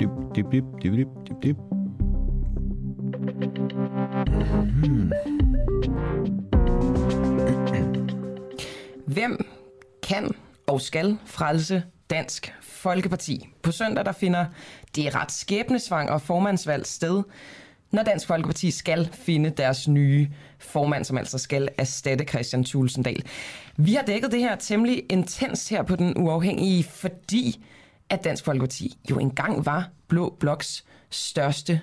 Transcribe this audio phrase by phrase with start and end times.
[0.00, 1.56] Dip, dip, dip, dip, dip, dip, dip.
[4.82, 5.12] Mhm.
[9.06, 9.44] Hvem
[10.02, 10.34] kan
[10.66, 13.48] og skal frelse Dansk Folkeparti?
[13.62, 14.44] På søndag der finder
[14.96, 17.22] det ret skæbnesvang og formandsvalg sted,
[17.90, 23.22] når Dansk Folkeparti skal finde deres nye formand, som altså skal erstatte Christian Tulsendal.
[23.76, 27.64] Vi har dækket det her temmelig intens her på Den Uafhængige, fordi
[28.10, 31.80] at Dansk Folkeparti jo engang var Blå Bloks største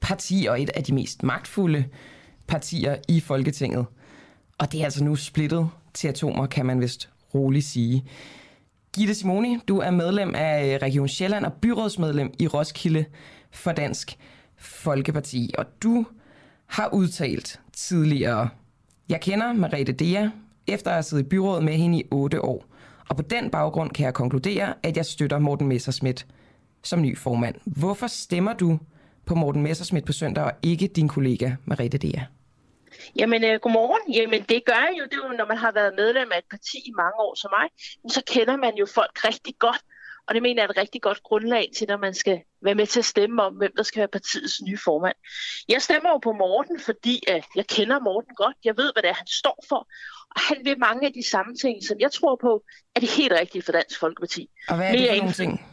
[0.00, 1.84] parti og et af de mest magtfulde
[2.46, 3.86] partier i Folketinget.
[4.58, 8.04] Og det er altså nu splittet til atomer, kan man vist roligt sige.
[8.96, 13.04] Gitte Simoni, du er medlem af øh, Region Sjælland og byrådsmedlem i Roskilde
[13.50, 14.18] for Dansk
[14.56, 15.54] Folkeparti.
[15.58, 16.06] Og du
[16.66, 18.48] har udtalt tidligere,
[19.08, 20.28] jeg kender Marete Dea,
[20.66, 22.64] efter at have siddet i byrådet med hende i otte år.
[23.08, 26.26] Og på den baggrund kan jeg konkludere, at jeg støtter Morten Messerschmidt
[26.82, 27.54] som ny formand.
[27.64, 28.78] Hvorfor stemmer du
[29.26, 32.22] på Morten Messerschmidt på søndag, og ikke din kollega Marete Dea?
[33.16, 34.12] Jamen, øh, godmorgen.
[34.12, 36.50] Jamen, det gør jeg jo, det er jo, når man har været medlem af et
[36.50, 37.68] parti i mange år som mig,
[38.12, 39.82] så kender man jo folk rigtig godt.
[40.26, 42.86] Og det mener jeg er et rigtig godt grundlag til, når man skal være med
[42.86, 45.16] til at stemme om, hvem der skal være partiets nye formand.
[45.68, 48.56] Jeg stemmer jo på Morten, fordi at jeg kender Morten godt.
[48.64, 49.88] Jeg ved, hvad det er, han står for.
[50.34, 53.32] Og han vil mange af de samme ting, som jeg tror på, er det helt
[53.32, 54.50] rigtige for Dansk Folkeparti.
[54.68, 55.66] Og hvad er det for nogle ting?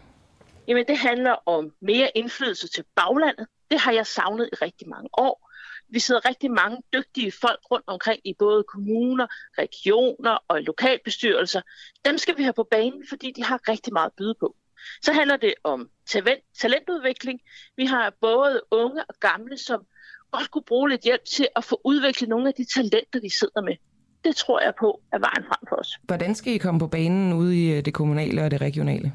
[0.68, 3.48] Jamen, det handler om mere indflydelse til baglandet.
[3.72, 5.47] Det har jeg savnet i rigtig mange år.
[5.90, 11.62] Vi sidder rigtig mange dygtige folk rundt omkring i både kommuner, regioner og lokalbestyrelser.
[12.06, 14.56] Dem skal vi have på banen, fordi de har rigtig meget at byde på.
[15.02, 17.40] Så handler det om talent, talentudvikling.
[17.78, 19.86] Vi har både unge og gamle, som
[20.32, 23.62] godt kunne bruge lidt hjælp til at få udviklet nogle af de talenter, de sidder
[23.62, 23.76] med.
[24.24, 25.98] Det tror jeg på er vejen frem for os.
[26.04, 29.14] Hvordan skal I komme på banen ude i det kommunale og det regionale?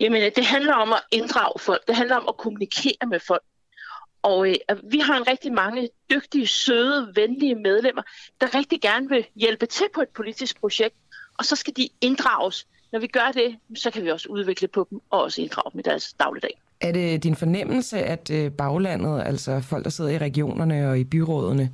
[0.00, 1.86] Jamen, det handler om at inddrage folk.
[1.86, 3.42] Det handler om at kommunikere med folk.
[4.22, 4.54] Og øh,
[4.92, 8.02] vi har en rigtig mange dygtige, søde, venlige medlemmer,
[8.40, 10.94] der rigtig gerne vil hjælpe til på et politisk projekt.
[11.38, 12.66] Og så skal de inddrages.
[12.92, 15.78] Når vi gør det, så kan vi også udvikle på dem og også inddrage dem
[15.78, 16.60] i deres dagligdag.
[16.80, 21.04] Er det din fornemmelse, at øh, baglandet, altså folk, der sidder i regionerne og i
[21.04, 21.70] byrådene,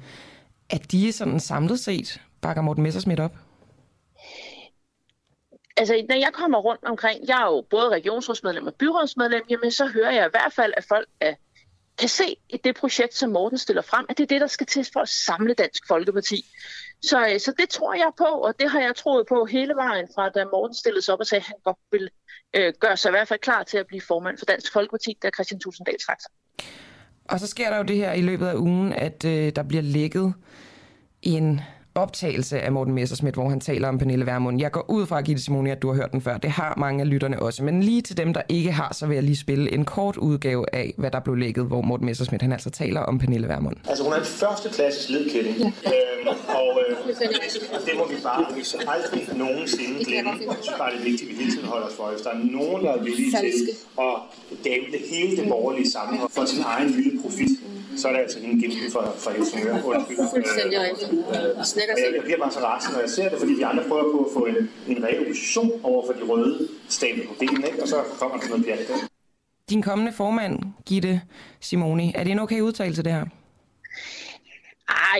[0.70, 3.32] at de sådan samlet set bakker Morten Messersmith op?
[5.78, 9.86] altså, når jeg kommer rundt omkring, jeg er jo både regionsrådsmedlem og byrådsmedlem, jamen så
[9.86, 11.34] hører jeg i hvert fald, at folk er,
[11.98, 14.66] kan se i det projekt, som Morten stiller frem, at det er det, der skal
[14.66, 16.44] til for at samle Dansk Folkeparti.
[17.02, 20.08] Så, øh, så det tror jeg på, og det har jeg troet på hele vejen
[20.14, 22.10] fra, da Morten stillede sig op og sagde, at han godt ville
[22.56, 25.30] øh, gøre sig i hvert fald klar til at blive formand for Dansk Folkeparti, da
[25.30, 26.30] Christian Tusinddal trak sig.
[27.24, 29.82] Og så sker der jo det her i løbet af ugen, at øh, der bliver
[29.82, 30.34] lækket
[31.22, 31.60] en
[31.98, 34.60] optagelse af Morten Messersmith, hvor han taler om Pernille Vermund.
[34.60, 36.36] Jeg går ud fra, Gitte Simoni, at du har hørt den før.
[36.38, 37.64] Det har mange af lytterne også.
[37.64, 40.74] Men lige til dem, der ikke har, så vil jeg lige spille en kort udgave
[40.74, 43.76] af, hvad der blev lækket, hvor Morten Messersmith han altså taler om Pernille Vermund.
[43.88, 45.56] Altså hun er en første klasses ledkælling.
[45.58, 45.66] Ja.
[45.66, 46.96] Øhm, og øh,
[47.86, 48.44] det må vi bare
[48.94, 50.30] aldrig nogensinde glemme.
[50.30, 52.04] Jeg synes bare, det er vigtigt, at vi hele tiden holder os for.
[52.12, 53.52] Hvis der er nogen, der er villige til
[54.00, 54.14] at
[54.64, 57.48] dæmpe hele det borgerlige sammenhold for sin egen lille profit,
[58.00, 59.76] så er det altså en gennem for, for Helsingør.
[60.34, 61.10] Fuldstændig rigtigt.
[61.88, 64.18] Jeg, jeg bliver bare så rasende, når jeg ser det, fordi de andre prøver på
[64.24, 67.82] at få en, en reel opposition over for de røde stabler på benen, ikke?
[67.82, 68.78] og så kommer der noget pjat.
[69.70, 71.20] Din kommende formand, Gitte
[71.60, 73.24] Simoni, er det en okay udtalelse, det her?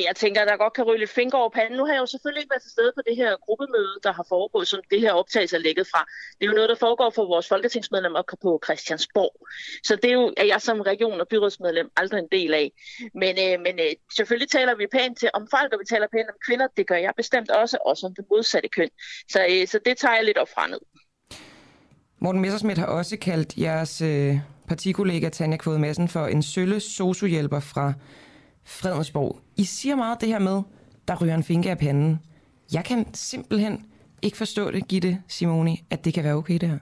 [0.09, 1.77] Jeg tænker, at der godt kan ryge lidt finger over panden.
[1.79, 4.27] Nu har jeg jo selvfølgelig ikke været til stede på det her gruppemøde, der har
[4.29, 6.01] foregået, som det her optagelse er lægget fra.
[6.39, 9.33] Det er jo noget, der foregår for vores folketingsmedlemmer på Christiansborg.
[9.85, 12.73] Så det er jo, at jeg som region- og byrådsmedlem aldrig en del af.
[13.15, 16.29] Men, øh, men øh, selvfølgelig taler vi pænt til, om folk, og vi taler pænt
[16.35, 16.67] om kvinder.
[16.77, 18.91] Det gør jeg bestemt også, også om det modsatte køn.
[19.33, 20.81] Så, øh, så det tager jeg lidt op fra ned.
[22.21, 24.39] Morten Messersmith har også kaldt jeres øh,
[24.69, 27.93] partikollega Tanja Kvod Madsen for en sølle sociohjælper fra
[28.69, 29.41] Fredensborg.
[29.56, 30.62] I siger meget det her med,
[31.09, 32.20] der ryger en finger af panden.
[32.73, 33.87] Jeg kan simpelthen
[34.23, 36.79] ikke forstå det, Gitte Simoni, at det kan være okay det her.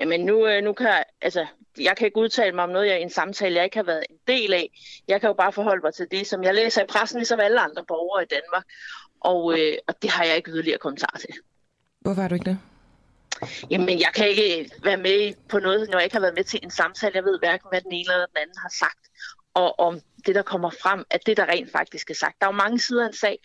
[0.00, 1.46] Jamen nu, øh, nu kan jeg, altså,
[1.80, 4.04] jeg kan ikke udtale mig om noget, jeg i en samtale, jeg ikke har været
[4.10, 4.70] en del af.
[5.08, 7.60] Jeg kan jo bare forholde mig til det, som jeg læser i pressen, ligesom alle
[7.60, 8.64] andre borgere i Danmark.
[9.20, 11.34] Og, øh, og det har jeg ikke yderligere kommentar til.
[12.00, 12.58] Hvorfor har du ikke det?
[13.70, 16.60] Jamen, jeg kan ikke være med på noget, når jeg ikke har været med til
[16.62, 17.12] en samtale.
[17.14, 19.10] Jeg ved hverken, hvad den ene eller den anden har sagt
[19.54, 22.34] og om det, der kommer frem, at det, der rent faktisk er sagt.
[22.40, 23.38] Der er jo mange sider af en sag,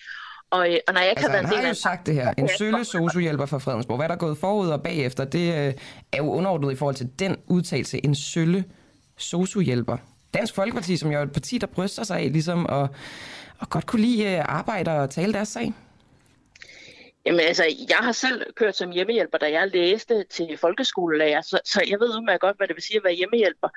[0.51, 2.05] og, øh, og når jeg ikke altså, har været en har del jo af sagt
[2.05, 2.33] det her.
[2.37, 3.97] En sølle sociohjælper fra Fredensborg.
[3.97, 5.73] Hvad der er gået forud og bagefter, det øh,
[6.11, 8.05] er jo underordnet i forhold til den udtalelse.
[8.05, 8.63] En sølle
[9.17, 9.97] sociohjælper.
[10.33, 12.89] Dansk Folkeparti, som jo er et parti, der bryster sig af ligesom at,
[13.61, 15.73] at godt kunne lide øh, arbejde og tale deres sag?
[17.25, 21.81] Jamen altså, jeg har selv kørt som hjemmehjælper, da jeg læste til folkeskolelærer, så, så
[21.89, 23.69] jeg ved udmærket godt, hvad det vil sige at være hjemmehjælper.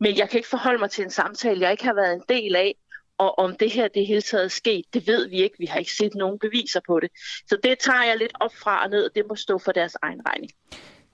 [0.00, 2.56] Men jeg kan ikke forholde mig til en samtale, jeg ikke har været en del
[2.56, 2.74] af,
[3.18, 5.56] og om det her det hele taget er sket, det ved vi ikke.
[5.58, 7.10] Vi har ikke set nogen beviser på det.
[7.46, 9.96] Så det tager jeg lidt op fra og ned, og det må stå for deres
[10.02, 10.50] egen regning.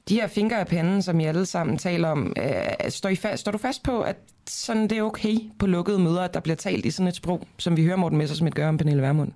[0.09, 3.41] De her fingre af panden, som I alle sammen taler om, øh, står, I fast,
[3.41, 4.17] står du fast på, at
[4.49, 7.47] sådan det er okay på lukkede møder, at der bliver talt i sådan et sprog,
[7.59, 9.33] som vi hører Morten Messersmith gøre om Pernille Vermund?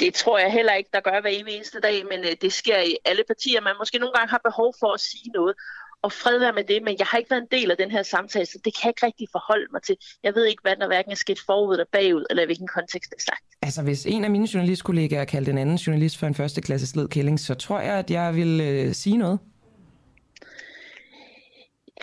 [0.00, 2.96] Det tror jeg heller ikke, der gør hver eneste dag, men øh, det sker i
[3.04, 3.60] alle partier.
[3.60, 5.54] Man måske nogle gange har behov for at sige noget,
[6.02, 8.02] og fred være med det, men jeg har ikke været en del af den her
[8.02, 9.96] samtale, så det kan jeg ikke rigtig forholde mig til.
[10.22, 13.16] Jeg ved ikke, hvad der hverken er sket forud eller bagud, eller hvilken kontekst det
[13.16, 13.44] er sagt.
[13.62, 17.54] Altså, hvis en af mine journalistkollegaer kaldte en anden journalist for en førsteklasses ledkælling, så
[17.54, 19.38] tror jeg, at jeg vil øh, sige noget.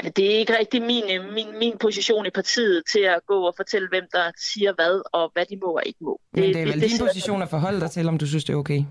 [0.03, 3.47] Ja, det er ikke rigtig min, øh, min, min position i partiet til at gå
[3.47, 6.21] og fortælle, hvem der siger hvad, og hvad de må og ikke må.
[6.33, 8.44] Men det, det er vel det, din position at forholde dig til, om du synes,
[8.44, 8.83] det er okay?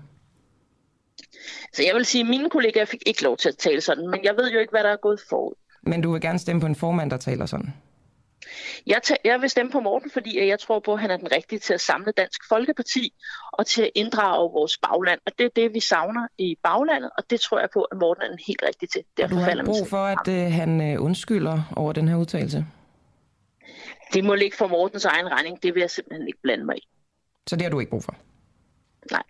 [1.73, 4.19] Så jeg vil sige, at mine kollegaer fik ikke lov til at tale sådan, men
[4.23, 5.53] jeg ved jo ikke, hvad der er gået forud.
[5.83, 7.73] Men du vil gerne stemme på en formand, der taler sådan?
[8.87, 11.59] Jeg, jeg vil stemme på Morten, fordi jeg tror på, at han er den rigtige
[11.59, 13.13] til at samle Dansk Folkeparti
[13.51, 15.19] og til at inddrage vores bagland.
[15.25, 18.23] Og det er det, vi savner i baglandet, og det tror jeg på, at Morten
[18.23, 19.03] er den helt rigtige til.
[19.17, 22.65] Derfor du har brug for, at uh, han uh, undskylder over den her udtalelse?
[24.13, 25.63] Det må ligge for Mortens egen regning.
[25.63, 26.87] Det vil jeg simpelthen ikke blande mig i.
[27.47, 28.15] Så det har du ikke brug for?
[29.11, 29.23] Nej.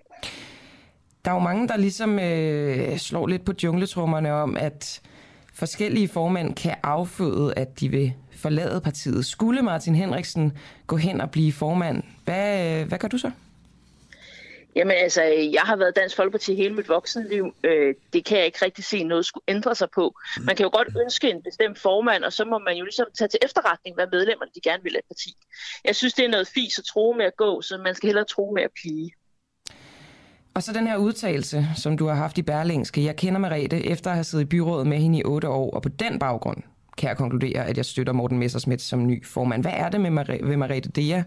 [1.26, 5.02] Der er jo mange, der ligesom øh, slår lidt på jungletrummerne om, at
[5.54, 8.14] forskellige formænd kan afføde, at de vil
[8.48, 9.26] forlade partiet.
[9.26, 10.58] Skulle Martin Henriksen
[10.88, 13.32] gå hen og blive formand, hvad, hvad gør du så?
[14.76, 15.22] Jamen altså,
[15.58, 17.46] jeg har været Dansk Folkeparti hele mit voksenliv.
[17.64, 20.16] Øh, det kan jeg ikke rigtig se noget skulle ændre sig på.
[20.42, 23.28] Man kan jo godt ønske en bestemt formand, og så må man jo ligesom tage
[23.28, 25.32] til efterretning, hvad medlemmerne de gerne vil af parti.
[25.86, 28.26] Jeg synes, det er noget fis at tro med at gå, så man skal hellere
[28.26, 29.10] tro med at blive.
[30.56, 33.06] Og så den her udtalelse, som du har haft i Berlingske.
[33.06, 35.82] Jeg kender Merete efter at have siddet i byrådet med hende i otte år, og
[35.82, 36.64] på den baggrund
[36.98, 39.64] kan jeg konkludere, at jeg støtter Morten Messersmith som ny formand.
[39.64, 41.24] Hvad er det med Mar- ved Mariette Dea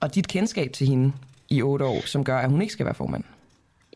[0.00, 1.12] og dit kendskab til hende
[1.50, 3.24] i otte år, som gør, at hun ikke skal være formand?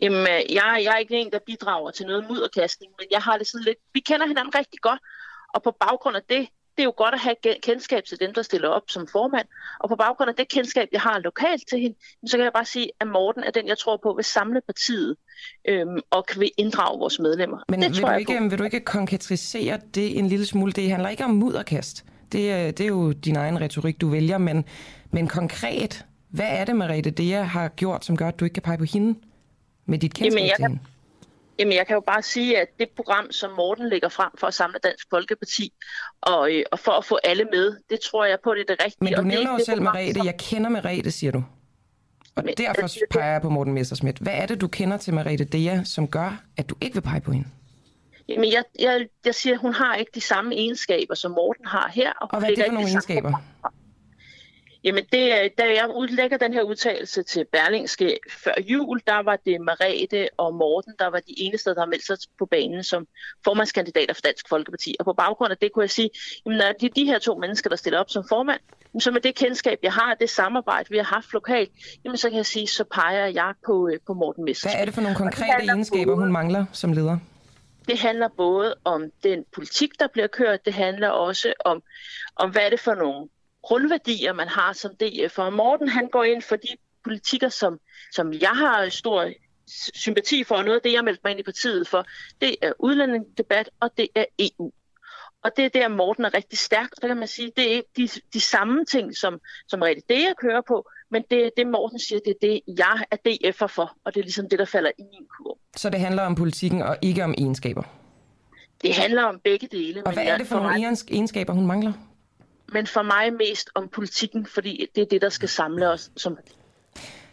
[0.02, 3.38] Jamen, øh, jeg, jeg er ikke en, der bidrager til noget mudderkastning, men jeg har
[3.38, 3.78] det sådan lidt...
[3.94, 5.00] Vi kender hinanden rigtig godt,
[5.54, 8.42] og på baggrund af det, det er jo godt at have kendskab til dem, der
[8.42, 9.46] stiller op som formand.
[9.80, 11.96] Og på baggrund af det kendskab, jeg har lokalt til hende,
[12.26, 15.16] så kan jeg bare sige, at Morten er den, jeg tror på, vil samle partiet
[15.68, 17.58] øhm, og kan inddrage vores medlemmer.
[17.68, 20.72] Men det vil, du ikke, vil du ikke konkretisere det en lille smule?
[20.72, 22.04] Det handler ikke om mudderkast.
[22.32, 24.64] Det, det er jo din egen retorik, du vælger, men,
[25.10, 28.54] men konkret, hvad er det, Merete, det jeg har gjort, som gør, at du ikke
[28.54, 29.18] kan pege på hende
[29.86, 30.80] med dit kendskab Jamen, jeg til hende?
[31.60, 34.54] Jamen, jeg kan jo bare sige, at det program, som Morten lægger frem for at
[34.54, 35.72] samle Dansk Folkeparti,
[36.20, 38.84] og, øh, og for at få alle med, det tror jeg på, det er det
[38.84, 39.04] rigtige.
[39.04, 40.14] Men du nævner jo selv Merete.
[40.14, 40.26] Som...
[40.26, 41.44] Jeg kender Merete, siger du.
[42.36, 44.22] Og Men, derfor det, peger jeg på Morten Messersmith.
[44.22, 47.20] Hvad er det, du kender til Merete Dea, som gør, at du ikke vil pege
[47.20, 47.48] på hende?
[48.28, 51.90] Jamen, jeg, jeg, jeg siger, at hun har ikke de samme egenskaber, som Morten har
[51.94, 52.12] her.
[52.12, 53.30] Og, og hvad er det for nogle egenskaber?
[53.30, 53.79] Samme
[54.84, 59.60] Jamen, det, da jeg udlægger den her udtalelse til Berlingske før jul, der var det
[59.60, 63.06] Marete og Morten, der var de eneste, der har meldt sig på banen som
[63.44, 64.96] formandskandidater for Dansk Folkeparti.
[64.98, 66.10] Og på baggrund af det kunne jeg sige,
[66.46, 68.60] jamen, når det er de her to mennesker, der stiller op som formand,
[69.00, 71.70] så med det kendskab, jeg har, det samarbejde, vi har haft lokalt,
[72.04, 74.74] jamen, så kan jeg sige, så peger jeg på, øh, på Morten Messerschmidt.
[74.74, 77.18] Hvad er det for nogle konkrete egenskaber, hun mangler som leder?
[77.88, 81.82] Det handler både om den politik, der bliver kørt, det handler også om,
[82.36, 83.28] om hvad er det for nogle
[83.62, 85.38] grundværdier, man har som DF.
[85.38, 86.68] Og Morten han går ind for de
[87.04, 87.78] politikker, som,
[88.12, 89.30] som jeg har stor
[89.94, 92.06] sympati for, og noget af det, jeg meldte mig ind i partiet for,
[92.40, 94.72] det er udlændingedebat, og det er EU.
[95.44, 97.76] Og det er der, Morten er rigtig stærk, og der kan man sige, det er
[97.76, 101.66] ikke de, de samme ting, som, som rigtig det, jeg kører på, men det det,
[101.66, 104.64] Morten siger, det er det, jeg er DF'er for, og det er ligesom det, der
[104.64, 105.56] falder i min kurve.
[105.76, 107.82] Så det handler om politikken og ikke om egenskaber?
[108.82, 110.06] Det handler om begge dele.
[110.06, 111.92] Og hvad er det for, for nogle egenskaber, hun mangler?
[112.72, 116.38] Men for mig mest om politikken, fordi det er det, der skal samle os som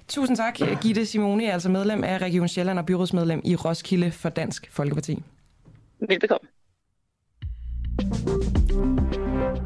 [0.07, 4.67] Tusind tak, Gitte Simone, altså medlem af Region Sjælland og byrådsmedlem i Roskilde for Dansk
[4.71, 5.23] Folkeparti.
[6.09, 6.47] Velbekomme.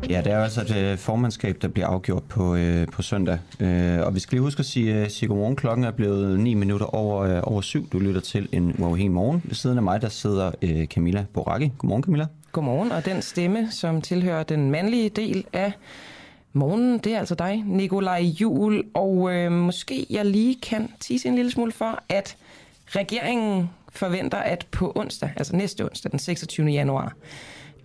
[0.10, 3.40] Ja, det er altså et øh, formandskab, der bliver afgjort på, øh, på søndag.
[3.60, 5.56] Øh, og vi skal lige huske at sige, øh, sige godmorgen.
[5.56, 7.90] Klokken er blevet 9 minutter over, øh, over syv.
[7.90, 9.42] Du lytter til en uafhængig morgen.
[9.46, 11.72] Ved siden af mig, der sidder øh, Camilla Boracchi.
[11.78, 12.28] Godmorgen, Camilla.
[12.52, 15.72] Godmorgen, og den stemme, som tilhører den mandlige del af
[16.54, 18.84] morgenen, det er altså dig, Nikolaj Jul.
[18.94, 22.38] Og øh, måske jeg lige kan tise en lille smule for, at
[22.88, 26.68] regeringen forventer, at på onsdag, altså næste onsdag, den 26.
[26.68, 27.14] januar,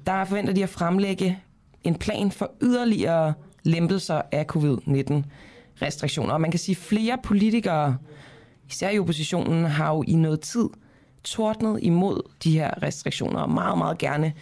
[0.06, 1.38] der forventer de at fremlægge
[1.85, 5.23] en plan for yderligere lempelser af covid-19
[5.82, 6.32] restriktioner.
[6.32, 7.96] Og man kan sige, at flere politikere,
[8.68, 10.68] især i oppositionen, har jo i noget tid
[11.26, 14.33] tordnet imod de her restriktioner og meget, meget gerne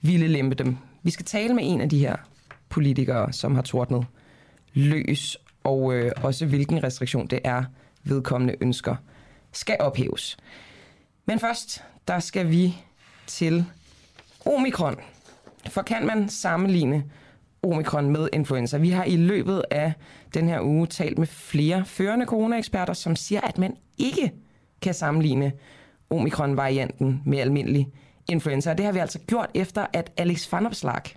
[0.00, 0.76] ville lempe dem.
[1.02, 2.16] Vi skal tale med en af de her
[2.68, 4.06] politikere, som har tordnet
[4.74, 7.64] løs, og øh, også hvilken restriktion det er,
[8.04, 8.96] vedkommende ønsker
[9.52, 10.36] skal ophæves.
[11.26, 12.76] Men først, der skal vi
[13.26, 13.64] til
[14.46, 14.96] omikron.
[15.66, 17.04] For kan man sammenligne
[17.62, 18.76] omikron med influenza?
[18.76, 19.92] Vi har i løbet af
[20.34, 24.32] den her uge talt med flere førende coronaeksperter, som siger, at man ikke
[24.82, 25.52] kan sammenligne
[26.10, 27.88] omikron-varianten med almindelig
[28.28, 28.70] influenza.
[28.70, 31.16] Og det har vi altså gjort efter, at Alex Van Opslark,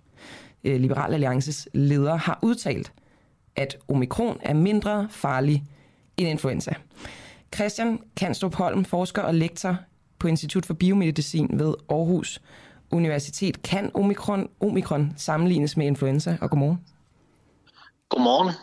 [0.64, 2.92] øh, Liberal Alliances leder, har udtalt,
[3.56, 5.64] at omikron er mindre farlig
[6.18, 6.74] end influenza.
[7.56, 9.78] Christian Kanstrup Holm, forsker og lektor
[10.20, 12.42] på Institut for Biomedicin ved Aarhus
[12.92, 13.62] Universitet.
[13.62, 16.38] Kan omikron, omikron sammenlignes med influenza?
[16.42, 16.78] Og godmorgen.
[18.10, 18.54] Godmorgen.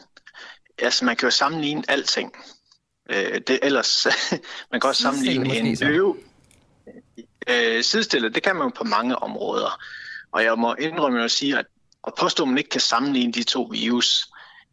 [0.78, 2.32] Altså, man kan jo sammenligne alting.
[3.11, 4.07] Øh, det, ellers,
[4.71, 6.17] man kan også sammenligne en løve.
[7.49, 9.81] Øh, sidestille, det kan man jo på mange områder.
[10.33, 11.67] Og jeg må indrømme at sige, at
[12.07, 14.29] at påstå, at man ikke kan sammenligne de to virus,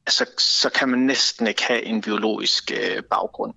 [0.05, 3.53] altså, så kan man næsten ikke have en biologisk øh, baggrund.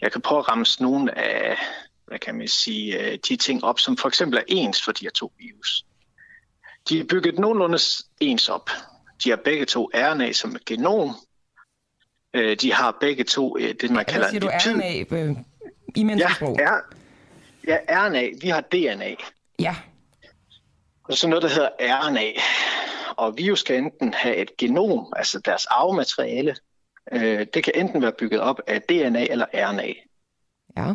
[0.00, 1.58] Jeg kan prøve at ramse nogle af
[2.06, 5.04] hvad kan man sige, øh, de ting op, som for eksempel er ens for de
[5.04, 5.84] her to virus.
[6.88, 7.78] De er bygget nogenlunde
[8.20, 8.70] ens op.
[9.24, 11.16] De har begge to RNA som et genom.
[12.34, 14.48] Øh, de har begge to øh, det, man kalder en lipid.
[14.48, 15.34] RNA
[15.94, 16.58] i menneskesprog?
[16.58, 16.74] Ja,
[17.66, 18.28] ja, RNA.
[18.40, 19.14] Vi har DNA.
[19.58, 19.76] Ja.
[21.04, 22.32] Og så noget, der hedder RNA.
[23.16, 26.56] Og virus kan enten have et genom, altså deres arvemateriale.
[27.54, 29.92] Det kan enten være bygget op af DNA eller RNA.
[30.76, 30.94] Ja.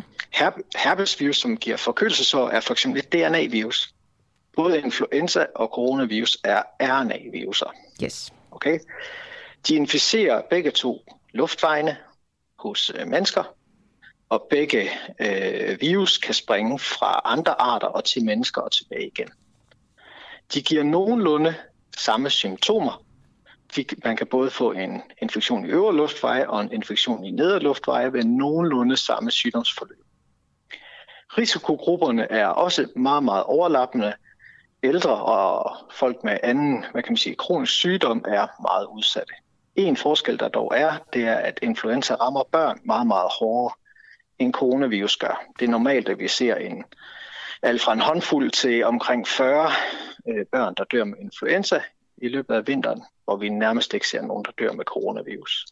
[0.76, 3.94] herpesvirus, som giver forkølelsesår, er for eksempel et DNA-virus.
[4.56, 7.74] Både influenza og coronavirus er RNA-viruser.
[8.04, 8.32] Yes.
[8.50, 8.78] Okay?
[9.68, 11.02] De inficerer begge to
[11.34, 11.96] luftvejene
[12.58, 13.44] hos øh, mennesker,
[14.28, 19.28] og begge øh, virus kan springe fra andre arter og til mennesker og tilbage igen.
[20.54, 21.54] De giver nogenlunde
[21.96, 23.04] samme symptomer,
[24.04, 28.12] man kan både få en infektion i øvre luftveje og en infektion i nedre luftveje
[28.12, 30.04] ved nogenlunde samme sygdomsforløb.
[31.38, 34.14] Risikogrupperne er også meget, meget overlappende.
[34.82, 39.34] Ældre og folk med anden hvad kan man sige, kronisk sygdom er meget udsatte.
[39.76, 43.74] En forskel, der dog er, det er, at influenza rammer børn meget, meget hårdere,
[44.38, 45.44] end coronavirus gør.
[45.58, 46.84] Det er normalt, at vi ser en,
[47.62, 49.70] alt fra en håndfuld til omkring 40
[50.28, 51.80] øh, børn, der dør med influenza
[52.16, 55.66] i løbet af vinteren, hvor vi nærmest ikke ser nogen, der dør med coronavirus.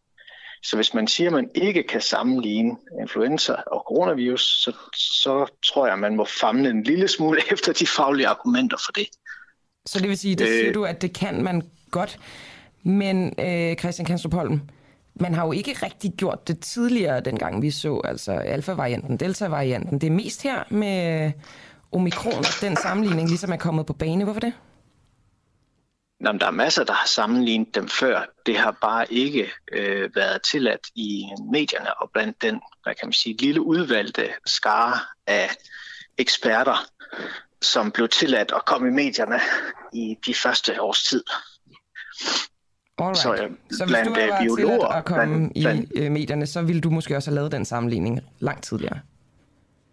[0.62, 5.86] Så hvis man siger, at man ikke kan sammenligne influenza og coronavirus, så, så tror
[5.86, 9.06] jeg, at man må famle en lille smule efter de faglige argumenter for det.
[9.86, 12.18] Så det vil sige, det siger øh, du, at det kan man godt.
[12.82, 14.60] Men øh, Christian Kanstrup Holm,
[15.14, 20.00] man har jo ikke rigtig gjort det tidligere, dengang vi så altså alfa-varianten, delta-varianten.
[20.00, 21.32] Det er mest her med øh,
[21.92, 24.24] omikron, den sammenligning ligesom er kommet på bane.
[24.24, 24.52] Hvorfor det?
[26.24, 28.24] Jamen, der er masser, der har sammenlignet dem før.
[28.46, 33.12] Det har bare ikke øh, været tilladt i medierne og blandt den, hvad kan man
[33.12, 35.50] sige, lille udvalgte skare af
[36.18, 36.76] eksperter,
[37.62, 39.40] som blev tilladt at komme i medierne
[39.92, 41.24] i de første års tid.
[42.98, 43.18] Alright.
[43.18, 46.62] Så, øh, så hvis du var biologer, at komme blandt, blandt, i øh, medierne, så
[46.62, 48.98] ville du måske også have lavet den sammenligning langt tidligere.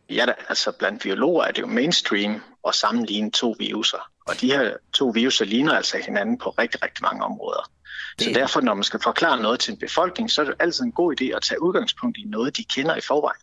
[0.09, 4.09] Ja, da, altså blandt biologer er det jo mainstream at sammenligne to viruser.
[4.27, 7.71] Og de her to viruser ligner altså hinanden på rigtig, rigtig mange områder.
[8.19, 8.25] Det...
[8.25, 10.91] Så derfor, når man skal forklare noget til en befolkning, så er det altid en
[10.91, 13.41] god idé at tage udgangspunkt i noget, de kender i forvejen.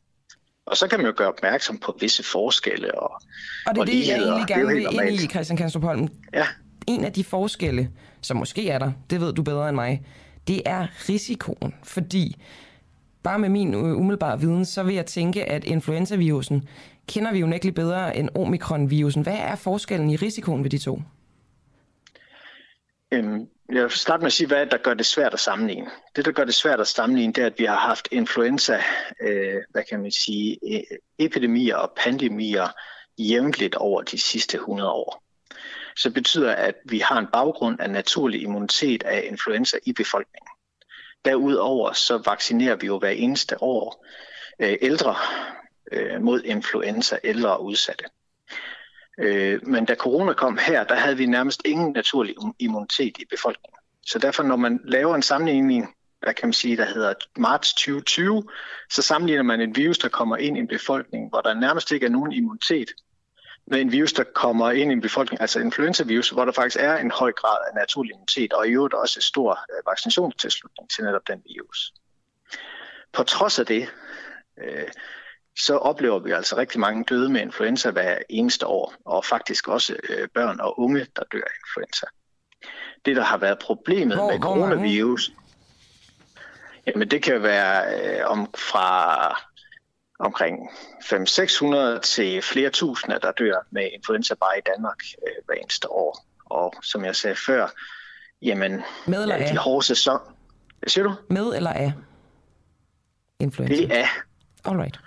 [0.67, 3.21] Og så kan man jo gøre opmærksom på visse forskelle og
[3.67, 6.09] Og det er og det, jeg egentlig gerne vil ind i, Christian Kanstrup Holm.
[6.35, 6.47] Ja.
[6.87, 7.91] En af de forskelle,
[8.27, 10.03] som måske er der, det ved du bedre end mig,
[10.49, 11.75] det er risikoen.
[11.85, 12.37] Fordi
[13.23, 16.69] bare med min øh, umiddelbare viden, så vil jeg tænke, at influenzavirusen
[17.09, 19.23] kender vi jo nægtelig bedre end omikron-virusen.
[19.23, 21.03] Hvad er forskellen i risikoen ved de to?
[23.13, 25.91] Øhm, jeg vil starte med at sige, hvad der gør det svært at sammenligne.
[26.17, 28.81] Det, der gør det svært at sammenligne, det er, at vi har haft influenza,
[29.21, 32.69] øh, hvad kan man sige, e- epidemier og pandemier
[33.19, 35.26] jævnligt over de sidste 100 år.
[35.97, 40.49] Så betyder, at vi har en baggrund af naturlig immunitet af influenza i befolkningen.
[41.25, 44.07] Derudover så vaccinerer vi jo hver eneste år
[44.59, 45.17] øh, ældre
[45.93, 48.05] øh, mod influenza, ældre og udsatte.
[49.19, 53.79] Øh, men da corona kom her, der havde vi nærmest ingen naturlig immunitet i befolkningen.
[54.07, 58.45] Så derfor, når man laver en sammenligning, hvad kan man sige, der hedder marts 2020,
[58.91, 62.07] så sammenligner man et virus, der kommer ind i en befolkning, hvor der nærmest ikke
[62.07, 62.91] er nogen immunitet
[63.67, 66.97] med en virus, der kommer ind i en befolkning, altså influenza-virus, hvor der faktisk er
[66.97, 71.05] en høj grad af naturlig immunitet, og i øvrigt også en stor øh, vaccinationstilslutning til
[71.05, 71.93] netop den virus.
[73.13, 73.89] På trods af det,
[74.59, 74.89] øh,
[75.57, 79.97] så oplever vi altså rigtig mange døde med influenza hver eneste år, og faktisk også
[80.09, 82.07] øh, børn og unge, der dør af influenza.
[83.05, 85.31] Det, der har været problemet hvor, med coronavirus,
[86.87, 89.43] jamen det kan være øh, om fra
[90.19, 90.71] omkring
[91.03, 96.27] 500-600 til flere tusinde, der dør med influenza bare i Danmark øh, hver eneste år.
[96.45, 97.67] Og som jeg sagde før,
[98.43, 99.49] jamen, med eller af?
[99.53, 100.21] de hårde sæson...
[100.79, 101.15] Hvad siger du?
[101.31, 101.93] Med eller af
[103.41, 103.77] influenza?
[103.77, 104.07] Det er.
[104.65, 105.01] Alright.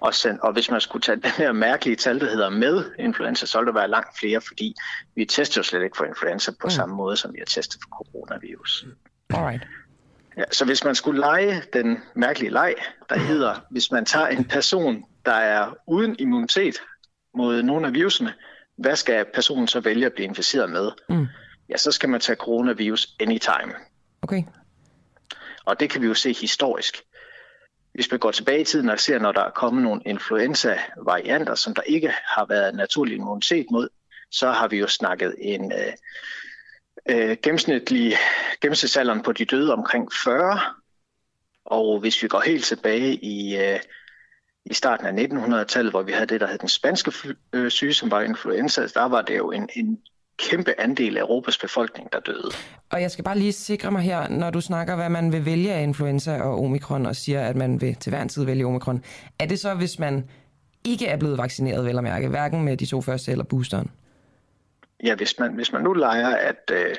[0.00, 3.46] Og, sen, og hvis man skulle tage den her mærkelige tal, der hedder med influenza,
[3.46, 4.74] så ville der være langt flere, fordi
[5.14, 6.70] vi tester jo slet ikke for influenza på mm.
[6.70, 8.86] samme måde, som vi har testet for coronavirus.
[9.30, 9.62] Alright.
[10.36, 12.74] Ja, så hvis man skulle lege den mærkelige leg,
[13.08, 16.76] der hedder, hvis man tager en person, der er uden immunitet
[17.34, 18.34] mod nogle af virusene,
[18.76, 20.90] hvad skal personen så vælge at blive inficeret med?
[21.08, 21.26] Mm.
[21.68, 23.74] Ja, så skal man tage coronavirus anytime.
[24.22, 24.42] Okay.
[25.64, 27.02] Og det kan vi jo se historisk.
[27.94, 31.74] Hvis man går tilbage i tiden og ser, når der er kommet nogle influenza-varianter, som
[31.74, 33.88] der ikke har været naturlig immunitet mod,
[34.30, 35.92] så har vi jo snakket en øh,
[37.10, 38.16] øh, gennemsnitlig
[38.60, 40.60] gennemsnitsalderen på de døde omkring 40.
[41.64, 43.80] Og hvis vi går helt tilbage i, øh,
[44.64, 47.12] i starten af 1900-tallet, hvor vi havde det, der hed den spanske
[47.52, 49.98] øh, syge, som var influenza, der var det jo en, en
[50.38, 52.50] kæmpe andel af Europas befolkning, der døde.
[52.90, 55.72] Og jeg skal bare lige sikre mig her, når du snakker, hvad man vil vælge
[55.72, 59.04] af influenza og omikron, og siger, at man vil til hver en tid vælge omikron.
[59.38, 60.24] Er det så, hvis man
[60.84, 63.90] ikke er blevet vaccineret, vel at mærke, hverken med de to første eller boosteren?
[65.02, 66.94] Ja, hvis man, hvis man nu leger, at øh,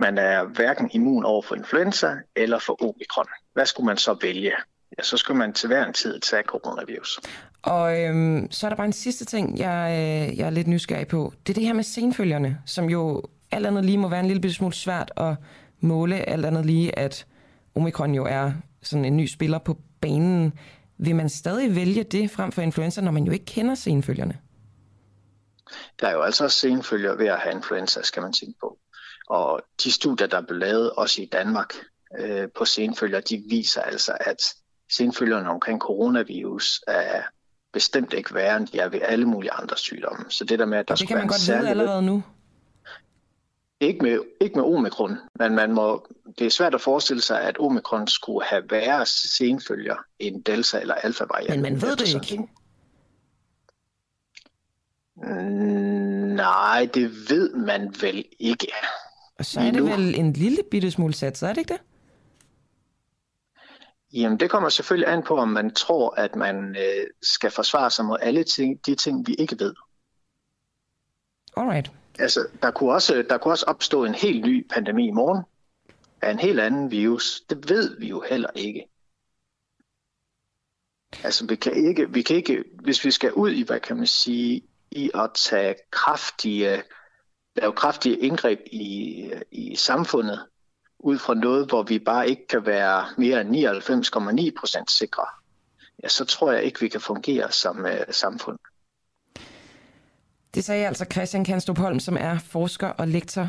[0.00, 4.52] man er hverken immun over for influenza eller for omikron, hvad skulle man så vælge?
[4.98, 7.20] Ja, så skulle man til hver en tid tage coronavirus.
[7.62, 11.08] Og øhm, så er der bare en sidste ting, jeg, øh, jeg er lidt nysgerrig
[11.08, 11.32] på.
[11.46, 14.52] Det er det her med senfølgerne, som jo alt andet lige må være en lille
[14.52, 15.34] smule svært at
[15.80, 16.28] måle.
[16.28, 17.26] Alt andet lige, at
[17.74, 20.52] omikron jo er sådan en ny spiller på banen.
[20.98, 24.38] Vil man stadig vælge det frem for influenza, når man jo ikke kender senfølgerne?
[26.00, 28.78] Der er jo altså senfølger ved at have influenza, skal man tænke på.
[29.26, 31.74] Og de studier, der er blevet lavet, også i Danmark,
[32.18, 34.54] øh, på senfølger, de viser altså, at
[34.92, 37.22] senfølgerne omkring coronavirus er
[37.72, 40.24] bestemt ikke værre, end de er ved alle mulige andre sygdomme.
[40.28, 42.22] Så det der med, at der det kan man godt vide allerede nu.
[43.80, 46.06] Ikke med, ikke med omikron, men man må,
[46.38, 50.94] det er svært at forestille sig, at omikron skulle have værre senfølger end delta eller
[50.94, 51.62] alfa varianten.
[51.62, 52.48] Men man ved det ikke.
[55.16, 58.66] Nej, det ved man vel ikke.
[59.38, 61.80] Og så er det vel en lille bitte smule sat, så er det ikke det?
[64.12, 68.04] Jamen, det kommer selvfølgelig an på, om man tror, at man øh, skal forsvare sig
[68.04, 69.74] mod alle ting, de ting, vi ikke ved.
[71.56, 71.92] Alright.
[72.18, 75.44] Altså, der kunne, også, der kunne også opstå en helt ny pandemi i morgen
[76.22, 77.40] af en helt anden virus.
[77.50, 78.88] Det ved vi jo heller ikke.
[81.24, 84.06] Altså, vi kan ikke, vi kan ikke hvis vi skal ud i, hvad kan man
[84.06, 84.62] sige,
[84.94, 86.82] i at tage kraftige,
[87.56, 90.46] lave kraftige indgreb i, i samfundet,
[90.98, 93.56] ud fra noget, hvor vi bare ikke kan være mere end
[94.50, 95.26] 99,9 procent sikre,
[96.02, 98.58] ja, så tror jeg ikke, vi kan fungere som uh, samfund.
[100.54, 103.48] Det sagde altså Christian Kanstrup Holm, som er forsker og lektor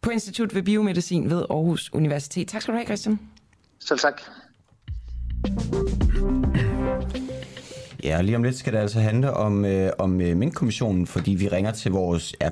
[0.00, 2.48] på Institut ved Biomedicin ved Aarhus Universitet.
[2.48, 3.20] Tak skal du have, Christian.
[3.80, 4.22] Selv tak.
[8.04, 11.48] Ja, lige om lidt skal det altså handle om, øh, om øh, Mink-kommissionen, fordi vi
[11.48, 12.48] ringer til vores, ja,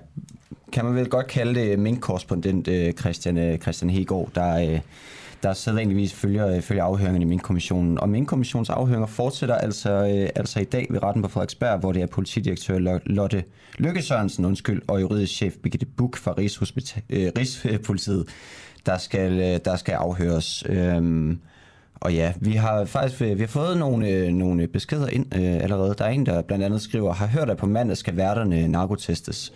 [0.73, 4.81] kan man vel godt kalde det, Mink-korrespondent øh, Christian, øh, Christian Hegård, der, øh,
[5.43, 8.01] der sædvanligvis følger, øh, følger afhøringerne i Minkkommissionen.
[8.01, 12.03] Og Minkkommissionens afhøringer fortsætter altså, øh, altså i dag ved retten på Frederiksberg, hvor det
[12.03, 13.45] er politidirektør Lotte
[13.79, 18.29] Lykke Sørensen undskyld, og juridisk chef Birgitte Buk fra Rigshospita- øh, Rigspolitiet,
[18.87, 20.65] der skal, øh, der skal afhøres.
[20.69, 21.37] Øh,
[22.01, 25.95] og ja, vi har faktisk vi har fået nogle, øh, nogle beskeder ind øh, allerede.
[25.99, 29.53] Der er en, der blandt andet skriver, har hørt, at på mandag skal værterne narkotestes.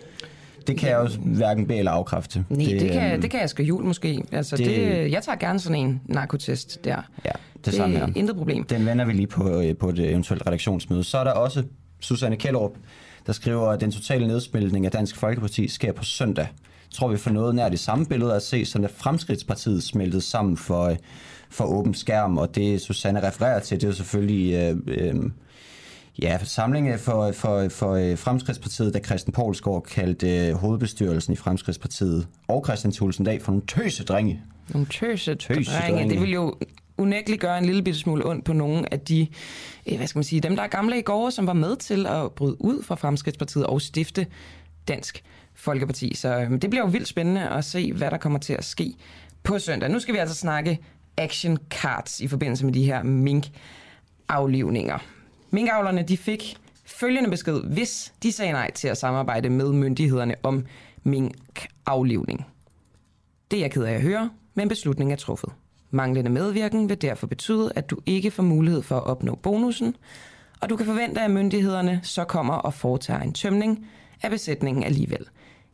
[0.67, 2.45] Det kan jeg også hverken bede eller afkræfte.
[2.49, 4.23] Nej, det, det, kan, øhm, det kan jeg skal jul måske.
[4.31, 7.01] Altså, det, det, jeg tager gerne sådan en narkotest der.
[7.25, 8.07] Ja, det, det samme her.
[8.15, 8.63] intet problem.
[8.63, 11.03] Den vender vi lige på, øh, på et eventuelt redaktionsmøde.
[11.03, 11.63] Så er der også
[11.99, 12.71] Susanne Kjellerup,
[13.27, 16.47] der skriver, at den totale nedsmeltning af Dansk Folkeparti sker på søndag.
[16.91, 20.57] Tror vi får noget nær det samme billede at se, som da Fremskridtspartiet smeltede sammen
[20.57, 20.95] for
[21.55, 25.15] for åben skærm, og det Susanne refererer til, det er jo selvfølgelig øh, øh,
[26.21, 32.27] ja, samling for, for, for øh, Fremskridspartiet, da Christian Poulsgaard kaldte øh, hovedbestyrelsen i Fremskridspartiet
[32.47, 34.41] og Christian Thulsen Dag for nogle tøse drenge.
[34.69, 35.97] Nogle tøse, tøse drenge.
[35.97, 36.13] drenge.
[36.13, 36.55] Det vil jo
[36.97, 39.27] unægteligt gøre en lille bitte smule ondt på nogle af de,
[39.87, 42.05] øh, hvad skal man sige, dem der er gamle i går, som var med til
[42.05, 44.27] at bryde ud fra Fremskridtspartiet og stifte
[44.87, 45.23] Dansk
[45.55, 46.15] Folkeparti.
[46.15, 48.93] Så øh, det bliver jo vildt spændende at se, hvad der kommer til at ske
[49.43, 49.89] på søndag.
[49.89, 50.79] Nu skal vi altså snakke
[51.17, 54.97] action cards i forbindelse med de her mink-aflivninger.
[55.49, 60.65] Minkavlerne de fik følgende besked, hvis de sagde nej til at samarbejde med myndighederne om
[61.03, 62.45] mink-aflivning.
[63.51, 65.49] Det er jeg ked af at høre, men beslutningen er truffet.
[65.91, 69.95] Manglende medvirken vil derfor betyde, at du ikke får mulighed for at opnå bonusen,
[70.61, 73.87] og du kan forvente, at myndighederne så kommer og foretager en tømning
[74.21, 75.25] af besætningen alligevel.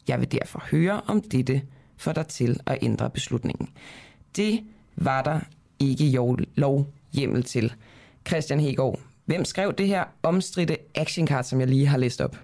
[0.08, 1.62] Jeg vil derfor høre, om dette
[1.98, 3.70] får dig til at ændre beslutningen.
[4.36, 4.64] Det
[5.06, 5.40] var der
[5.80, 7.74] ikke lov hjemmel til.
[8.28, 12.36] Christian Hegård, hvem skrev det her omstridte actioncard, som jeg lige har læst op?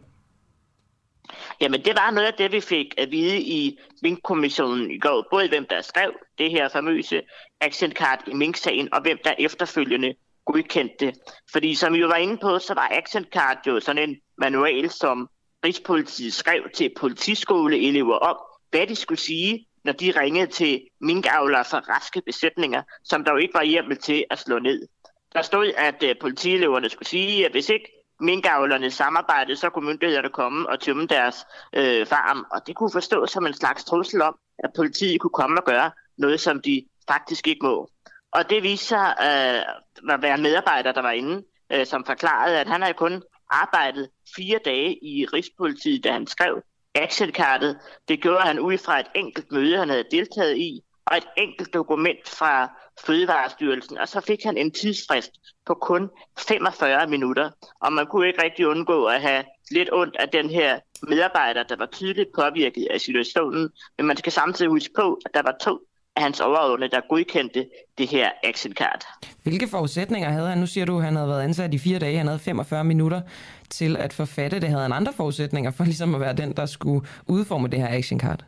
[1.62, 5.28] Jamen, det var noget af det, vi fik at vide i Mink-kommissionen i går.
[5.32, 7.22] Både hvem der skrev det her famøse
[7.62, 10.13] actioncard i Mink-sagen, og hvem der efterfølgende
[10.46, 11.13] godkendte.
[11.52, 15.30] Fordi som vi jo var inde på, så var actioncard jo sådan en manual, som
[15.65, 18.38] Rigspolitiet skrev til politiskoleelever om,
[18.72, 23.38] hvad de skulle sige, når de ringede til minkavlere fra raske besætninger, som der jo
[23.38, 24.88] ikke var hjemmel til at slå ned.
[25.34, 30.30] Der stod, at uh, politieleverne skulle sige, at hvis ikke minkavlerne samarbejdede, så kunne myndighederne
[30.30, 32.46] komme og tømme deres øh, farm.
[32.52, 35.92] Og det kunne forstås som en slags trussel om, at politiet kunne komme og gøre
[36.18, 37.90] noget, som de faktisk ikke må.
[38.32, 42.60] Og det viste sig øh, at være en medarbejder, der var inde, øh, som forklarede,
[42.60, 46.62] at han havde kun arbejdet fire dage i Rigspolitiet, da han skrev
[47.02, 47.80] actionkartet.
[48.08, 51.74] Det gjorde han ud fra et enkelt møde, han havde deltaget i, og et enkelt
[51.74, 52.72] dokument fra
[53.06, 55.32] Fødevarestyrelsen, og så fik han en tidsfrist
[55.66, 57.52] på kun 45 minutter.
[57.82, 61.76] Og man kunne ikke rigtig undgå at have lidt ondt af den her medarbejder, der
[61.76, 63.70] var tydeligt påvirket af situationen.
[63.98, 65.80] Men man skal samtidig huske på, at der var to
[66.18, 67.66] af hans overordnede, der godkendte
[67.98, 69.04] det her action card.
[69.44, 70.58] Hvilke forudsætninger havde han?
[70.58, 72.18] Nu siger du, at han havde været ansat i fire dage.
[72.18, 73.22] Han havde 45 minutter
[73.70, 74.70] til at forfatte det.
[74.70, 78.20] Havde han andre forudsætninger for ligesom at være den, der skulle udforme det her action
[78.20, 78.44] card?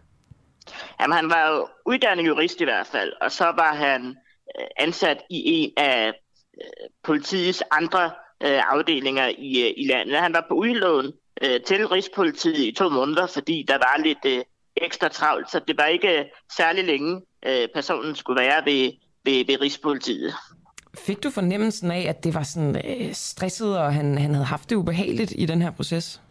[1.02, 4.16] Jamen, han var jo uddannet jurist i hvert fald, og så var han
[4.60, 8.04] øh, ansat i en af øh, politiets andre
[8.44, 10.18] øh, afdelinger i, i landet.
[10.18, 11.12] Han var på udlån
[11.68, 14.46] til Rigspolitiet i to måneder, fordi der var lidt
[14.82, 18.92] ekstra travlt, så det var ikke særlig længe, øh, personen skulle være ved,
[19.26, 20.34] ved, ved Rigspolitiet.
[20.98, 24.70] Fik du fornemmelsen af, at det var sådan øh, stresset, og han, han havde haft
[24.70, 26.22] det ubehageligt i den her proces?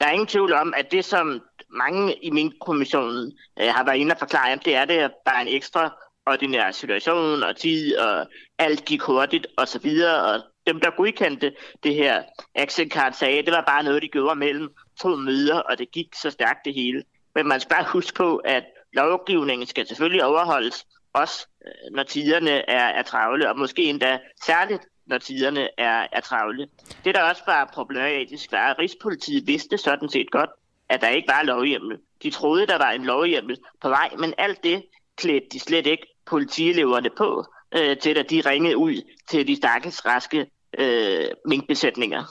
[0.00, 3.96] Der er ingen tvivl om, at det, som mange i min kommissionen øh, har været
[3.96, 5.94] inde og forklare, det er det, at der er en ekstra
[6.26, 8.26] ordinær situation og tid, og
[8.58, 12.22] alt gik hurtigt og så videre, og dem, der godkendte det her
[12.54, 14.68] action card, sagde, det var bare noget, de gjorde mellem
[15.00, 17.02] to møder, og det gik så stærkt det hele.
[17.34, 22.70] Men man skal bare huske på, at lovgivningen skal selvfølgelig overholdes, også øh, når tiderne
[22.70, 26.68] er, er travle, og måske endda særligt, når tiderne er, er travle.
[27.04, 30.50] Det, der også var problematisk, var, at Rigspolitiet vidste sådan set godt,
[30.88, 31.98] at der ikke var lovhjemmel.
[32.22, 34.84] De troede, der var en lovhjemmel på vej, men alt det
[35.16, 40.06] klædte de slet ikke politieleverne på, øh, til at de ringede ud til de stakkels
[40.06, 40.46] raske
[40.78, 42.24] øh, minkbesætninger.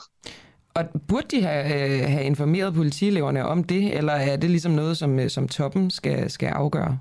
[0.74, 4.96] Og burde de have, øh, have informeret politileverne om det, eller er det ligesom noget,
[4.96, 6.98] som, øh, som toppen skal, skal afgøre?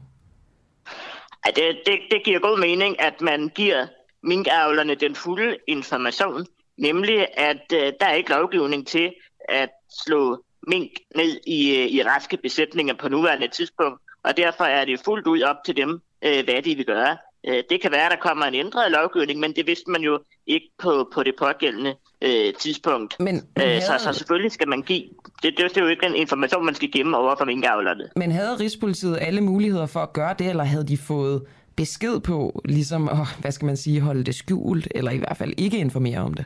[1.46, 3.88] Ja, det, det, det giver god mening, at man giver
[4.24, 6.46] minkavlerne den fulde information,
[6.78, 9.14] nemlig at øh, der er ikke lovgivning til
[9.50, 9.70] at
[10.06, 15.02] slå mink ned i, øh, i raske besætninger på nuværende tidspunkt, og derfor er det
[15.06, 17.18] fuldt ud op til dem, øh, hvad de vil gøre.
[17.48, 20.20] Øh, det kan være, at der kommer en ændret lovgivning, men det vidste man jo
[20.48, 23.20] ikke på, på det pågældende øh, tidspunkt.
[23.20, 23.82] Men, havde...
[23.82, 25.04] så, så selvfølgelig skal man give...
[25.44, 28.10] Det, det, det er jo ikke en information, man skal gemme over for minkavlerne.
[28.16, 32.62] Men havde Rigspolitiet alle muligheder for at gøre det, eller havde de fået besked på,
[32.66, 36.20] ligesom, åh, hvad skal man sige, holde det skjult, eller i hvert fald ikke informere
[36.20, 36.46] om det?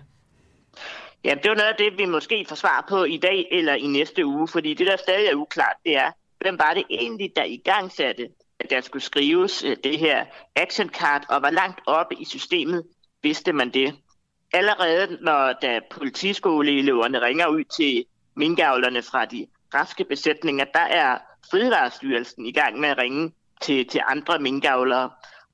[1.23, 3.87] Ja, det er noget af det, vi måske får svar på i dag eller i
[3.87, 7.43] næste uge, fordi det, der stadig er uklart, det er, hvem var det egentlig, der
[7.43, 8.29] i gang satte, at
[8.69, 12.83] der skulle skrives øh, det her action card, og hvor langt oppe i systemet
[13.23, 13.95] vidste man det.
[14.53, 21.17] Allerede når da politiskoleeleverne ringer ud til minkavlerne fra de raske besætninger, der er
[21.51, 25.11] Fødevarestyrelsen i gang med at ringe til, til andre minkavlere.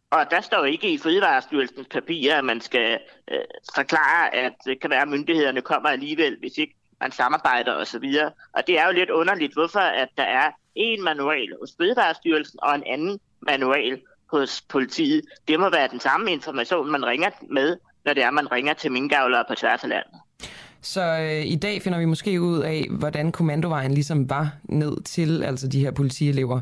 [0.09, 2.99] Og der står ikke i Fødevarestyrelsens papirer, at man skal
[3.31, 3.39] øh,
[3.75, 8.07] forklare, at det kan være, at myndighederne kommer alligevel, hvis ikke man samarbejder osv.
[8.53, 12.75] Og det er jo lidt underligt, hvorfor at der er en manual hos Fødevarestyrelsen og
[12.75, 15.21] en anden manual hos politiet.
[15.47, 18.91] Det må være den samme information, man ringer med, når det er, man ringer til
[18.91, 20.13] minkavlere på tværs af landet.
[20.81, 25.43] Så øh, i dag finder vi måske ud af, hvordan kommandovejen ligesom var ned til
[25.43, 26.61] altså de her politielever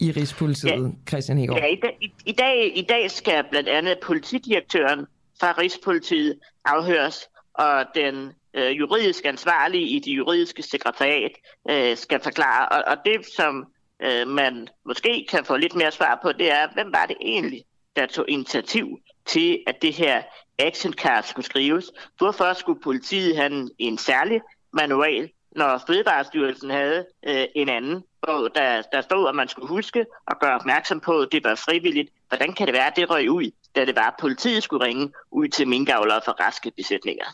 [0.00, 1.08] i Rigspolitiet, ja.
[1.08, 1.58] Christian Hegård?
[1.58, 5.06] Ja, i, dag, i, i, dag, i dag skal blandt andet politidirektøren
[5.40, 11.32] fra Rigspolitiet afhøres, og den øh, juridisk ansvarlige i det juridiske sekretariat
[11.70, 12.68] øh, skal forklare.
[12.68, 13.66] Og, og det, som
[14.02, 17.64] øh, man måske kan få lidt mere svar på, det er, hvem var det egentlig,
[17.96, 20.22] der tog initiativ til, at det her
[20.58, 21.92] action card skulle skrives?
[22.18, 24.40] Hvorfor skulle politiet have en særlig
[24.72, 30.06] manual, når Fødevarestyrelsen havde øh, en anden, hvor der, der stod, at man skulle huske
[30.26, 32.10] og gøre opmærksom på, at det var frivilligt.
[32.28, 35.12] Hvordan kan det være, at det røg ud, da det var, at politiet skulle ringe
[35.30, 37.24] ud til minkavlere for raske besætninger?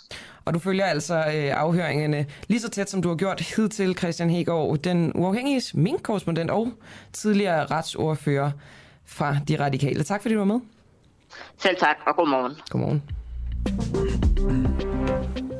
[0.44, 4.30] Og du følger altså øh, afhøringerne lige så tæt, som du har gjort hidtil, Christian
[4.30, 6.72] Hegård, den uafhængige minkkorrespondent og
[7.12, 8.50] tidligere retsordfører
[9.06, 10.02] fra De Radikale.
[10.02, 10.60] Tak fordi du var med.
[11.58, 12.52] Selv tak, og godmorgen.
[12.70, 13.02] Godmorgen.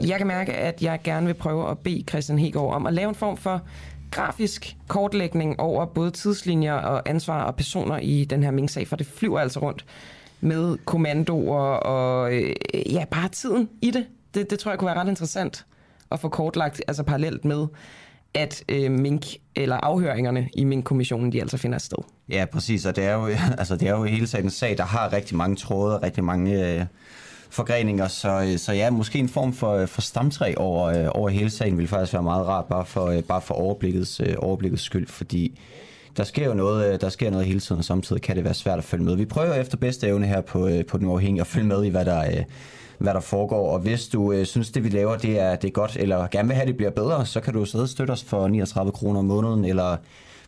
[0.09, 3.09] Jeg kan mærke, at jeg gerne vil prøve at bede Christian Hegård om at lave
[3.09, 3.62] en form for
[4.11, 9.07] grafisk kortlægning over både tidslinjer og ansvar og personer i den her Ming-sag, for det
[9.07, 9.85] flyver altså rundt
[10.40, 12.55] med kommandoer og øh,
[12.92, 14.07] ja, bare tiden i det.
[14.35, 14.51] det.
[14.51, 15.66] Det tror jeg kunne være ret interessant
[16.12, 17.66] at få kortlagt, altså parallelt med,
[18.35, 19.25] at øh, mink
[19.57, 21.99] eller afhøringerne i Mink-kommissionen, de altså finder sted.
[22.29, 23.27] Ja, præcis, og det er jo,
[23.59, 26.25] altså, det er jo hele tiden en sag, der har rigtig mange tråde, og rigtig
[26.25, 26.85] mange øh,
[27.51, 31.29] forgreninger, så, øh, så ja, måske en form for, øh, for stamtræ over, øh, over
[31.29, 35.61] hele sagen vil faktisk være meget rart, bare for, bare for overblikkets, overblikkets skyld, fordi
[36.17, 38.79] der sker jo noget, der sker noget hele tiden, og samtidig kan det være svært
[38.79, 39.17] at følge med.
[39.17, 42.05] Vi prøver efter bedste evne her på, på den uafhængige at følge med i, hvad
[42.05, 42.45] der,
[42.99, 45.73] hvad der foregår, og hvis du øh, synes, det vi laver, det er, det er
[45.73, 48.25] godt, eller gerne vil have, det bliver bedre, så kan du sidde og støtte os
[48.25, 49.97] for 39 kroner om måneden, eller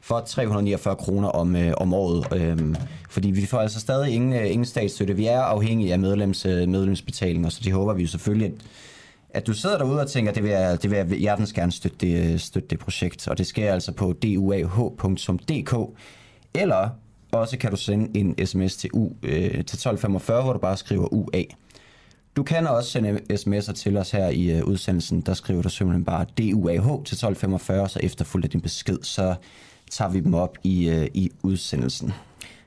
[0.01, 2.27] for 349 kroner om, øh, om året.
[2.37, 2.77] Øhm,
[3.11, 5.17] fordi vi får altså stadig ingen, øh, ingen statsstøtte.
[5.17, 8.53] Vi er afhængige af medlems, øh, medlemsbetalinger, så det håber vi jo selvfølgelig, at,
[9.31, 11.97] at du sidder derude og tænker, det vil jeg, det vil jeg hjertens gerne støtte
[12.01, 13.29] det, øh, støtte det projekt.
[13.29, 15.75] Og det sker altså på duah.dk,
[16.55, 16.89] eller
[17.33, 21.15] også kan du sende en sms til, U, øh, til 1245, hvor du bare skriver
[21.15, 21.43] UA.
[22.37, 25.21] Du kan også sende sms'er til os her i øh, udsendelsen.
[25.21, 29.35] Der skriver du simpelthen bare DUAH til 1245, så efterfulgt af din besked, så
[29.91, 32.13] tager vi dem op i, uh, i udsendelsen.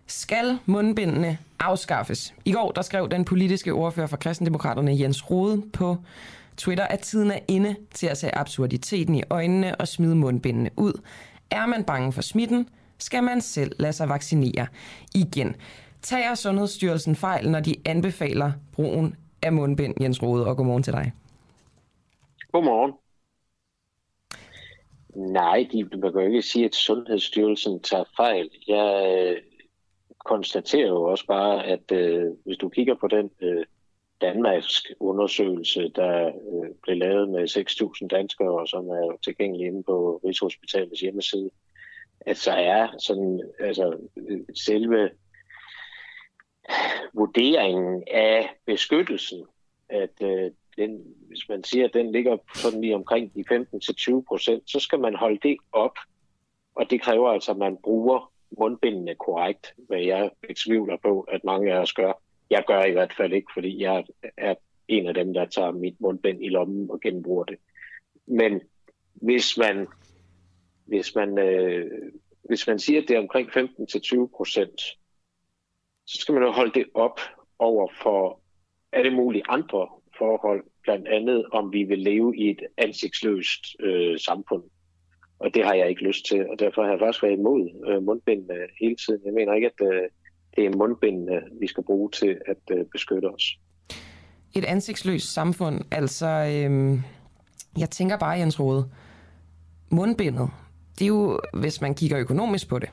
[0.08, 2.34] Skal mundbindene afskaffes?
[2.46, 5.98] I går der skrev den politiske ordfører for kristendemokraterne Jens Rode på
[6.58, 11.02] Twitter, at tiden er inde til at se absurditeten i øjnene og smide mundbindene ud.
[11.52, 14.68] Er man bange for smitten, skal man selv lade sig vaccinere
[15.16, 15.56] igen.
[16.02, 21.14] Tager Sundhedsstyrelsen fejl, når de anbefaler brugen af mundbind, Jens Rode, og godmorgen til dig.
[22.52, 22.92] Godmorgen.
[25.16, 28.50] Nej, de, man kan jo ikke sige, at Sundhedsstyrelsen tager fejl.
[28.68, 29.42] Jeg øh,
[30.26, 33.66] konstaterer jo også bare, at øh, hvis du kigger på den øh,
[34.22, 37.48] Danmarks undersøgelse, der øh, blev lavet med
[38.02, 41.50] 6.000 danskere, som er tilgængelig inde på Rigshospitalets hjemmeside,
[42.20, 45.10] at så er sådan, altså, øh, selve øh,
[47.14, 49.46] vurderingen af beskyttelsen,
[49.90, 54.72] at øh, den, hvis man siger, at den ligger sådan lige omkring de 15-20 procent,
[54.72, 55.98] så skal man holde det op,
[56.76, 61.74] og det kræver altså, at man bruger mundbindene korrekt, hvad jeg betvivler på, at mange
[61.74, 62.22] af os gør.
[62.50, 64.06] Jeg gør i hvert fald ikke, fordi jeg
[64.38, 64.56] er
[64.88, 67.58] en af dem, der tager mit mundbind i lommen og genbruger det.
[68.26, 68.62] Men
[69.14, 69.88] hvis man,
[70.86, 71.92] hvis man, øh,
[72.44, 74.82] hvis man siger, at det er omkring 15-20 procent,
[76.06, 77.20] så skal man jo holde det op
[77.60, 78.40] over for
[78.92, 79.88] alle mulige andre
[80.24, 84.64] forhold, blandt andet om vi vil leve i et ansigtsløst øh, samfund.
[85.40, 88.04] Og det har jeg ikke lyst til, og derfor har jeg faktisk været imod øh,
[88.04, 89.22] mundbindene hele tiden.
[89.26, 90.04] Jeg mener ikke, at øh,
[90.56, 93.46] det er mundbindene, vi skal bruge til at øh, beskytte os.
[94.56, 96.28] Et ansigtsløst samfund, altså...
[96.28, 97.00] Øh,
[97.78, 98.90] jeg tænker bare, Jens Rode,
[99.92, 100.50] mundbindet,
[101.00, 102.90] det er jo, hvis man kigger økonomisk på det,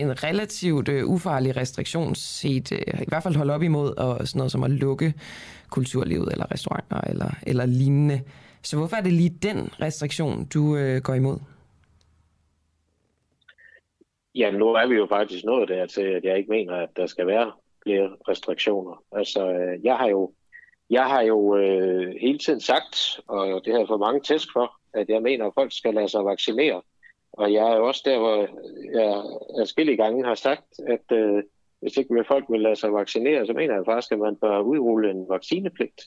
[0.00, 4.38] en relativt øh, ufarlig restriktion set, øh, i hvert fald holde op imod og sådan
[4.38, 5.14] noget som at lukke
[5.70, 8.20] kulturlivet eller restauranter eller, eller lignende.
[8.62, 11.38] Så hvorfor er det lige den restriktion, du øh, går imod?
[14.34, 17.06] Ja, nu er vi jo faktisk nået der til, at jeg ikke mener, at der
[17.06, 19.02] skal være flere restriktioner.
[19.12, 20.32] Altså, øh, jeg har jo,
[20.90, 24.72] jeg har jo øh, hele tiden sagt, og det har jeg fået mange tæsk for,
[24.94, 26.82] at jeg mener, at folk skal lade sig vaccinere.
[27.32, 28.36] Og jeg er også der, hvor
[28.98, 29.24] jeg
[29.58, 31.42] forskellige gange har sagt, at øh,
[31.80, 35.10] hvis ikke folk vil lade sig vaccinere, så mener jeg faktisk, at man bør udrulle
[35.10, 36.00] en vaccinepligt.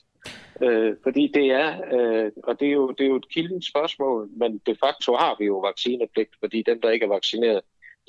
[0.62, 4.28] Øh, fordi det er, øh, og det er, jo, det er jo et kildens spørgsmål,
[4.36, 7.60] men de facto har vi jo vaccinepligt, fordi dem, der ikke er vaccineret,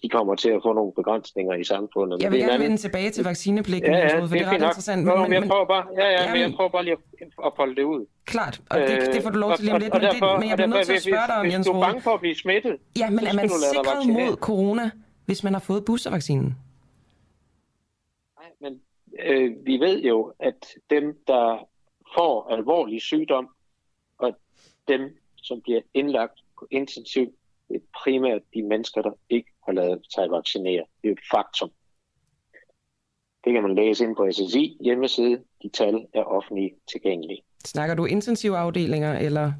[0.04, 2.22] de kommer til at få nogle begrænsninger i samfundet.
[2.22, 5.06] Jeg vil gerne vende tilbage til vaccinepligten, ja, ja, for det er ret interessant.
[5.06, 6.98] Men, men, men, jeg prøver bare, ja, ja, men jeg prøver bare lige
[7.46, 8.06] at folde det ud.
[8.26, 10.58] Klart, og det, det får du lov til lige om lidt, men, det, men jeg
[10.58, 12.36] bliver nødt til at spørge dig om, Jens Hvis du er bange for at blive
[12.36, 14.92] smittet, Ja, men er man sikret mod corona,
[15.26, 16.58] hvis man har fået boostervaccinen?
[18.40, 18.82] Nej, men
[19.26, 21.68] øh, vi ved jo, at dem, der
[22.18, 23.50] får alvorlig sygdom,
[24.18, 24.38] og
[24.88, 27.34] dem, som bliver indlagt på intensiv,
[27.70, 30.84] det er primært de mennesker, der ikke har lavet sig vaccinere.
[31.02, 31.70] Det er et faktum.
[33.44, 35.40] Det kan man læse ind på SSI hjemmeside.
[35.64, 37.42] De tal er offentligt tilgængelige.
[37.66, 39.52] Snakker du intensivafdelinger eller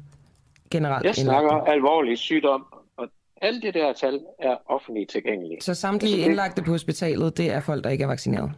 [0.70, 1.04] generelt?
[1.04, 2.66] Jeg snakker alvorlig sygdom,
[2.96, 3.08] og
[3.42, 5.60] alle det der tal er offentligt tilgængelige.
[5.60, 6.30] Så samtlige altså, det...
[6.30, 8.52] indlagte på hospitalet, det er folk, der ikke er vaccineret?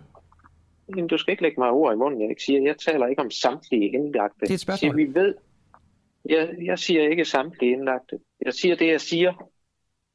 [0.89, 2.63] Jamen, du skal ikke lægge mig ord i munden, jeg ikke siger.
[2.63, 4.41] Jeg taler ikke om samtlige indlagte.
[4.41, 5.01] Det er et spørgsmål.
[5.01, 5.35] Jeg siger, vi ved,
[6.25, 8.19] jeg, jeg siger ikke samtlige indlagte.
[8.45, 9.33] Jeg siger det, jeg siger,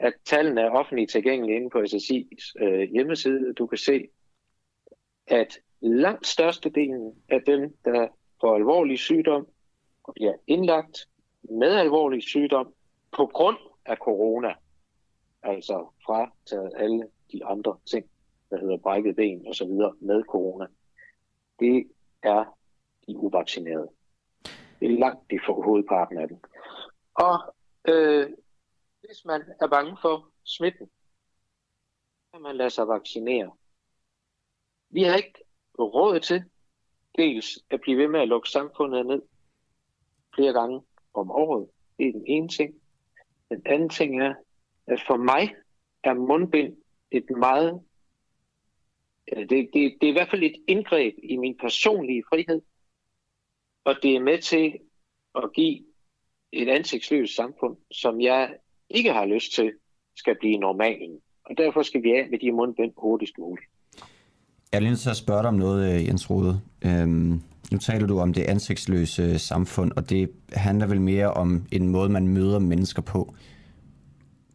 [0.04, 3.54] at tallene er offentligt tilgængelige inde på SSI's øh, hjemmeside.
[3.54, 4.08] Du kan se,
[5.28, 8.08] at langt størstedelen af dem, der
[8.42, 9.48] får alvorlig sygdom
[10.04, 11.08] og bliver indlagt
[11.44, 12.74] med alvorlig sygdom
[13.12, 14.54] på grund af corona,
[15.44, 16.32] altså fra
[16.76, 18.06] alle de andre ting,
[18.50, 20.66] der hedder brækket ben og så videre med corona,
[21.60, 21.88] det
[22.24, 22.58] er
[23.08, 23.90] de uvaccinerede.
[24.80, 26.38] Det er langt de for hovedparten af dem.
[27.14, 27.56] Og
[27.88, 28.30] øh,
[29.06, 30.90] hvis man er bange for smitten,
[32.34, 33.58] kan man lade sig vaccinere.
[34.90, 35.44] Vi har ikke
[35.80, 36.44] råd til
[37.18, 39.22] dels at blive ved med at lukke samfundet ned
[40.36, 40.82] flere gange
[41.14, 41.70] om året.
[41.98, 42.82] Det er den ene ting.
[43.50, 44.36] Den anden ting er,
[44.88, 45.56] at for mig
[46.04, 46.78] er mundbind
[47.12, 47.82] et meget...
[49.28, 52.62] Det, det, det er i hvert fald et indgreb i min personlige frihed,
[53.84, 54.80] og det er med til
[55.36, 55.86] at give
[56.52, 58.60] et ansigtsløst samfund, som jeg
[58.94, 59.72] ikke har lyst til,
[60.16, 61.18] skal blive normalen.
[61.46, 63.68] Og derfor skal vi af med de mundbind hurtigst muligt.
[64.72, 66.62] Jeg er lige nødt til at spørge dig om noget, øh, Jens Rode.
[66.86, 71.88] Øhm, nu taler du om det ansigtsløse samfund, og det handler vel mere om en
[71.88, 73.34] måde, man møder mennesker på.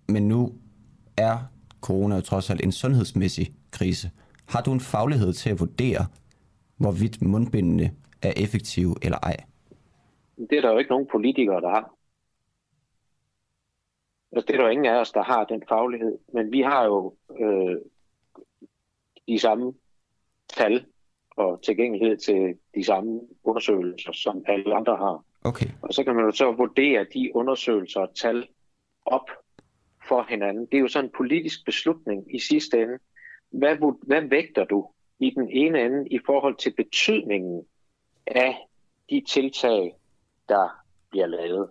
[0.09, 0.53] Men nu
[1.17, 1.39] er
[1.81, 4.11] corona jo trods alt en sundhedsmæssig krise.
[4.49, 6.07] Har du en faglighed til at vurdere,
[6.77, 7.91] hvorvidt mundbindene
[8.23, 9.37] er effektive eller ej?
[10.51, 11.98] Det er der jo ikke nogen politikere, der har.
[14.33, 16.19] Altså, det er der jo ingen af os, der har den faglighed.
[16.33, 17.77] Men vi har jo øh,
[19.29, 19.75] de samme
[20.49, 20.87] tal
[21.31, 25.25] og tilgængelighed til de samme undersøgelser, som alle andre har.
[25.45, 25.67] Okay.
[25.83, 28.49] Og så kan man jo så vurdere de undersøgelser og tal
[29.05, 29.31] op
[30.09, 30.67] for hinanden.
[30.67, 32.99] Det er jo sådan en politisk beslutning i sidste ende.
[33.51, 34.89] Hvad, hvad vægter du
[35.19, 37.67] i den ene ende i forhold til betydningen
[38.27, 38.57] af
[39.11, 39.97] de tiltag,
[40.49, 40.69] der
[41.11, 41.71] bliver lavet?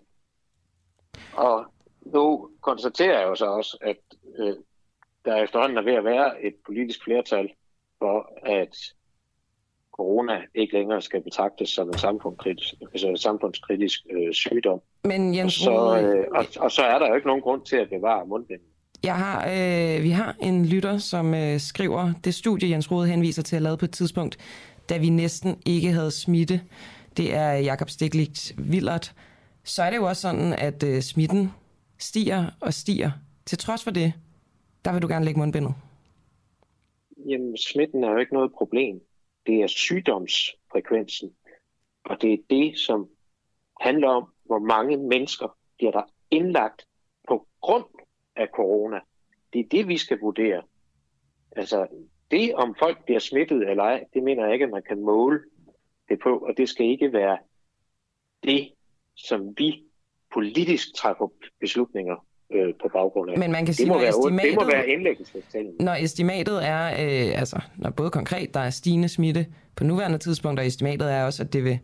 [1.37, 1.65] Og
[2.13, 3.97] nu konstaterer jeg jo så også, at
[4.39, 4.55] øh,
[5.25, 7.49] der efterhånden er ved at være et politisk flertal
[7.99, 8.75] for, at
[9.97, 14.81] corona ikke længere skal betragtes som en samfundskritisk, altså en samfundskritisk øh, sygdom.
[15.03, 17.89] Men Jens så, øh, og, og så er der jo ikke nogen grund til at
[17.89, 18.67] bevare mundbinden.
[19.03, 23.43] Jeg har, øh, vi har en lytter, som øh, skriver, det studie Jens Rode henviser
[23.43, 24.37] til at lave på et tidspunkt,
[24.89, 26.61] da vi næsten ikke havde smitte.
[27.17, 29.13] Det er Jakob Stikligt Villert.
[29.63, 31.51] Så er det jo også sådan, at øh, smitten
[31.99, 33.12] stiger og stiger.
[33.45, 34.13] Til trods for det,
[34.86, 35.75] der vil du gerne lægge mundbindet.
[37.29, 39.01] Jamen, smitten er jo ikke noget problem.
[39.47, 41.33] Det er sygdomsfrekvensen.
[42.05, 43.10] Og det er det, som
[43.81, 46.88] handler om, hvor mange mennesker bliver der indlagt
[47.27, 47.86] på grund
[48.36, 48.99] af corona.
[49.53, 50.63] Det er det, vi skal vurdere.
[51.51, 51.88] Altså,
[52.31, 55.39] det om folk bliver smittet eller ej, det mener jeg ikke, at man kan måle
[56.10, 57.38] det på, og det skal ikke være
[58.43, 58.73] det,
[59.15, 59.87] som vi
[60.33, 63.37] politisk træffer beslutninger øh, på baggrund af.
[63.37, 65.75] Men man kan sige, det, må være, estimatet, det må være indlæggelsestallene.
[65.79, 70.59] Når estimatet er, øh, altså når både konkret der er stigende smitte på nuværende tidspunkt,
[70.59, 71.79] og estimatet er også, at det vil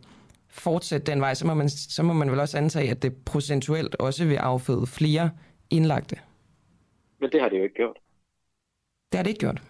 [0.48, 3.94] fortsætte den vej, så må man, så må man vel også antage, at det procentuelt
[3.94, 5.30] også vil afføde flere
[5.70, 6.16] indlagte.
[7.20, 7.98] Men det har det jo ikke gjort.
[9.12, 9.62] Det har det ikke gjort?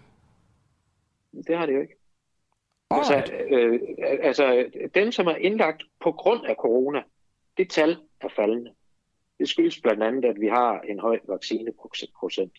[1.46, 1.94] Det har det jo ikke.
[2.90, 3.80] Altså, øh,
[4.22, 7.02] altså, dem, som er indlagt på grund af corona,
[7.56, 8.70] det tal er faldende.
[9.38, 12.52] Det skyldes blandt andet, at vi har en høj vaccineprocent.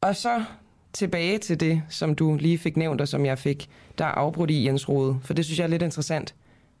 [0.00, 0.44] Og så
[0.92, 4.50] tilbage til det, som du lige fik nævnt, og som jeg fik, der er afbrudt
[4.50, 6.34] i Jens Rode, for det synes jeg er lidt interessant.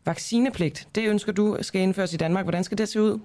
[0.06, 2.44] Vaccinepligt, det ønsker du skal indføres i Danmark.
[2.44, 3.20] Hvordan skal det se ud?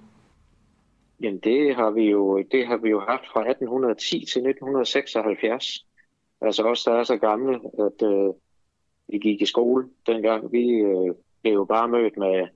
[1.20, 5.84] Jamen det har vi jo, det har vi jo haft fra 1810 til 1976.
[6.40, 8.34] Altså også der er så gamle, at øh,
[9.08, 10.52] vi gik i skole dengang.
[10.52, 12.46] Vi øh, blev jo bare mødt med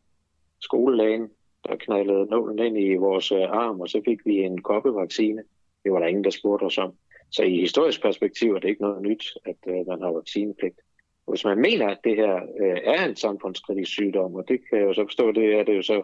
[0.61, 1.31] skolelægen,
[1.69, 5.43] der knaldede nålen ind i vores øh, arm, og så fik vi en koppevaccine.
[5.85, 6.93] Det var der ingen, der spurgte os om.
[7.31, 10.81] Så i historisk perspektiv er det ikke noget nyt, at øh, man har vaccinepligt.
[11.29, 14.87] Hvis man mener, at det her øh, er en samfundskritisk sygdom, og det kan jeg
[14.87, 16.03] jo så forstå, det er det jo så,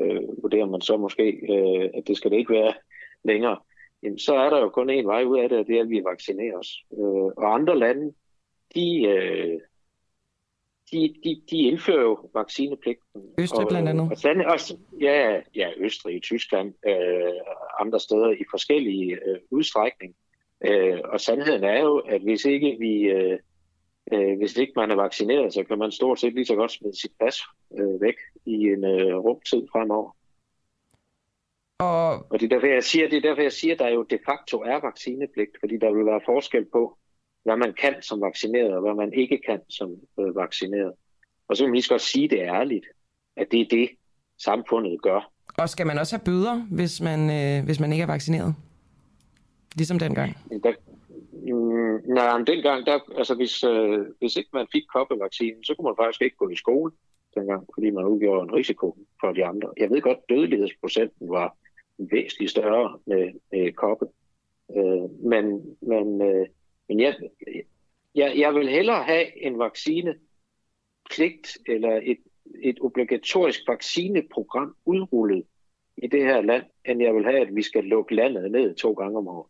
[0.00, 2.74] øh, vurderer man så måske, øh, at det skal det ikke være
[3.24, 3.56] længere,
[4.02, 5.90] jamen, så er der jo kun en vej ud af det, og det er, at
[5.90, 6.84] vi vaccinerer os.
[6.92, 8.12] Øh, og andre lande,
[8.74, 9.60] de, øh,
[10.92, 13.22] de, de, de indfører jo vaccinepligten.
[13.38, 14.02] Østrig blandt andet.
[14.24, 17.32] Og, og, også, ja, ja, Østrig, Tyskland, øh,
[17.80, 20.14] andre steder i forskellige øh, udstrækning.
[20.64, 23.02] Øh, og sandheden er jo, at hvis ikke vi...
[23.02, 23.38] Øh,
[24.12, 27.00] øh, hvis ikke man er vaccineret, så kan man stort set lige så godt smide
[27.00, 27.40] sit pas
[27.78, 28.14] øh, væk
[28.46, 30.16] i en øh, rumtid fremover.
[31.78, 32.10] Og...
[32.30, 34.18] og det er derfor, jeg siger, det er derfor, jeg siger, at der jo de
[34.28, 36.98] facto er vaccinepligt, fordi der vil være forskel på,
[37.44, 40.92] hvad man kan som vaccineret, og hvad man ikke kan som øh, vaccineret.
[41.48, 42.86] Og så vil man lige så godt sige det ærligt,
[43.36, 43.88] at det er det,
[44.38, 45.30] samfundet gør.
[45.58, 48.54] Og skal man også have bøder, hvis man, øh, hvis man ikke er vaccineret?
[49.76, 50.36] Ligesom dengang?
[50.62, 50.72] Der,
[51.32, 55.84] mm, nej, men dengang, der, altså hvis, øh, hvis ikke man fik koppevaccinen, så kunne
[55.84, 56.92] man faktisk ikke gå i skole
[57.34, 59.68] dengang, fordi man udgjorde en risiko for de andre.
[59.76, 61.56] Jeg ved godt, dødelighedsprocenten var
[61.98, 64.06] væsentligt større med, med koppe.
[64.76, 65.44] Øh, men
[65.80, 66.46] men, øh,
[66.92, 67.14] men jeg,
[68.14, 72.18] jeg, jeg vil hellere have en vaccinepligt eller et,
[72.62, 75.44] et obligatorisk vaccineprogram udrullet
[75.96, 78.92] i det her land, end jeg vil have, at vi skal lukke landet ned to
[78.92, 79.48] gange om året.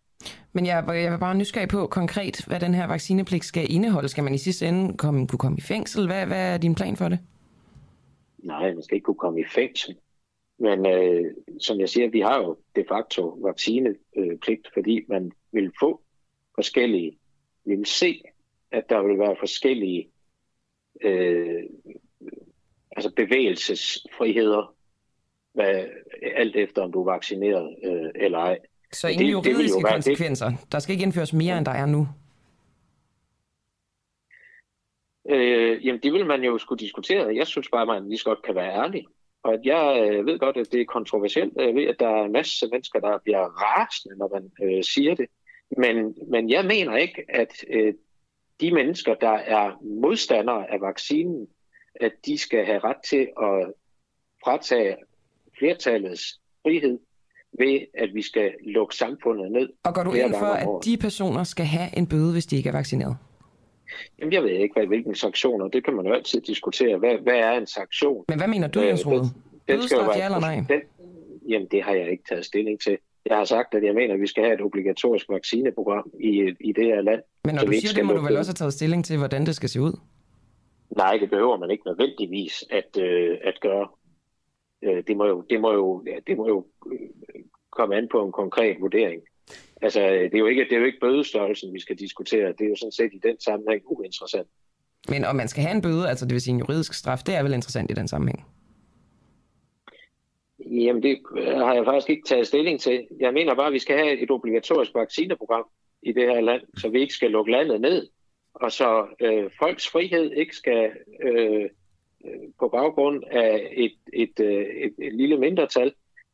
[0.52, 4.08] Men jeg, jeg vil bare nysgerrig på konkret, hvad den her vaccinepligt skal indeholde.
[4.08, 6.06] Skal man i sidste ende komme, kunne komme i fængsel?
[6.06, 7.18] Hvad, hvad er din plan for det?
[8.38, 9.96] Nej, man skal ikke kunne komme i fængsel.
[10.58, 11.24] Men øh,
[11.60, 16.02] som jeg siger, vi har jo de facto vaccinepligt, fordi man vil få
[16.54, 17.18] forskellige,
[17.64, 18.22] vil se,
[18.70, 20.10] at der vil være forskellige
[21.02, 21.62] øh,
[22.96, 24.74] altså bevægelsesfriheder,
[25.54, 25.84] hvad,
[26.36, 28.58] alt efter om du er vaccineret øh, eller ej.
[28.92, 30.48] Så ingen det, juridiske det jo konsekvenser?
[30.48, 30.72] Det.
[30.72, 32.08] Der skal ikke indføres mere, end der er nu?
[35.30, 37.36] Øh, jamen, det vil man jo skulle diskutere.
[37.36, 39.06] Jeg synes bare, at man lige så godt kan være ærlig.
[39.42, 41.52] Og at jeg øh, ved godt, at det er kontroversielt.
[41.56, 45.14] Jeg ved, at der er en masse mennesker, der bliver rasende, når man øh, siger
[45.14, 45.26] det.
[45.76, 47.94] Men, men jeg mener ikke, at øh,
[48.60, 51.46] de mennesker, der er modstandere af vaccinen,
[52.00, 53.72] at de skal have ret til at
[54.44, 54.96] fratage
[55.58, 56.98] flertallets frihed
[57.58, 59.68] ved, at vi skal lukke samfundet ned.
[59.84, 62.68] Og går du ind for, at de personer skal have en bøde, hvis de ikke
[62.68, 63.16] er vaccineret?
[64.18, 65.68] Jamen, jeg ved ikke, hvad, hvilken sanktioner.
[65.68, 66.98] Det kan man jo altid diskutere.
[66.98, 68.24] Hvad, hvad er en sanktion?
[68.28, 69.24] Men hvad mener du, Jens Rode?
[69.66, 70.54] Bødestraf, ja eller nej?
[70.68, 70.80] Den,
[71.48, 72.98] jamen, det har jeg ikke taget stilling til.
[73.26, 76.72] Jeg har sagt, at jeg mener, at vi skal have et obligatorisk vaccineprogram i, i
[76.72, 77.22] det her land.
[77.44, 79.56] Men når du siger det, må du vel også have taget stilling til, hvordan det
[79.56, 79.98] skal se ud?
[80.96, 83.88] Nej, det behøver man ikke nødvendigvis at, øh, at gøre.
[84.82, 86.98] Øh, det, må jo, det, må jo, ja, det må jo øh,
[87.70, 89.22] komme an på en konkret vurdering.
[89.82, 92.48] Altså, det er jo ikke, det er jo ikke bødestørrelsen, vi skal diskutere.
[92.48, 94.48] Det er jo sådan set i den sammenhæng uinteressant.
[95.08, 97.34] Men om man skal have en bøde, altså det vil sige en juridisk straf, det
[97.34, 98.44] er vel interessant i den sammenhæng?
[100.72, 103.06] Jamen, det har jeg faktisk ikke taget stilling til.
[103.20, 105.64] Jeg mener bare, at vi skal have et obligatorisk vaccineprogram
[106.02, 108.08] i det her land, så vi ikke skal lukke landet ned,
[108.54, 110.90] og så øh, folks frihed ikke skal
[111.22, 111.68] øh,
[112.58, 115.92] på baggrund af et, et, et, øh, et, et lille mindretal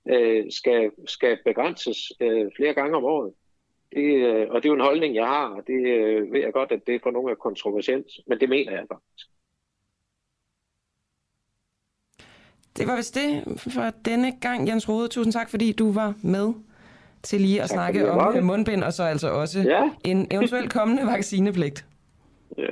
[0.08, 3.32] øh, skal, skal begrænses øh, flere gange om året.
[3.92, 6.52] Det, øh, og det er jo en holdning, jeg har, og det øh, ved jeg
[6.52, 9.28] godt, at det for nogle er kontroversielt, men det mener jeg faktisk.
[12.78, 15.08] Det var vist det for denne gang, Jens Rode.
[15.08, 16.52] Tusind tak, fordi du var med
[17.22, 19.90] til lige at tak, snakke om mundbind, og så altså også ja.
[20.04, 21.84] en eventuelt kommende vaccinepligt.
[22.58, 22.64] Ja.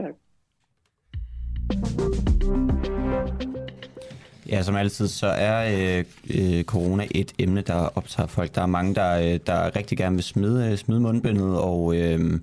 [4.48, 6.04] Ja, som altid, så er øh,
[6.34, 8.54] øh, corona et emne, der optager folk.
[8.54, 12.40] Der er mange, der, øh, der rigtig gerne vil smide, øh, smide mundbindet og øh,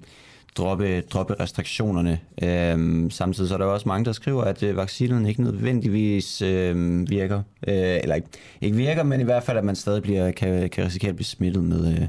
[0.57, 2.19] droppe, droppe restriktionerne.
[2.43, 7.09] Øh, samtidig så er der også mange, der skriver, at øh, vaccinen ikke nødvendigvis øh,
[7.09, 7.37] virker.
[7.67, 8.27] Øh, eller ikke,
[8.61, 11.25] ikke virker, men i hvert fald, at man stadig bliver, kan, kan risikere at blive
[11.25, 11.93] smittet med...
[11.93, 12.07] Øh,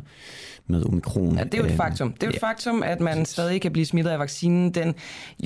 [0.67, 1.39] med omikron.
[1.39, 2.13] Ja, det er jo et faktum.
[2.13, 2.49] Det er jo et ja.
[2.49, 4.71] faktum, at man stadig kan blive smittet af vaccinen.
[4.71, 4.95] Den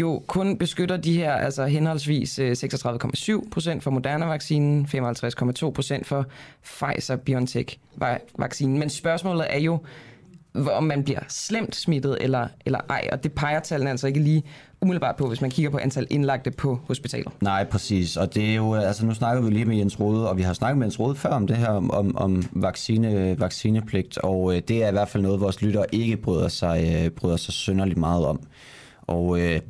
[0.00, 6.26] jo kun beskytter de her, altså henholdsvis 36,7 øh, procent for Moderna-vaccinen, 55,2 procent for
[6.64, 8.78] Pfizer-BioNTech-vaccinen.
[8.78, 9.78] Men spørgsmålet er jo,
[10.72, 14.42] om man bliver slemt smittet eller, eller ej, og det peger tallene altså ikke lige
[14.80, 17.30] umiddelbart på, hvis man kigger på antal indlagte på hospitaler.
[17.40, 18.16] Nej, præcis.
[18.16, 20.52] Og det er jo, altså nu snakker vi lige med Jens Rode, og vi har
[20.52, 24.84] snakket med Jens Rode før om det her, om, om, vaccine, vaccinepligt, og øh, det
[24.84, 28.26] er i hvert fald noget, vores lyttere ikke bryder sig, øh, bryder sig synderligt meget
[28.26, 28.40] om.
[29.02, 29.60] Og øh,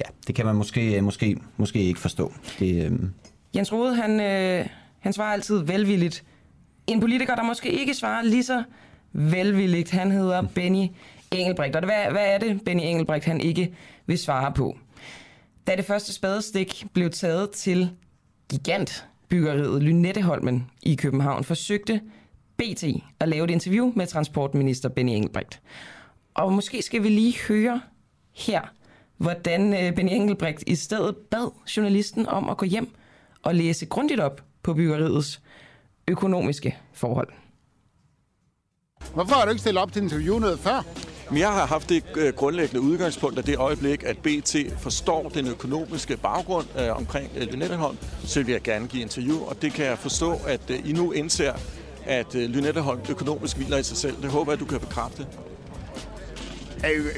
[0.00, 2.32] ja, det kan man måske, måske, måske ikke forstå.
[2.58, 2.98] Det, øh...
[3.56, 4.66] Jens Rode, han, øh,
[5.00, 6.24] han svarer altid velvilligt.
[6.86, 8.62] En politiker, der måske ikke svarer lige så
[9.12, 10.86] velvilligt, han hedder Benny
[11.30, 11.76] Engelbrecht.
[11.76, 13.74] Og hvad, hvad er det, Benny Engelbrecht, han ikke
[14.06, 14.76] vil svare på?
[15.66, 17.90] Da det første spadestik blev taget til
[18.50, 22.00] gigantbyggeriet Lynetteholmen i København, forsøgte
[22.56, 22.84] BT
[23.20, 25.60] at lave et interview med transportminister Benny Engelbrecht.
[26.34, 27.80] Og måske skal vi lige høre
[28.34, 28.60] her,
[29.16, 32.88] hvordan øh, Benny Engelbrecht i stedet bad journalisten om at gå hjem
[33.42, 35.42] og læse grundigt op på byggeriets
[36.08, 37.28] økonomiske forhold.
[39.14, 40.84] Hvorfor har du ikke stillet op til interview noget før?
[41.30, 45.46] Men jeg har haft det øh, grundlæggende udgangspunkt af det øjeblik, at BT forstår den
[45.46, 49.84] økonomiske baggrund øh, omkring øh, Lynetteholm, så vil jeg gerne give interview, og det kan
[49.84, 51.52] jeg forstå, at øh, I nu indser,
[52.06, 54.14] at øh, Lynetteholm økonomisk hviler i sig selv.
[54.22, 55.26] Det håber jeg, du kan bekræfte.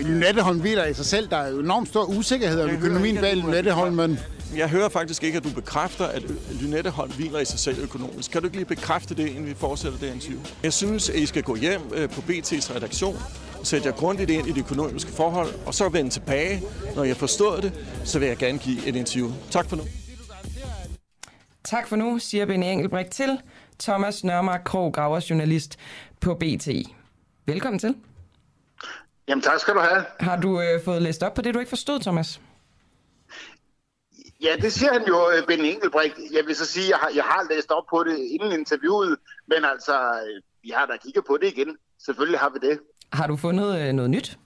[0.03, 1.29] Lynetteholm hviler i sig selv.
[1.31, 4.19] Der er jo enormt stor usikkerhed om økonomien bag Lynetteholm, men...
[4.57, 6.23] Jeg hører faktisk ikke, at du bekræfter, at
[6.63, 8.31] Lynetteholm hviler i sig selv økonomisk.
[8.31, 10.41] Kan du ikke lige bekræfte det, inden vi fortsætter det interview?
[10.63, 13.17] Jeg synes, at I skal gå hjem øh, på BT's redaktion,
[13.65, 16.63] sætte jer grundigt ind i de økonomiske forhold, og så vende tilbage.
[16.97, 17.73] Når jeg har forstået det,
[18.05, 19.33] så vil jeg gerne give et interview.
[19.51, 19.83] Tak for nu.
[21.65, 23.39] Tak for nu, siger Benny Engelbrecht til
[23.79, 25.77] Thomas Nørmark Krog, graverjournalist
[26.21, 26.69] på BT.
[27.47, 27.95] Velkommen til.
[29.29, 30.05] Jamen tak skal du have.
[30.21, 32.41] Har du øh, fået læst op på det, du ikke forstod, Thomas?
[34.43, 36.17] Ja, det siger han jo, øh, Benny Engelbrecht.
[36.33, 39.17] Jeg vil så sige, at jeg har, jeg har læst op på det inden interviewet,
[39.49, 41.77] men altså, øh, vi har da kigget på det igen.
[41.99, 42.81] Selvfølgelig har vi det.
[43.13, 44.39] Har du fundet øh, noget nyt?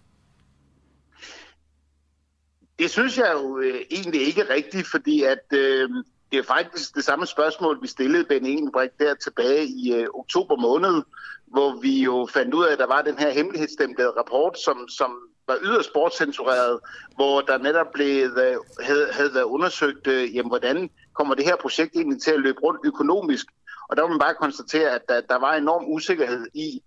[2.78, 5.90] Det synes jeg jo øh, egentlig ikke rigtigt, fordi at øh,
[6.32, 10.56] det er faktisk det samme spørgsmål, vi stillede Ben Engelbrecht der tilbage i øh, oktober
[10.56, 11.02] måned,
[11.46, 15.10] hvor vi jo fandt ud af, at der var den her hemmelighedsstemplede rapport, som, som
[15.46, 16.80] var yderst sportscensureret,
[17.14, 21.56] hvor der netop blev, øh, havde, havde været undersøgt, øh, jamen, hvordan kommer det her
[21.56, 23.46] projekt egentlig til at løbe rundt økonomisk.
[23.88, 26.82] Og der må man bare konstatere, at der, der var enorm usikkerhed i,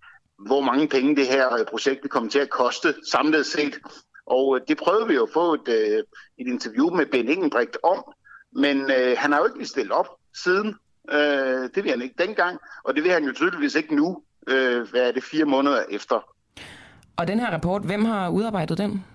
[0.48, 3.80] hvor mange penge det her øh, projekt vil komme til at koste samlet set.
[4.26, 5.68] Og øh, det prøvede vi jo at få et,
[6.38, 8.04] et interview med Ben Engelbrecht om,
[8.52, 10.08] men øh, han har jo ikke stillet op
[10.44, 10.76] siden.
[11.12, 14.90] Øh, det vil han ikke dengang, og det vil han jo tydeligvis ikke nu, øh,
[14.90, 16.37] hvad er det, fire måneder efter.
[17.18, 19.06] Og den her rapport, hvem har udarbejdet den?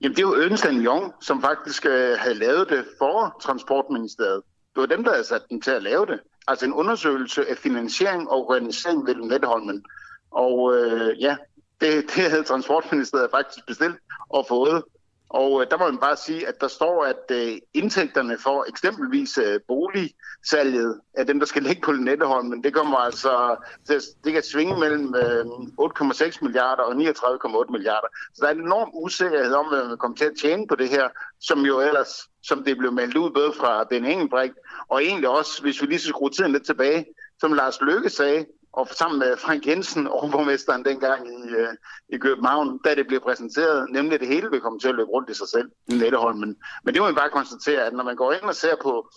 [0.00, 4.42] Jamen, det er jo Ernst Young, som faktisk øh, havde lavet det for Transportministeriet.
[4.74, 6.20] Det var dem, der havde sat den til at lave det.
[6.48, 9.84] Altså en undersøgelse af finansiering og organisering ved Netteholmen.
[10.30, 11.36] Og øh, ja,
[11.80, 13.96] det, det havde Transportministeriet faktisk bestilt
[14.28, 14.82] og fået.
[15.28, 19.38] Og øh, der må man bare sige, at der står, at øh, indtægterne for eksempelvis
[19.38, 23.56] øh, boligsalget af dem, der skal ligge på Netteholmen, det kommer altså
[23.88, 25.44] det, det kan svinge mellem øh,
[25.80, 28.08] 8,6 milliarder og 39,8 milliarder.
[28.34, 30.88] Så der er en enorm usikkerhed om, hvad man kommer til at tjene på det
[30.88, 31.08] her,
[31.40, 34.54] som jo ellers, som det blev meldt ud både fra Ben Engelbrecht,
[34.88, 37.06] og egentlig også, hvis vi lige skal skrue tiden lidt tilbage,
[37.40, 38.46] som Lars Løkke sagde,
[38.78, 41.68] og sammen med Frank Jensen, overborgmesteren dengang i, øh,
[42.08, 45.10] i København, da det blev præsenteret, nemlig at det hele vil komme til at løbe
[45.10, 46.56] rundt i sig selv i Netteholmen.
[46.84, 49.10] Men det må man bare konstatere, at når man går ind og ser på,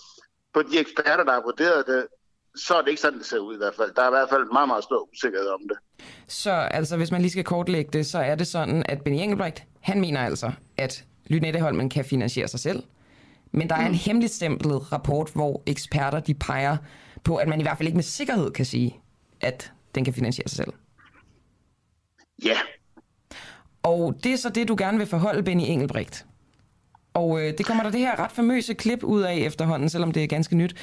[0.53, 2.07] på de eksperter, der har vurderet det,
[2.55, 3.91] så er det ikke sådan, det ser ud i hvert fald.
[3.95, 5.77] Der er i hvert fald meget, meget stor usikkerhed om det.
[6.27, 9.63] Så altså, hvis man lige skal kortlægge det, så er det sådan, at Benny Engelbrecht,
[9.81, 12.83] han mener altså, at Lynetteholmen kan finansiere sig selv.
[13.51, 13.97] Men der er en mm.
[14.05, 16.77] hemmeligt stemplet rapport, hvor eksperter de peger
[17.23, 19.01] på, at man i hvert fald ikke med sikkerhed kan sige,
[19.41, 20.73] at den kan finansiere sig selv.
[22.43, 22.57] Ja.
[23.83, 26.25] Og det er så det, du gerne vil forholde Benny Engelbrecht.
[27.13, 30.23] Og øh, det kommer der det her ret famøse klip ud af efterhånden, selvom det
[30.23, 30.75] er ganske nyt.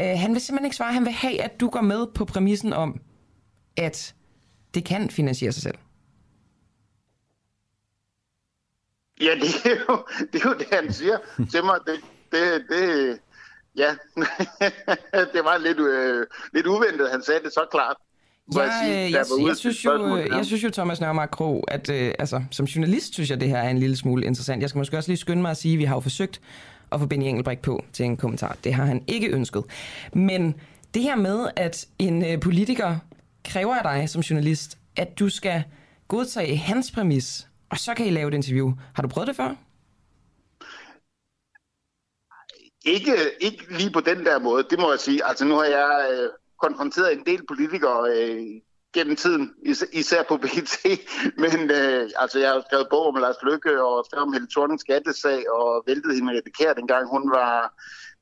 [0.00, 0.92] Øh, han vil simpelthen ikke svare.
[0.92, 3.00] Han vil have, at du går med på præmissen om,
[3.76, 4.14] at
[4.74, 5.78] det kan finansiere sig selv.
[9.20, 11.18] Ja, det er jo det, er jo det han siger
[11.50, 11.78] til mig.
[11.86, 12.00] Det,
[12.32, 13.20] det, det,
[13.76, 13.90] ja,
[15.34, 17.96] det var lidt, øh, lidt uventet, han sagde det så klart.
[18.54, 21.90] Ja, jeg, sige, jeg, jeg, jeg, synes jo, jeg synes jo, Thomas Nørmark Krog, at
[21.90, 24.62] øh, altså, som journalist synes jeg, det her er en lille smule interessant.
[24.62, 26.40] Jeg skal måske også lige skynde mig at sige, at vi har jo forsøgt
[26.92, 28.56] at få Benny Engelbrecht på til en kommentar.
[28.64, 29.64] Det har han ikke ønsket.
[30.12, 30.54] Men
[30.94, 32.96] det her med, at en øh, politiker
[33.44, 35.62] kræver af dig som journalist, at du skal
[36.08, 38.72] godtage hans præmis, og så kan I lave et interview.
[38.94, 39.54] Har du prøvet det før?
[42.84, 45.24] Ikke, ikke lige på den der måde, det må jeg sige.
[45.24, 46.28] Altså nu har jeg øh,
[46.62, 48.42] konfronteret en del politikere øh,
[48.94, 50.74] gennem tiden, is- især på BT,
[51.36, 54.80] men øh, altså jeg har skrevet bog om Lars Lykke og skrevet om Helle Thornings
[54.80, 57.74] skattesag og væltede hende med Kær, dengang hun var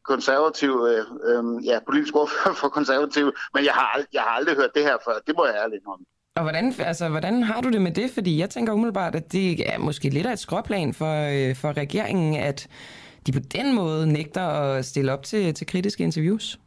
[0.05, 4.71] konservativ, øh, øh, ja, politisk ordfører for konservativ, men jeg har, jeg har aldrig hørt
[4.75, 6.01] det her før, det må jeg ærligt om.
[6.37, 8.11] Og hvordan, altså, hvordan har du det med det?
[8.11, 11.77] Fordi jeg tænker umiddelbart, at det er måske lidt af et skråplan for, øh, for
[11.77, 12.69] regeringen, at
[13.27, 16.59] de på den måde nægter at stille op til, til kritiske interviews?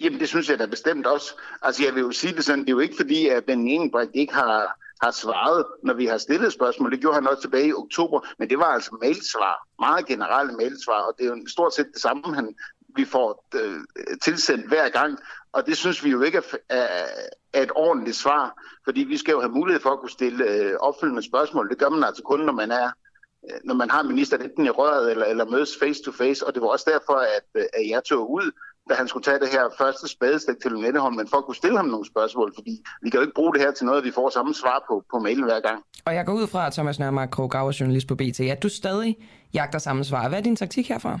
[0.00, 1.34] Jamen, det synes jeg da bestemt også.
[1.62, 4.10] Altså, jeg vil jo sige det sådan, det er jo ikke fordi, at Ben Engelbrecht
[4.14, 6.90] ikke har, har svaret, når vi har stillet spørgsmål.
[6.90, 11.00] Det gjorde han også tilbage i oktober, men det var altså mailsvar, meget generelle mailsvar,
[11.00, 12.54] og det er jo stort set det samme, han
[12.96, 13.80] vi får øh,
[14.22, 15.18] tilsendt hver gang.
[15.52, 17.06] Og det synes vi jo ikke er, er,
[17.52, 20.74] er et ordentligt svar, fordi vi skal jo have mulighed for at kunne stille øh,
[20.80, 21.68] opfølgende spørgsmål.
[21.68, 22.90] Det gør man altså kun, når man er
[23.64, 26.62] når man har ministeren enten i røret eller, eller mødes face to face, og det
[26.62, 28.50] var også derfor, at, øh, at jeg tog ud,
[28.88, 31.76] da han skulle tage det her første spadestik til Lynetteholm, men for at kunne stille
[31.76, 34.10] ham nogle spørgsmål, fordi vi kan jo ikke bruge det her til noget, at vi
[34.10, 35.84] får samme svar på, på mailen hver gang.
[36.04, 39.16] Og jeg går ud fra, Thomas Nørmark Krog, journalist på BT, at du stadig
[39.54, 40.28] jagter samme svar.
[40.28, 41.18] Hvad er din taktik herfra?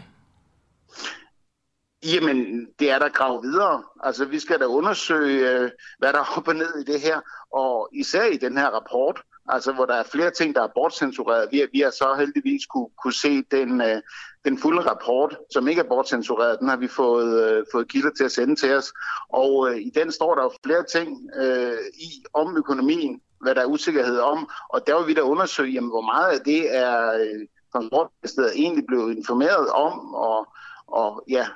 [2.04, 3.82] Jamen, det er der grav videre.
[4.02, 7.20] Altså, vi skal da undersøge, øh, hvad der er op og ned i det her,
[7.52, 11.48] og især i den her rapport, altså hvor der er flere ting, der er bortcensureret.
[11.50, 14.02] Vi, vi har så heldigvis kunne, kunne se den, øh,
[14.44, 16.60] den fulde rapport, som ikke er bortcensureret.
[16.60, 18.92] Den har vi fået, øh, fået kilder til at sende til os.
[19.28, 23.60] Og øh, i den står der jo flere ting øh, i om økonomien, hvad der
[23.60, 24.48] er usikkerhed om.
[24.68, 28.84] Og der vil vi da undersøge, jamen, hvor meget af det er øh, transportministeriet egentlig
[28.86, 30.48] blevet informeret om, og,
[30.86, 31.46] og ja,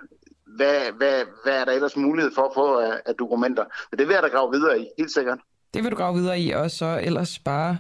[0.57, 3.64] hvad, hvad, hvad er der ellers mulighed for at få af, af dokumenter.
[3.91, 5.39] Så det vil jeg da grave videre i, helt sikkert.
[5.75, 7.79] Det vil du grave videre i, og så ellers bare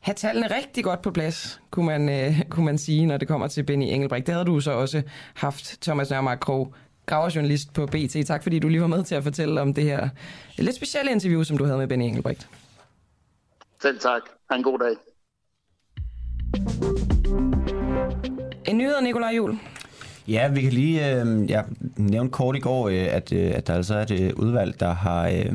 [0.00, 3.48] have tallene rigtig godt på plads, kunne man, øh, kunne man sige, når det kommer
[3.48, 4.26] til Benny Engelbrecht.
[4.26, 5.02] Det havde du så også
[5.34, 6.74] haft, Thomas Nørmark Krog,
[7.06, 8.26] graverjournalist på BT.
[8.26, 10.08] Tak fordi du lige var med til at fortælle om det her
[10.58, 12.48] lidt specielle interview, som du havde med Benny Engelbrecht.
[13.82, 14.22] Selv tak.
[14.50, 14.96] Ha' en god dag.
[18.66, 19.58] En nyhed, Nikolaj Jul.
[20.28, 21.62] Ja, vi kan lige øh, ja,
[21.96, 24.94] nævne kort i går, øh, at, øh, at der altså er et øh, udvalg, der
[24.94, 25.28] har...
[25.28, 25.54] Øh,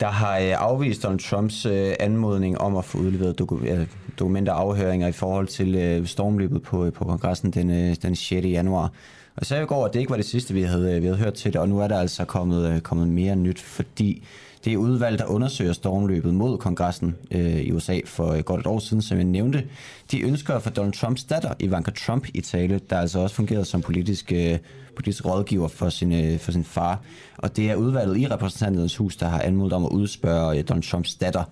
[0.00, 3.86] der har øh, afvist Donald Trumps øh, anmodning om at få udleveret øh,
[4.18, 8.32] dokumenter og afhøringer i forhold til stormløbet på, på kongressen den, den 6.
[8.32, 8.92] januar.
[9.36, 11.34] Og så i går, at det ikke var det sidste, vi havde, vi havde hørt
[11.34, 14.22] til det, og nu er der altså kommet, kommet mere nyt, fordi
[14.66, 19.02] det udvalg, der undersøger stormløbet mod kongressen øh, i USA for godt et år siden,
[19.02, 19.64] som jeg nævnte.
[20.10, 23.64] De ønsker at få Donald Trumps datter, Ivanka Trump, i tale, der altså også fungerede
[23.64, 24.58] som politisk, øh,
[24.96, 27.00] politisk rådgiver for sin, øh, for sin far.
[27.38, 30.82] Og det er udvalget i repræsentanternes hus, der har anmodet om at udspørge øh, Donald
[30.82, 31.44] Trumps datter,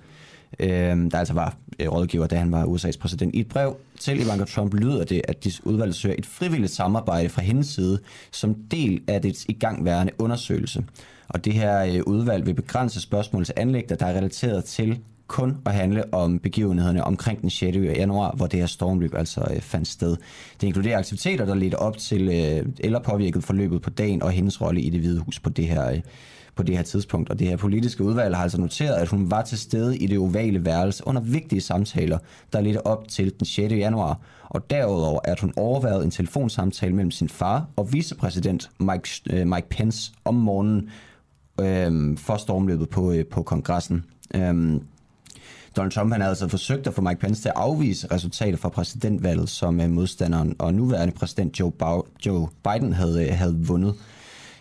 [0.58, 0.68] øh,
[1.10, 3.34] der altså var øh, rådgiver, da han var USA's præsident.
[3.34, 7.28] I et brev til Ivanka Trump lyder det, at de udvalget søger et frivilligt samarbejde
[7.28, 7.98] fra hendes side
[8.30, 10.84] som del af dets igangværende undersøgelse.
[11.28, 15.56] Og det her øh, udvalg vil begrænse spørgsmål til anlægter, der er relateret til kun
[15.66, 17.76] at handle om begivenhederne omkring den 6.
[17.76, 20.16] januar, hvor det her stormløb altså øh, fandt sted.
[20.60, 24.60] Det inkluderer aktiviteter, der ledte op til øh, eller påvirket forløbet på dagen og hendes
[24.60, 26.00] rolle i det hvide hus på det her øh,
[26.54, 27.30] på det her tidspunkt.
[27.30, 30.18] Og det her politiske udvalg har altså noteret, at hun var til stede i det
[30.18, 32.18] ovale værelse under vigtige samtaler,
[32.52, 33.72] der ledte op til den 6.
[33.72, 34.20] januar.
[34.42, 39.46] Og derudover er, at hun overværede en telefonsamtale mellem sin far og vicepræsident Mike, øh,
[39.46, 40.90] Mike Pence om morgenen
[41.60, 44.04] øh, for stormløbet på, øh, på kongressen.
[44.34, 44.80] Øh,
[45.76, 48.68] Donald Trump han havde altså forsøgt at få Mike Pence til at afvise resultater fra
[48.68, 51.72] præsidentvalget, som øh, modstanderen og nuværende præsident Joe,
[52.26, 53.94] Joe Biden havde, øh, havde vundet.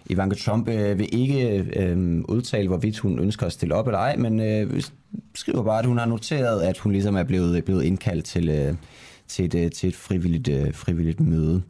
[0.06, 4.16] Ivanka Trump øh, vil ikke øh, udtale, hvorvidt hun ønsker at stille op eller ej,
[4.16, 4.82] men øh,
[5.36, 8.50] skriver bare, at hun har noteret, at hun ligesom er blevet, øh, blevet indkaldt til,
[8.50, 8.74] øh,
[9.28, 11.62] til, et, øh, til et frivilligt, øh, frivilligt møde.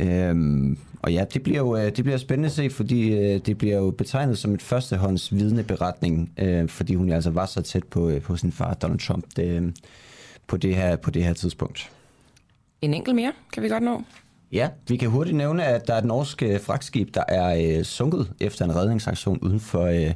[0.00, 3.58] Øhm, og ja, det bliver jo øh, det bliver spændende at se, fordi øh, det
[3.58, 8.08] bliver jo betegnet som et førstehånds vidneberetning, øh, fordi hun altså var så tæt på,
[8.08, 9.78] øh, på sin far, Donald Trump, det,
[10.46, 11.90] på, det her, på det her tidspunkt.
[12.82, 14.02] En enkelt mere, kan vi godt nå.
[14.52, 18.32] Ja, vi kan hurtigt nævne, at der er et norsk fragtskib, der er øh, sunket
[18.40, 20.12] efter en redningsaktion uden for, øh,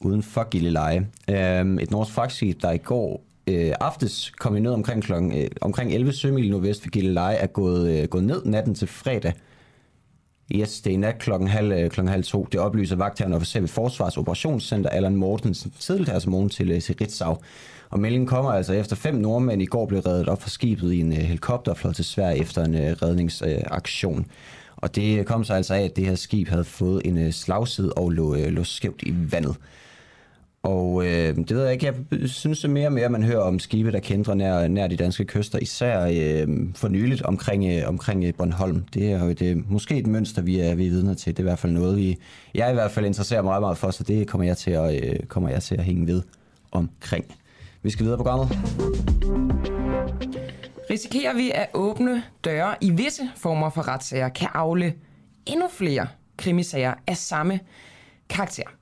[0.00, 1.08] uden for Gilleleje.
[1.30, 3.24] Øh, et norsk fragtskib, der i går
[3.54, 7.46] øh, aftes kom i nød omkring, klokken, øh, omkring 11 sømil nordvest for Gilleleje, er
[7.46, 9.32] gået, øh, gået ned natten til fredag.
[10.54, 12.48] Yes, det er nat klokken halv, øh, klokken halv to.
[12.52, 16.96] Det oplyser vagtherren officer ved Forsvars Operationscenter, Allan Mortensen, tidligt deres morgen til, øh, til
[17.00, 17.36] Ritzau.
[17.90, 21.00] Og meldingen kommer altså efter fem nordmænd i går blev reddet op fra skibet i
[21.00, 24.26] en øh, helikopter flot til Sverige efter en øh, redningsaktion.
[24.76, 27.92] Og det kom så altså af, at det her skib havde fået en øh, slagside
[27.92, 29.56] og lå, øh, lå skævt i vandet.
[30.62, 33.58] Og øh, det ved jeg ikke, jeg synes det mere og mere, man hører om
[33.58, 38.24] skibe, der kendrer nær, nær de danske kyster, især øh, for nyligt omkring, øh, omkring
[38.24, 38.84] øh, Bornholm.
[38.94, 41.36] Det er jo det, øh, måske et mønster, vi er, vi er vidner til.
[41.36, 42.18] Det er i hvert fald noget, vi,
[42.54, 45.04] jeg i hvert fald interesserer mig meget, meget for, så det kommer jeg til at,
[45.04, 46.22] øh, kommer jeg til at hænge ved
[46.72, 47.24] omkring.
[47.82, 48.58] Vi skal videre på programmet.
[50.90, 54.94] Risikerer vi at åbne døre i visse former for retssager kan afle
[55.46, 56.06] endnu flere
[56.36, 57.60] krimisager af samme
[58.28, 58.79] karakter.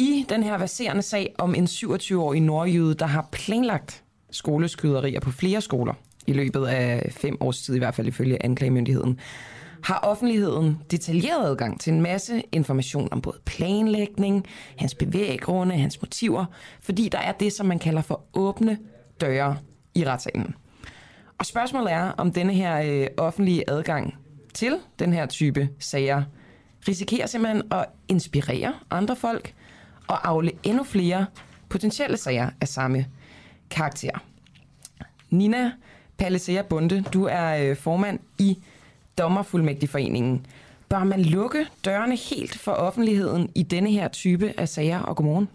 [0.00, 5.60] I den her verserende sag om en 27-årig nordjyde, der har planlagt skoleskyderier på flere
[5.60, 5.94] skoler
[6.26, 9.20] i løbet af fem års tid, i hvert fald ifølge anklagemyndigheden,
[9.82, 14.46] har offentligheden detaljeret adgang til en masse information om både planlægning,
[14.76, 16.44] hans bevæggrunde, hans motiver,
[16.80, 18.78] fordi der er det, som man kalder for åbne
[19.20, 19.56] døre
[19.94, 20.54] i retssagen.
[21.38, 24.14] Og spørgsmålet er, om denne her øh, offentlige adgang
[24.54, 26.22] til den her type sager
[26.88, 29.54] risikerer simpelthen at inspirere andre folk
[30.10, 31.26] og afle endnu flere
[31.68, 33.06] potentielle sager af samme
[33.70, 34.10] karakter.
[35.30, 35.72] Nina
[36.18, 38.58] Palisea Bunde, du er øh, formand i
[39.18, 40.46] Dommerfuldmægtigforeningen.
[40.88, 45.00] Bør man lukke dørene helt for offentligheden i denne her type af sager?
[45.00, 45.48] Og godmorgen.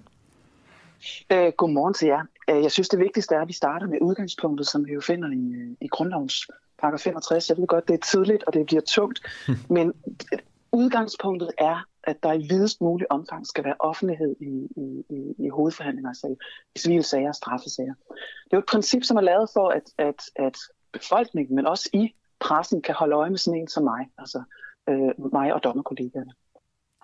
[1.31, 2.21] Øh, godmorgen til jer.
[2.49, 5.29] Øh, jeg synes, det vigtigste er, at vi starter med udgangspunktet, som vi jo finder
[5.31, 6.47] i, øh, i grundlovens
[6.81, 7.49] paragraf 65.
[7.49, 9.21] Jeg ved godt, det er tidligt, og det bliver tungt,
[9.75, 9.93] men
[10.71, 15.49] udgangspunktet er, at der i videst mulig omfang skal være offentlighed i, i, i, i
[15.49, 16.35] hovedforhandlinger, altså
[16.75, 17.93] i civile sager og straffesager.
[18.43, 20.57] Det er jo et princip, som er lavet for, at, at, at
[20.93, 24.43] befolkningen, men også i pressen, kan holde øje med sådan en som mig, altså
[24.89, 26.33] øh, mig og dommerkollegaerne.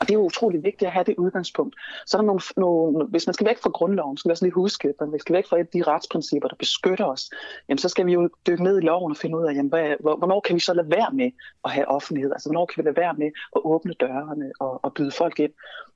[0.02, 1.76] Og det er jo utrolig vigtigt at have det udgangspunkt.
[2.06, 4.46] Så er der nogle, nogle, hvis man skal væk fra grundloven, så skal vi også
[4.46, 7.30] lige huske, at man skal væk fra de retsprincipper, der beskytter os,
[7.70, 9.96] jamen så skal vi jo dykke ned i loven og finde ud af, jamen, hvad,
[10.00, 11.32] hvornår kan vi så lade være med
[11.66, 12.32] at have offentlighed?
[12.32, 15.52] Altså hvornår kan vi lade være med at åbne dørene og, og byde folk ind?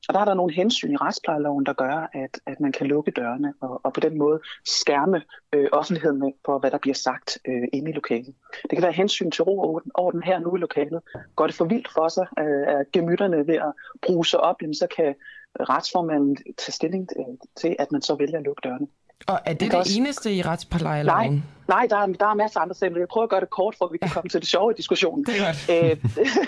[0.08, 3.12] Og der er der nogle hensyn i retsplejeloven, der gør, at, at man kan lukke
[3.12, 5.22] dørene og, og på den måde skærme
[5.54, 8.34] øh, offentligheden med for, hvad der bliver sagt øh, inde i lokalet.
[8.62, 11.02] Det kan være hensyn til ro og orden her nu i lokalet.
[11.36, 14.88] Går det for vildt for sig, øh, at gemytterne ved at bruser op, jamen, så
[14.88, 15.16] kan
[15.60, 18.88] retsformanden tage stilling øh, til, at man så vælger at lukke dørene.
[19.28, 20.00] Og er det det også...
[20.00, 21.32] eneste i retsplejeloven?
[21.32, 23.50] Nej, nej der, er, der er masser af andre sager, jeg prøver at gøre det
[23.50, 25.26] kort, for at vi kan komme til det sjove i diskussionen.
[25.26, 25.98] Det er øh,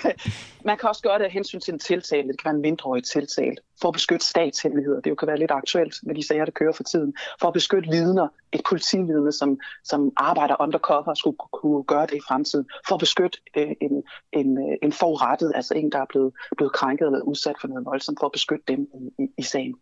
[0.70, 2.28] man kan også gøre det af hensyn til en tiltale.
[2.28, 3.56] Det kan være en mindreårig tiltale.
[3.82, 5.02] For at beskytte statshemmeligheder.
[5.02, 7.14] Det jo kan være lidt aktuelt med de sager, der kører for tiden.
[7.42, 8.28] For at beskytte vidner.
[8.52, 12.66] Et politividne, som, som arbejder undercover, skulle kunne gøre det i fremtiden.
[12.88, 16.74] For at beskytte øh, en, en, øh, en forurettet, altså en, der er blevet, blevet
[16.74, 19.76] krænket eller udsat for noget voldsomt, for at beskytte dem i, i, i sagen.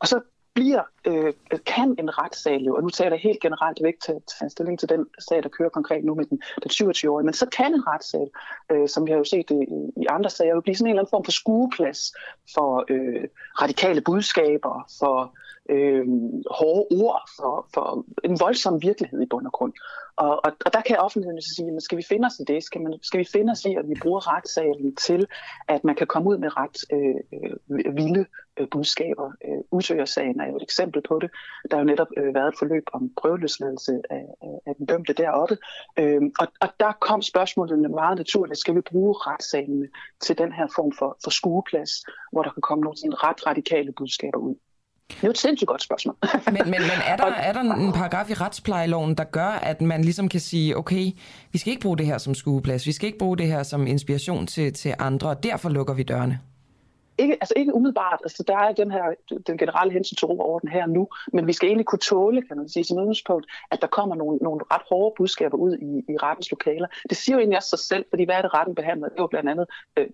[0.00, 0.20] Og så
[0.54, 1.32] bliver, øh,
[1.66, 4.78] kan en retssag jo, og nu taler jeg helt generelt, væk til, ikke tage, stilling
[4.78, 7.86] til den sag, der kører konkret nu med den, den 27-årige, men så kan en
[7.86, 8.26] retssag,
[8.72, 10.90] øh, som vi har jo set det i, i andre sager, jo blive sådan en
[10.90, 12.12] eller anden form for skueplads
[12.54, 13.28] for øh,
[13.62, 15.34] radikale budskaber, for
[15.70, 16.06] øh,
[16.50, 19.72] hårde ord, for, for en voldsom virkelighed i bund og grund.
[20.16, 22.64] Og, og, og der kan offentligheden så sige, men skal vi finde os i det?
[22.64, 25.26] Skal, man, skal vi finde os i, at vi bruger retssalen til,
[25.68, 27.20] at man kan komme ud med ret øh,
[27.76, 28.26] øh vilde
[28.58, 29.32] øh, budskaber?
[29.44, 31.30] Øh, Usøgersagen er jo et eksempel på det.
[31.70, 34.26] Der har jo netop øh, været et forløb om prøveløsladelse af,
[34.66, 35.56] af, den dømte deroppe.
[35.98, 39.88] Øh, og, og der kom spørgsmålet meget naturligt, skal vi bruge retssalene
[40.20, 41.92] til den her form for, for skueplads,
[42.32, 44.54] hvor der kan komme nogle sådan ret radikale budskaber ud?
[45.12, 46.16] Det er jo et sindssygt godt spørgsmål.
[46.46, 50.02] men, men, men er, der, er der en paragraf i retsplejeloven, der gør, at man
[50.02, 51.06] ligesom kan sige, okay,
[51.52, 53.86] vi skal ikke bruge det her som skueplads, vi skal ikke bruge det her som
[53.86, 56.40] inspiration til, til andre, og derfor lukker vi dørene?
[57.18, 58.20] Ikke, altså ikke umiddelbart.
[58.22, 59.04] Altså, der er den her
[59.46, 62.42] den generelle hensyn til ro og orden her nu, men vi skal egentlig kunne tåle,
[62.42, 66.12] kan man sige, som udgangspunkt, at der kommer nogle, nogle ret hårde budskaber ud i,
[66.12, 66.88] i rettens lokaler.
[67.08, 69.08] Det siger jo egentlig også sig selv, fordi hvad er det retten behandler?
[69.08, 69.66] Det er jo blandt andet
[69.98, 70.06] øh,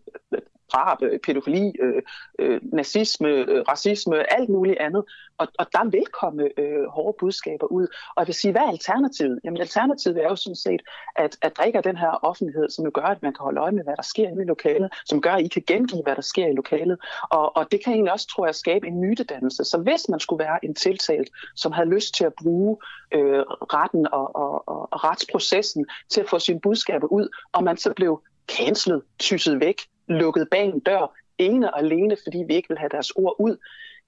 [0.73, 2.03] drab, øh, pædofili, øh,
[2.39, 5.05] øh, nazisme, øh, racisme, alt muligt andet.
[5.39, 7.87] Og, og der vil komme øh, hårde budskaber ud.
[8.17, 9.41] Og jeg vil sige, hvad er alternativet?
[9.45, 10.83] Jamen alternativet er jo sådan set,
[11.17, 13.61] at, at der ikke er den her offentlighed, som jo gør, at man kan holde
[13.61, 16.17] øje med, hvad der sker inde i lokalet, som gør, at I kan gengive, hvad
[16.17, 16.99] der sker i lokalet.
[17.31, 19.65] Og, og det kan egentlig også, tror jeg, skabe en mytedannelse.
[19.65, 22.77] Så hvis man skulle være en tiltalt, som havde lyst til at bruge
[23.13, 23.41] øh,
[23.75, 27.93] retten og, og, og, og retsprocessen til at få sine budskaber ud, og man så
[27.97, 28.23] blev
[28.57, 32.89] cancelet, tysset væk, lukket bag en dør, ene og alene, fordi vi ikke vil have
[32.89, 33.57] deres ord ud,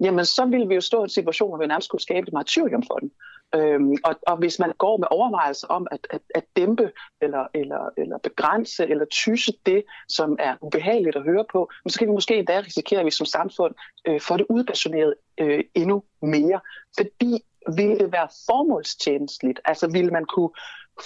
[0.00, 2.32] jamen så vil vi jo stå i en situation, hvor vi nærmest skulle skabe et
[2.32, 3.10] martyrium for den.
[3.54, 7.88] Øhm, og, og hvis man går med overvejelser om at, at, at dæmpe eller, eller,
[7.96, 12.36] eller begrænse eller tyse det, som er ubehageligt at høre på, så kan vi måske
[12.36, 13.74] endda risikere, at vi som samfund
[14.06, 16.60] øh, får det udpassioneret øh, endnu mere.
[16.98, 17.44] Fordi
[17.76, 19.60] vil det være formålstjenestligt?
[19.64, 20.50] Altså vil man kunne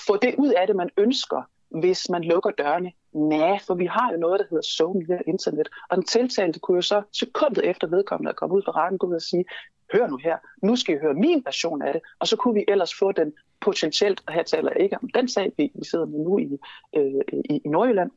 [0.07, 1.43] få det ud af det, man ønsker,
[1.81, 2.93] hvis man lukker dørene?
[3.15, 5.69] Nej, for vi har jo noget, der hedder SOAM via internet.
[5.91, 9.07] Og den tiltalte kunne jo så sekundet efter vedkommende at komme ud fra retten, gå
[9.07, 9.45] ud og sige,
[9.93, 12.65] hør nu her, nu skal I høre min version af det, og så kunne vi
[12.69, 16.07] ellers få den potentielt, og her taler jeg ikke om den sag, vi, vi sidder
[16.07, 16.59] med nu i,
[16.97, 18.11] øh, i, i Nordjylland,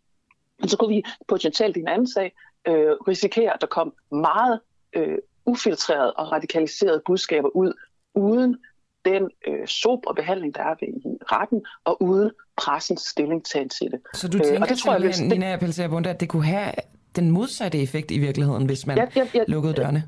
[0.59, 2.33] men så kunne vi potentielt i en anden sag
[2.67, 4.59] øh, risikere, at der kom meget
[4.93, 7.73] øh, ufiltreret og radikaliseret budskaber ud,
[8.13, 8.57] uden
[9.05, 13.99] den øh, sober behandling, der er ved i retten, og uden pressens stillingtagen til det.
[14.14, 16.72] Så du tænker øh, og det tror jeg, hvis, Nina Appelser at det kunne have
[17.16, 20.03] den modsatte effekt i virkeligheden, hvis man ja, ja, ja, lukkede dørene?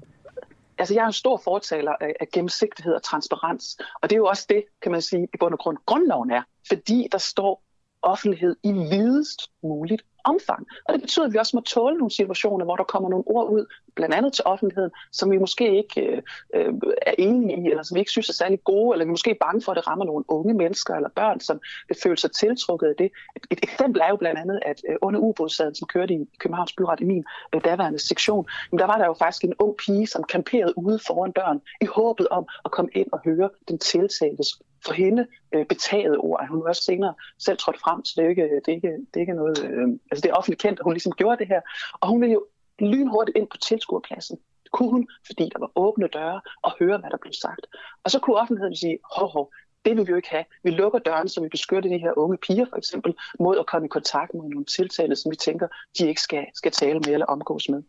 [0.77, 4.25] Altså, jeg er en stor fortaler af, af gennemsigtighed og transparens, og det er jo
[4.25, 7.63] også det, kan man sige, i bund og grund, grundloven er, fordi der står
[8.01, 10.67] offentlighed i videst muligt omfang.
[10.85, 13.49] Og det betyder, at vi også må tåle nogle situationer, hvor der kommer nogle ord
[13.49, 13.65] ud,
[13.95, 16.21] blandt andet til offentligheden, som vi måske ikke øh,
[16.53, 19.17] øh, er enige i, eller som vi ikke synes er særlig gode, eller vi er
[19.17, 22.31] måske bange for, at det rammer nogle unge mennesker eller børn, som vil føle sig
[22.31, 23.11] tiltrukket af det.
[23.51, 26.99] Et, eksempel er jo blandt andet, at øh, under ubådssaden, som kørte i Københavns Byret
[26.99, 27.23] i min
[27.55, 30.99] øh, daværende sektion, men der var der jo faktisk en ung pige, som kamperede ude
[31.07, 35.65] foran døren i håbet om at komme ind og høre den tiltaltes for hende øh,
[35.65, 36.47] betaget ord.
[36.49, 39.15] Hun var også senere selv trådt frem, så det er ikke, det er ikke, det
[39.15, 39.63] er ikke noget...
[39.63, 41.61] Øh, altså det er offentligt kendt, at hun ligesom gjorde det her.
[42.01, 42.45] Og hun ville jo
[42.79, 44.37] lynhurtigt ind på tilskuerpladsen.
[44.63, 47.67] Det kunne hun, fordi der var åbne døre og høre, hvad der blev sagt.
[48.03, 49.51] Og så kunne offentligheden sige, hov, hov,
[49.89, 50.45] det vil vi jo ikke have.
[50.63, 53.85] Vi lukker dørene, så vi beskytter de her unge piger for eksempel, mod at komme
[53.85, 55.67] i kontakt med nogle tiltale, som vi tænker,
[55.99, 57.83] de ikke skal, skal tale med eller omgås med.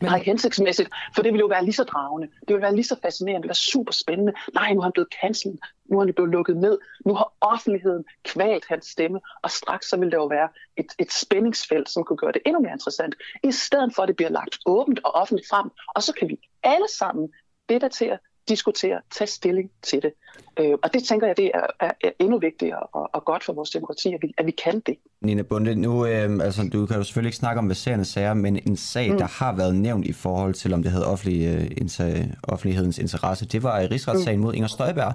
[0.00, 2.28] Men ikke hensigtsmæssigt, for det vil jo være lige så dragende.
[2.48, 3.42] Det vil være lige så fascinerende.
[3.42, 4.32] Det vil være super spændende.
[4.54, 5.58] Nej, nu er han blevet cancelled.
[5.90, 6.78] Nu er han blevet lukket ned.
[7.06, 9.20] Nu har offentligheden kvalt hans stemme.
[9.42, 12.60] Og straks så vil der jo være et, et spændingsfelt, som kunne gøre det endnu
[12.60, 13.14] mere interessant.
[13.44, 15.70] I stedet for, at det bliver lagt åbent og offentligt frem.
[15.94, 17.28] Og så kan vi alle sammen
[17.68, 18.18] debattere,
[18.48, 20.12] diskutere, tage stilling til det.
[20.58, 23.52] Øh, og det tænker jeg, det er, er, er endnu vigtigere og, og godt for
[23.52, 24.96] vores demokrati, at vi, at vi kan det.
[25.20, 28.58] Nina Bunde, nu, øh, altså, du kan jo selvfølgelig ikke snakke om verserende sager, men
[28.66, 29.18] en sag, mm.
[29.18, 33.46] der har været nævnt i forhold til, om det havde offentlig, øh, inter, offentlighedens interesse,
[33.46, 34.44] det var rigsretssagen mm.
[34.44, 35.12] mod Inger Støjberg,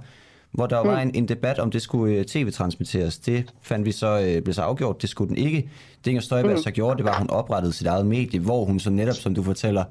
[0.51, 0.89] hvor der mm.
[0.89, 3.17] var en, en debat om, det skulle øh, tv-transmitteres.
[3.17, 5.69] Det fandt vi så, øh, blev så afgjort, det skulle den ikke.
[6.05, 6.61] Det Inger Støjberg mm.
[6.61, 9.35] så gjorde, det var, at hun oprettede sit eget medie, hvor hun så netop, som
[9.35, 9.83] du fortæller,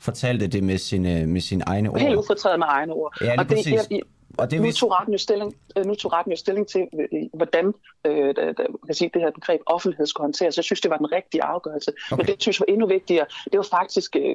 [0.00, 2.00] fortalte det med sine, med sine egne ord.
[2.00, 3.16] Helt ufortrædet med egne ord.
[3.20, 4.00] Ja, og det, jeg,
[4.38, 7.22] og det, nu, tog retten jo stilling, øh, nu tog retten jo stilling til, øh,
[7.34, 7.74] hvordan
[8.04, 10.56] øh, der, der, kan sige, det her begreb offentlighed skulle håndteres.
[10.56, 11.92] Jeg synes, det var den rigtige afgørelse.
[12.10, 12.20] Okay.
[12.20, 13.26] Men det synes jeg var endnu vigtigere.
[13.52, 14.34] Det var faktisk øh,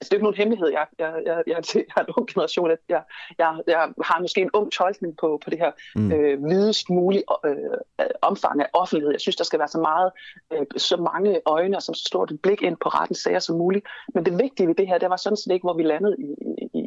[0.00, 0.68] Altså, det er ikke nogen hemmelighed.
[0.68, 2.70] Jeg, jeg, jeg, jeg, jeg er en ung generation.
[2.70, 3.02] Jeg,
[3.38, 6.12] jeg, jeg har måske en ung tolkning på, på det her mm.
[6.12, 7.56] øh, videst mulige øh,
[8.22, 9.10] omfang af offentlighed.
[9.12, 10.10] Jeg synes, der skal være så meget,
[10.52, 13.86] øh, så mange øjne og så stort et blik ind på rettens sager som muligt.
[14.14, 16.28] Men det vigtige ved det her, det var sådan set ikke, hvor vi landede i,
[16.78, 16.79] i,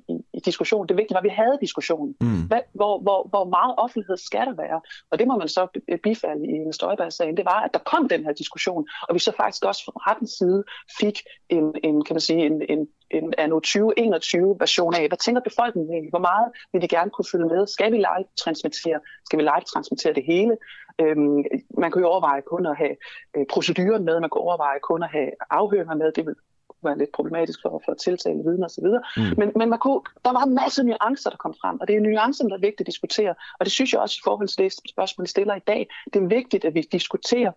[0.46, 0.90] diskussionen.
[0.90, 2.16] Det vigtige var, at vi havde diskussionen.
[2.22, 2.48] Mm.
[2.48, 4.82] Hvad, hvor, hvor, hvor meget offentlighed skal der være?
[5.12, 5.68] Og det må man så
[6.04, 7.38] bifalde i en Støjberg-sagen.
[7.38, 10.32] Det var, at der kom den her diskussion, og vi så faktisk også fra rettens
[10.32, 10.64] side
[11.00, 11.18] fik
[11.50, 15.94] en, en kan man sige, en, en en anno 2021 version af, hvad tænker befolkningen
[15.94, 16.10] egentlig?
[16.10, 17.68] Hvor meget vil de gerne kunne følge med?
[17.68, 19.00] Skal vi live transmittere?
[19.26, 20.58] Skal vi live transmittere det hele?
[21.02, 21.44] Øhm,
[21.78, 22.96] man kan jo overveje kun at have
[23.36, 26.36] øh, proceduren med, man kan overveje kun at have afhøringer med, det vil
[26.84, 28.86] være lidt problematisk for, for tiltale viden osv.
[29.18, 29.24] Mm.
[29.38, 32.02] Men, men man kunne, der var en masse nuancer, der kom frem, og det er
[32.02, 33.36] nuancerne, der er vigtigt at diskutere.
[33.60, 36.24] Og det synes jeg også i forhold til det spørgsmål, vi stiller i dag, det
[36.24, 37.52] er vigtigt, at vi diskuterer,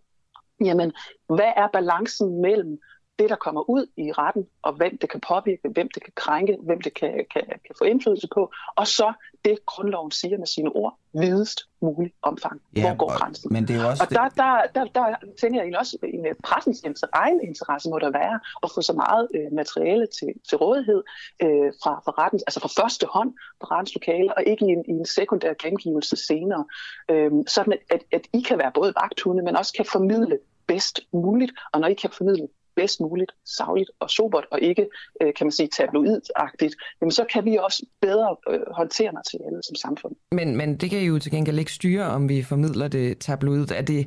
[0.61, 0.93] jamen,
[1.27, 2.79] hvad er balancen mellem
[3.19, 6.57] det, der kommer ud i retten, og hvem det kan påvirke, hvem det kan krænke,
[6.62, 9.12] hvem det kan, kan, kan få indflydelse på, og så
[9.45, 12.61] det, grundloven siger med sine ord, videst muligt omfang.
[12.77, 13.53] Ja, Hvor går grænsen?
[13.53, 16.85] Men det er også og der, der, der, der tænker jeg egentlig også, at pressens
[17.12, 21.03] egen interesse må der være at få så meget øh, materiale til, til rådighed
[21.43, 24.85] øh, fra, fra retten, altså fra første hånd fra rettens lokale, og ikke i en,
[24.89, 26.64] i en sekundær gengivelse senere.
[27.11, 31.53] Øh, sådan at, at I kan være både vagthunde, men også kan formidle bedst muligt,
[31.73, 34.87] og når I kan formidle bedst muligt, savligt og sobert, og ikke,
[35.22, 39.74] øh, kan man sige, tabloidagtigt, jamen så kan vi også bedre øh, håndtere materialet som
[39.74, 40.14] samfund.
[40.33, 43.72] Men, men det kan jo til gengæld ikke styre, om vi formidler det tabloidt.
[43.72, 44.01] Er det,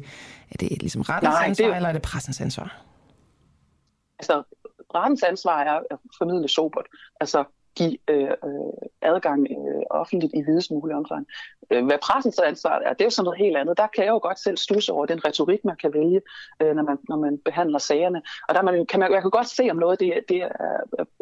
[0.51, 1.75] er det ligesom rettens Nej, ansvar, det...
[1.75, 2.81] eller er det pressens ansvar?
[4.19, 4.43] Altså,
[4.95, 6.85] rettens ansvar er at formidle sobert.
[7.19, 7.43] Altså,
[7.75, 11.27] give øh, øh, adgang øh, offentligt i videst mulig omfang.
[11.71, 13.77] Øh, hvad pressens ansvar er, det er jo sådan noget helt andet.
[13.77, 16.21] Der kan jeg jo godt selv stusse over den retorik, man kan vælge,
[16.61, 18.21] øh, når, man, når man behandler sagerne.
[18.47, 20.49] Og der man, kan man, jeg kan godt se, om noget det, det er,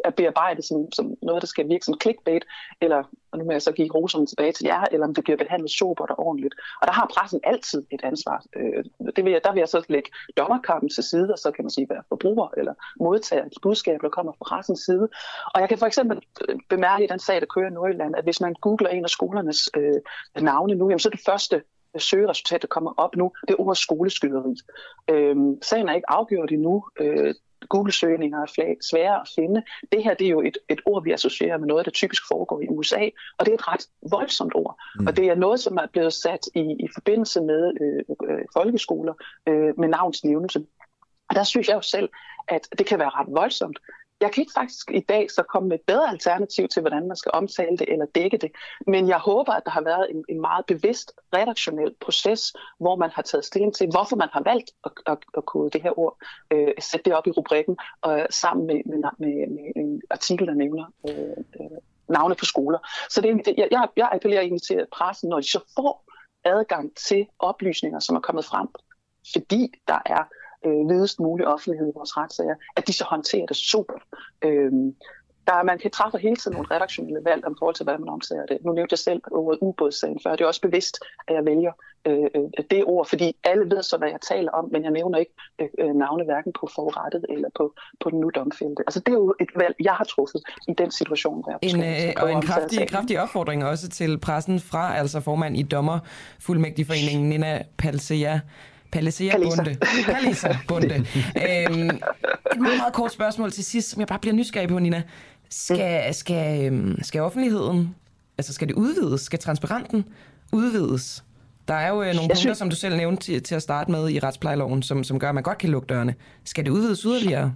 [0.04, 2.44] er bearbejdet som, som noget, der skal virke som clickbait,
[2.80, 5.36] eller og nu må jeg så give roserne tilbage til jer, eller om det bliver
[5.36, 6.54] behandlet sobert og ordentligt.
[6.80, 8.44] Og der har pressen altid et ansvar.
[8.56, 8.84] Øh,
[9.16, 11.70] det vil jeg, der vil jeg så lægge dommerkampen til side, og så kan man
[11.70, 15.08] sige, være forbruger eller modtager et budskab, der kommer fra pressens side.
[15.54, 18.24] Og jeg kan for eksempel øh, bemærke i den sag, der kører i Nordjylland, at
[18.24, 20.00] hvis man googler en af skolernes øh,
[20.42, 21.56] navne nu, jamen, så er det første
[21.94, 24.56] øh, søgeresultat, der kommer op nu, det er ordet skoleskyderi.
[25.10, 26.84] Øhm, sagen er ikke afgjort endnu.
[27.00, 27.34] Øh,
[27.68, 29.62] Google-søgninger er svære at finde.
[29.92, 32.60] Det her det er jo et, et ord, vi associerer med noget, der typisk foregår
[32.60, 34.78] i USA, og det er et ret voldsomt ord.
[34.98, 35.06] Mm.
[35.06, 39.14] Og det er noget, som er blevet sat i, i forbindelse med øh, øh, folkeskoler
[39.48, 40.66] øh, med navnsnævnelse.
[41.28, 42.08] Og der synes jeg jo selv,
[42.48, 43.78] at det kan være ret voldsomt
[44.20, 47.16] jeg kan ikke faktisk i dag så komme med et bedre alternativ til, hvordan man
[47.16, 48.50] skal omtale det eller dække det.
[48.86, 53.10] Men jeg håber, at der har været en, en meget bevidst redaktionel proces, hvor man
[53.10, 56.16] har taget stilling til, hvorfor man har valgt at, at, at kode det her ord,
[56.52, 60.54] øh, sætte det op i rubrikken, og sammen med, med, med, med en artikel, der
[60.54, 62.78] nævner øh, øh, navne på skoler.
[63.10, 66.04] Så det, jeg, jeg, jeg appellerer egentlig til pressen, når de så får
[66.44, 68.68] adgang til oplysninger, som er kommet frem,
[69.32, 70.24] fordi der er
[70.66, 73.98] øh, videst mulig offentlighed i vores retssager, at de så håndterer det super.
[74.44, 74.72] Øh,
[75.48, 78.46] der, man kan træffe hele tiden nogle redaktionelle valg om forhold til, hvordan man omsager
[78.46, 78.58] det.
[78.64, 80.30] Nu nævnte jeg selv ordet ubådssagen før.
[80.36, 80.94] Det er også bevidst,
[81.28, 81.72] at jeg vælger
[82.06, 85.18] øh, øh, det ord, fordi alle ved så, hvad jeg taler om, men jeg nævner
[85.18, 88.82] ikke øh, øh navne hverken på forrettet eller på, på den nu domfældte.
[88.86, 91.42] Altså det er jo et valg, jeg har truffet i den situation.
[91.42, 95.62] Der en, øh, og en kraftig, kraftig opfordring også til pressen fra altså formand i
[95.62, 98.38] dommerfuldmægtigforeningen Nina Palsea
[98.92, 99.76] Palisa Bunde.
[100.04, 100.94] Palisa Bunde.
[101.46, 101.88] øhm,
[102.52, 105.02] et meget, meget kort spørgsmål til sidst, som jeg bare bliver nysgerrig på, Nina.
[105.50, 107.94] Skal, skal, øhm, skal offentligheden,
[108.38, 109.20] altså skal det udvides?
[109.20, 110.04] Skal transparenten
[110.52, 111.24] udvides?
[111.68, 112.58] Der er jo øh, nogle punkter, synes...
[112.58, 115.34] som du selv nævnte til, til at starte med i retsplejeloven, som, som gør, at
[115.34, 116.14] man godt kan lukke dørene.
[116.44, 117.54] Skal det udvides yderligere?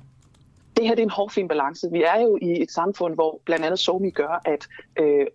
[0.76, 1.88] Det her det er en hårfin balance.
[1.92, 4.68] Vi er jo i et samfund, hvor blandt andet SOMI gør, at
[5.00, 5.26] øh,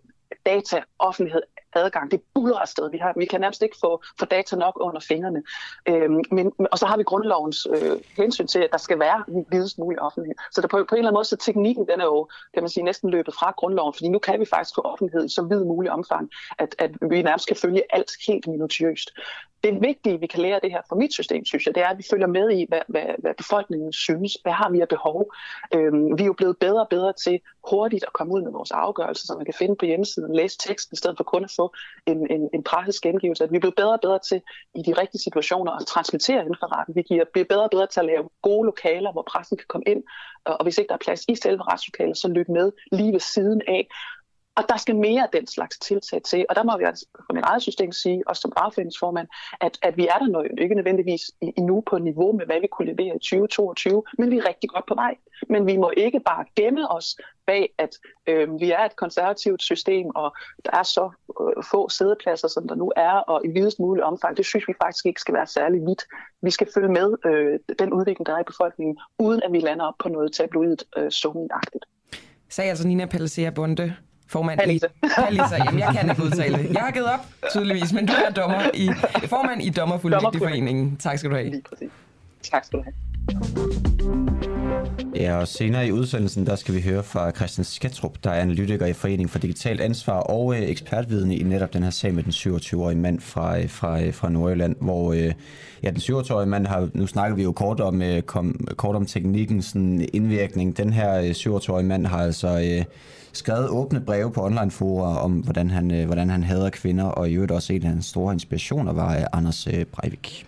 [0.45, 1.41] data, offentlighed
[1.73, 2.11] adgang.
[2.11, 2.91] Det buller afsted.
[2.91, 5.43] Vi, har, vi kan nærmest ikke få, få data nok under fingrene.
[5.89, 9.77] Øhm, men, og så har vi grundlovens øh, hensyn til, at der skal være videst
[9.77, 10.35] mulig offentlighed.
[10.51, 12.69] Så der på, på en eller anden måde, så teknikken den er jo, kan man
[12.69, 15.67] sige, næsten løbet fra grundloven, fordi nu kan vi faktisk få offentlighed i så vidt
[15.67, 19.11] mulig omfang, at, at vi nærmest kan følge alt helt minutiøst
[19.63, 21.97] det vigtige, vi kan lære det her fra mit system, synes jeg, det er, at
[21.97, 24.37] vi følger med i, hvad, hvad, hvad befolkningen synes.
[24.43, 25.31] Hvad har vi af behov?
[25.73, 27.39] Øhm, vi er jo blevet bedre og bedre til
[27.69, 30.93] hurtigt at komme ud med vores afgørelser, så man kan finde på hjemmesiden, læse teksten,
[30.93, 31.73] i stedet for kun at få
[32.05, 33.43] en, en, en presses gengivelse.
[33.43, 34.41] At vi er blevet bedre og bedre til
[34.75, 36.95] i de rigtige situationer at transmittere inden for retten.
[36.95, 39.85] Vi giver, bliver bedre og bedre til at lave gode lokaler, hvor pressen kan komme
[39.87, 40.03] ind,
[40.45, 43.61] og hvis ikke der er plads i selve retslokalet, så lyt med lige ved siden
[43.67, 43.87] af.
[44.57, 46.45] Og der skal mere af den slags tiltag til.
[46.49, 49.27] Og der må vi altså fra mit eget system sige, også som fagforeningsformand,
[49.61, 52.91] at, at vi er der noget, ikke nødvendigvis endnu på niveau med, hvad vi kunne
[52.93, 55.15] levere i 2022, men vi er rigtig godt på vej.
[55.49, 57.89] Men vi må ikke bare gemme os bag, at
[58.27, 60.35] øh, vi er et konservativt system, og
[60.65, 61.09] der er så
[61.41, 64.37] øh, få sædepladser, som der nu er, og i videst mulig omfang.
[64.37, 66.03] Det synes vi faktisk ikke skal være særlig vidt.
[66.41, 69.85] Vi skal følge med øh, den udvikling, der er i befolkningen, uden at vi lander
[69.85, 71.85] op på noget tabloidt øh, summenagtigt.
[72.49, 73.95] Sagde altså Nina Palisea Bunde,
[74.29, 74.87] formand Halise.
[75.31, 75.39] i...
[75.65, 76.73] Jamen, jeg kan ikke udtale det.
[76.73, 78.89] Jeg har givet op, tydeligvis, men du er dommer i,
[79.27, 80.97] formand i Dommerfuldmægtigforeningen.
[80.97, 81.61] Tak skal du have.
[82.51, 82.93] Tak skal du have.
[85.15, 88.85] Ja, og senere i udsendelsen, der skal vi høre fra Christian Sketrup, der er analytiker
[88.85, 92.31] i Foreningen for Digitalt Ansvar og øh, ekspertvidende i netop den her sag med den
[92.31, 95.33] 27-årige mand fra, øh, fra, øh, fra Nordjylland, hvor øh,
[95.83, 99.05] ja, den 27-årige mand har, nu snakker vi jo kort om, øh, kom, kort om
[99.05, 100.77] teknikken, sådan indvirkning.
[100.77, 102.85] Den her øh, 27-årige mand har altså øh,
[103.33, 107.33] skrevet åbne breve på online-fora om, hvordan han, øh, hvordan han hader kvinder, og i
[107.33, 110.45] øvrigt også en af hans store inspirationer var øh, Anders øh, Breivik.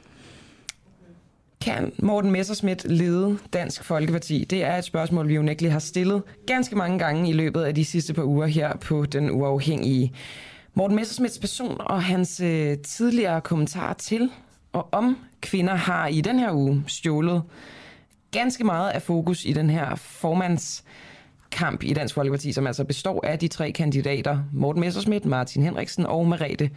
[1.62, 4.46] Kan Morten Messerschmidt lede Dansk Folkeparti?
[4.50, 7.86] Det er et spørgsmål, vi unægteligt har stillet ganske mange gange i løbet af de
[7.86, 10.14] sidste par uger her på Den Uafhængige.
[10.74, 14.30] Morten Messerschmidts person og hans øh, tidligere kommentar til
[14.74, 17.44] og om kvinder har i den her uge stjålet
[18.32, 20.84] ganske meget af fokus i den her formands
[21.52, 26.06] kamp i Dansk Folkeparti, som altså består af de tre kandidater, Morten Messerschmidt, Martin Henriksen
[26.06, 26.70] og Merete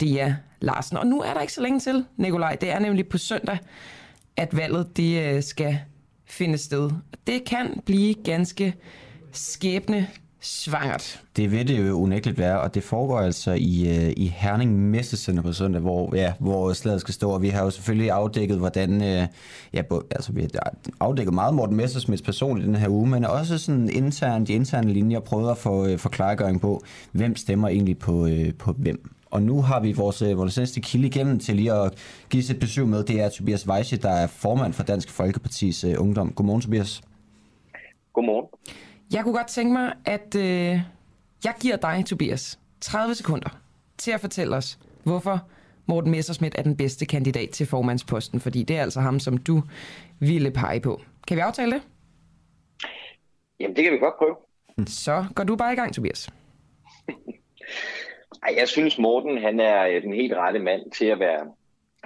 [0.00, 0.96] Dea Larsen.
[0.96, 2.56] Og nu er der ikke så længe til, Nikolaj.
[2.60, 3.58] Det er nemlig på søndag,
[4.36, 5.78] at valget det øh, skal
[6.26, 6.90] finde sted.
[7.26, 8.74] Det kan blive ganske
[9.32, 10.08] skæbne
[10.42, 11.22] svangert.
[11.36, 15.42] Det vil det jo unægteligt være, og det foregår altså i, uh, i Herning Messecenter
[15.42, 18.94] på søndag, hvor, ja, hvor slaget skal stå, og vi har jo selvfølgelig afdækket, hvordan,
[18.94, 19.26] uh,
[19.72, 23.58] ja, altså vi har afdækket meget Morten Messersmiths person i den her uge, men også
[23.58, 26.82] sådan internt, de interne linjer, prøvet at få, få klargøring på,
[27.12, 29.10] hvem stemmer egentlig på, uh, på hvem.
[29.30, 31.92] Og nu har vi vores, vores seneste kilde igennem til lige at
[32.30, 33.04] give sit besøg med.
[33.04, 36.32] Det er Tobias Weisse, der er formand for Dansk Folkepartis uh, Ungdom.
[36.32, 37.02] Godmorgen, Tobias.
[38.12, 38.46] Godmorgen.
[39.12, 40.80] Jeg kunne godt tænke mig, at øh,
[41.44, 43.58] jeg giver dig, Tobias, 30 sekunder
[43.98, 45.48] til at fortælle os, hvorfor
[45.86, 49.62] Morten Messersmith er den bedste kandidat til formandsposten, fordi det er altså ham, som du
[50.20, 51.00] ville pege på.
[51.28, 51.82] Kan vi aftale det?
[53.60, 54.36] Jamen, det kan vi godt prøve.
[54.86, 56.30] Så går du bare i gang, Tobias.
[58.42, 61.46] Ej, jeg synes, Morten han er den helt rette mand til at være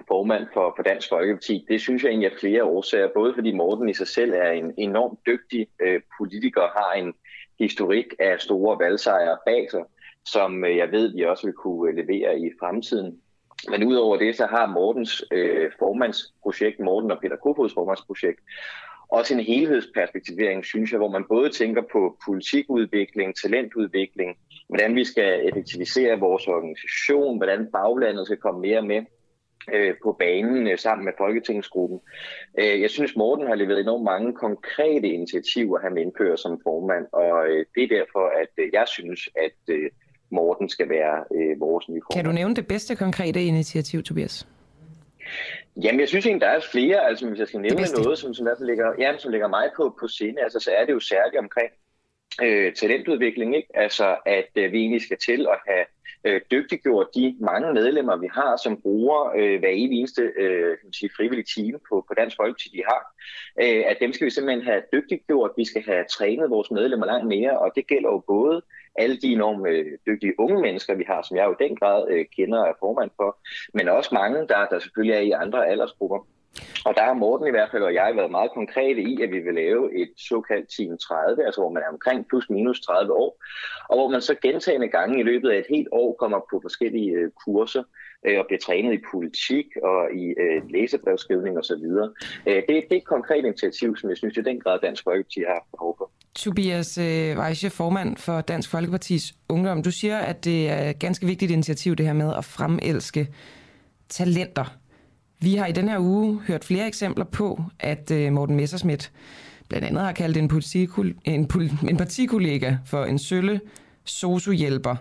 [0.08, 1.64] formand for, for Dansk Folkeparti.
[1.68, 4.74] Det synes jeg egentlig er flere årsager, både fordi Morten i sig selv er en
[4.78, 7.14] enormt dygtig øh, politiker, har en
[7.58, 9.84] historik af store valgsejre bag sig,
[10.24, 13.20] som øh, jeg ved, vi også vil kunne øh, levere i fremtiden.
[13.70, 18.40] Men udover det, så har Mortens øh, formandsprojekt, Morten og Peter Kofods formandsprojekt,
[19.08, 24.38] også en helhedsperspektivering, synes jeg, hvor man både tænker på politikudvikling, talentudvikling,
[24.68, 29.02] hvordan vi skal effektivisere vores organisation, hvordan baglandet skal komme mere med
[29.74, 32.00] øh, på banen øh, sammen med Folketingsgruppen.
[32.58, 37.48] Øh, jeg synes, Morten har leveret enormt mange konkrete initiativer, han indfører som formand, og
[37.48, 39.90] øh, det er derfor, at øh, jeg synes, at øh,
[40.30, 42.24] Morten skal være øh, vores nye formand.
[42.24, 44.46] Kan du nævne det bedste konkrete initiativ, Tobias?
[45.82, 48.46] Jamen, jeg synes egentlig, der er flere, altså hvis jeg skal nævne noget, som, som,
[48.60, 51.70] ligger, ja, som ligger mig på, på scene, altså, så er det jo særligt omkring
[52.42, 53.68] øh, talentudvikling, ikke?
[53.74, 55.84] Altså, at øh, vi egentlig skal til at have
[56.26, 60.92] øh, dygtiggjort de mange medlemmer, vi har, som bruger øh, hver evig eneste øh, kan
[60.92, 63.02] sige, frivillige time på, på Dansk Folkeparti, de har.
[63.62, 65.50] Øh, at dem skal vi simpelthen have dygtiggjort.
[65.56, 68.62] Vi skal have trænet vores medlemmer langt mere, og det gælder jo både
[68.98, 72.08] alle de enorme øh, dygtige unge mennesker, vi har, som jeg jo i den grad
[72.10, 73.38] øh, kender og er formand for,
[73.74, 76.18] men også mange, der, der selvfølgelig er i andre aldersgrupper.
[76.86, 79.38] Og der har Morten i hvert fald og jeg været meget konkrete i, at vi
[79.46, 83.30] vil lave et såkaldt Team 30, altså hvor man er omkring plus minus 30 år,
[83.88, 87.10] og hvor man så gentagende gange i løbet af et helt år kommer på forskellige
[87.10, 87.82] øh, kurser
[88.26, 91.86] øh, og bliver trænet i politik og i øh, læsebrevskrivning osv.
[92.46, 95.60] Det, det er et konkret initiativ, som jeg synes i den grad Dansk Folkeparti har
[95.70, 96.10] behov for.
[96.34, 99.82] Tobias øh, formand for Dansk Folkepartis Ungdom.
[99.82, 103.28] Du siger, at det er et ganske vigtigt initiativ, det her med at fremelske
[104.08, 104.64] talenter.
[105.40, 109.12] Vi har i den her uge hørt flere eksempler på, at øh, Morten Messerschmidt
[109.68, 110.50] blandt andet har kaldt en,
[111.24, 111.50] en,
[111.88, 113.60] en partikollega for en sølle
[114.04, 114.96] sosuhjælper.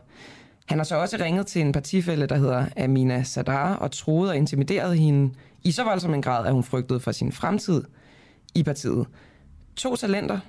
[0.65, 4.37] Han har så også ringet til en partifælde, der hedder Amina Sadar, og troede og
[4.37, 5.33] intimideret hende
[5.63, 7.83] i så voldsom en grad, at hun frygtede for sin fremtid
[8.55, 9.07] i partiet.
[9.75, 10.39] To talenter,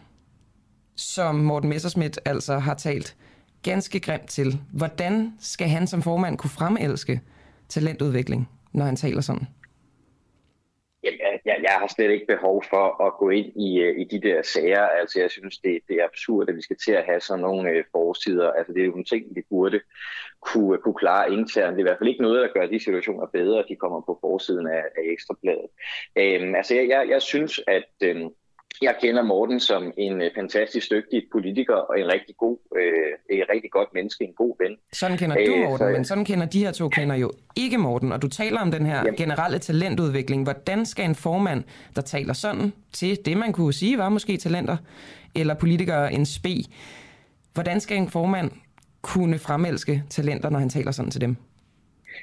[0.96, 3.16] som Morten Messerschmidt altså har talt
[3.62, 4.60] ganske grimt til.
[4.72, 7.20] Hvordan skal han som formand kunne fremelske
[7.68, 9.46] talentudvikling, når han taler sådan?
[11.46, 14.42] Jeg, jeg har slet ikke behov for at gå ind i, øh, i de der
[14.42, 14.82] sager.
[15.00, 17.70] Altså, jeg synes, det, det er absurd, at vi skal til at have sådan nogle
[17.70, 18.50] øh, forsider.
[18.52, 19.80] Altså, det er jo nogle ting, vi burde
[20.40, 21.76] kunne, øh, kunne klare internt.
[21.76, 24.00] Det er i hvert fald ikke noget, der gør de situationer bedre, at de kommer
[24.00, 25.70] på forsiden af, af Ekstrabladet.
[26.16, 27.90] Øhm, altså, jeg, jeg, jeg synes, at...
[28.02, 28.26] Øh,
[28.82, 33.44] jeg kender Morten som en øh, fantastisk dygtig politiker og en rigtig god, øh, en
[33.52, 34.76] rigtig godt menneske, en god ven.
[34.92, 38.12] Sådan kender du Morten, så, men sådan kender de her to kender jo ikke Morten.
[38.12, 39.14] Og du taler om den her jamen.
[39.14, 40.42] generelle talentudvikling.
[40.42, 41.64] Hvordan skal en formand,
[41.96, 44.76] der taler sådan til det, man kunne sige var måske talenter,
[45.34, 46.64] eller politikere en spe,
[47.54, 48.50] hvordan skal en formand
[49.02, 51.36] kunne fremelske talenter, når han taler sådan til dem?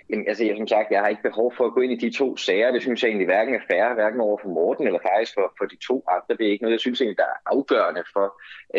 [0.10, 2.18] Jamen, altså, jeg, som sagt, jeg har ikke behov for at gå ind i de
[2.18, 2.72] to sager.
[2.72, 5.66] Det synes jeg egentlig hverken er færre, hverken over for Morten eller faktisk for, for
[5.66, 6.32] de to andre.
[6.38, 8.28] Det er ikke noget, jeg synes egentlig, der er afgørende for,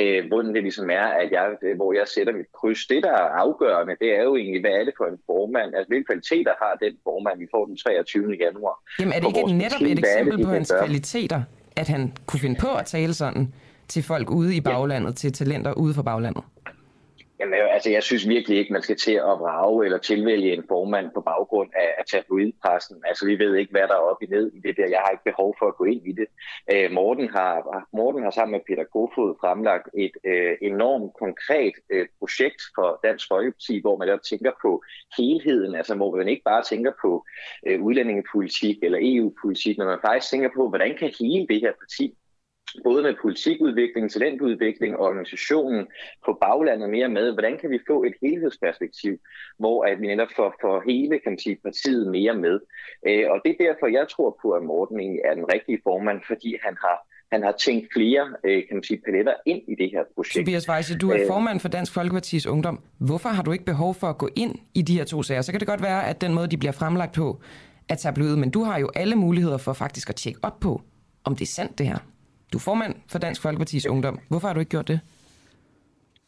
[0.00, 1.46] øh, hvordan det ligesom er, at jeg,
[1.76, 2.86] hvor jeg sætter mit kryds.
[2.86, 5.68] Det, der er afgørende, det er jo egentlig, hvad er det for en formand?
[5.76, 8.36] Altså, hvilke kvaliteter har den formand, vi får den 23.
[8.44, 8.76] januar?
[9.00, 11.40] Jamen, er det ikke netop et eksempel det, på hans kvaliteter,
[11.76, 13.54] at han kunne finde på at tale sådan
[13.88, 15.14] til folk ude i baglandet, ja.
[15.14, 16.44] til talenter ude for baglandet?
[17.44, 20.64] Jamen, øh, altså, jeg synes virkelig ikke, man skal til at vrage eller tilvælge en
[20.68, 22.96] formand på baggrund af, af tabloidpressen.
[23.06, 24.88] Altså, vi ved ikke, hvad der er op i ned i det der.
[24.88, 26.26] Jeg har ikke behov for at gå ind i det.
[26.72, 32.06] Øh, Morten, har, Morten har sammen med Peter Kofod fremlagt et øh, enormt konkret øh,
[32.18, 34.82] projekt for Dansk Folkeparti, hvor man der tænker på
[35.18, 37.24] helheden, altså hvor man ikke bare tænker på
[37.66, 42.14] øh, udlændingepolitik eller EU-politik, men man faktisk tænker på, hvordan kan hele det her parti
[42.84, 45.86] både med politikudvikling, talentudvikling og organisationen
[46.26, 49.18] på baglandet mere med, hvordan kan vi få et helhedsperspektiv,
[49.58, 52.60] hvor at vi netop får, får hele kan man sige, partiet mere med.
[53.08, 56.20] Øh, og det er derfor, jeg tror på, at Morten egentlig er den rigtige formand,
[56.26, 56.98] fordi han har
[57.32, 60.46] han har tænkt flere øh, kan man sige, paletter ind i det her projekt.
[60.46, 62.80] Tobias Weisse, du er øh, formand for Dansk Folkepartis Ungdom.
[62.98, 65.42] Hvorfor har du ikke behov for at gå ind i de her to sager?
[65.42, 67.40] Så kan det godt være, at den måde, de bliver fremlagt på,
[67.88, 70.82] er tabloid, men du har jo alle muligheder for faktisk at tjekke op på,
[71.24, 71.98] om det er sandt det her.
[72.54, 74.18] Du er formand for Dansk Folkepartis Ungdom.
[74.28, 75.00] Hvorfor har du ikke gjort det?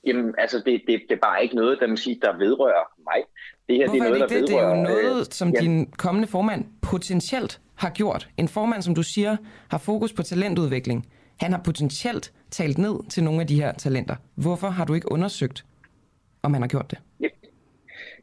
[0.06, 3.22] Jamen, altså, det, det, det er bare ikke noget, der, man siger, der vedrører mig.
[3.68, 4.54] Det her Hvorfor det er, noget, er det ikke det?
[4.54, 5.60] Vedrører, det er jo noget, som ja.
[5.60, 8.28] din kommende formand potentielt har gjort.
[8.36, 9.36] En formand, som du siger,
[9.68, 11.06] har fokus på talentudvikling.
[11.40, 14.16] Han har potentielt talt ned til nogle af de her talenter.
[14.34, 15.64] Hvorfor har du ikke undersøgt,
[16.42, 16.98] om han har gjort det?
[17.20, 17.28] Ja.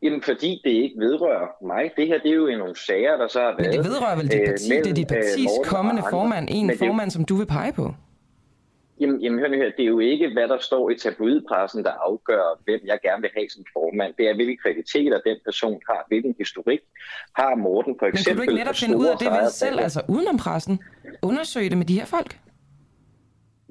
[0.04, 1.92] Jamen, fordi det ikke vedrører mig.
[1.98, 3.60] Det her, det er jo nogle sager, der så har været...
[3.62, 4.74] Men det vedrører vel dit øh, parti?
[4.74, 6.48] Øh, det er dit partis øh, kommende formand.
[6.52, 7.94] En formand, som du vil pege på?
[9.00, 11.92] Jamen, jamen hør nu her, det er jo ikke, hvad der står i tabloidpressen, der
[11.92, 14.14] afgør, hvem jeg gerne vil have som formand.
[14.18, 16.80] Det er, hvilke kvaliteter den person har, hvilken historik
[17.36, 18.30] har Morten for eksempel.
[18.30, 20.80] Men kan du ikke netop finde ud af det ved selv, altså udenom pressen?
[21.22, 22.38] Undersøge det med de her folk?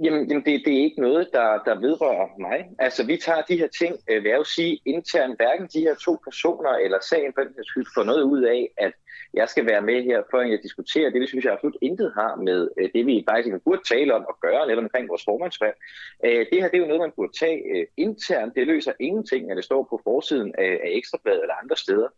[0.04, 2.58] Jamen, jamen det, det er ikke noget, der, der vedrører mig.
[2.78, 5.94] Altså, vi tager de her ting, øh, vil jeg jo sige, internt, hverken de her
[5.94, 8.92] to personer eller sagen for den skyld, får noget ud af, at
[9.34, 11.20] jeg skal være med her, før jeg diskuterer det.
[11.20, 14.36] Det synes jeg absolut intet har med øh, det, vi faktisk burde tale om og
[14.40, 15.76] gøre netop omkring vores formandsvalg.
[16.24, 18.54] Øh, det her, det er jo noget, man burde tage øh, internt.
[18.56, 22.08] Det løser ingenting, når det står på forsiden af, af Ekstrabladet eller andre steder.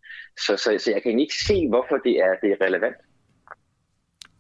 [0.45, 2.97] Så, så, så jeg kan ikke se, hvorfor det er, det er relevant.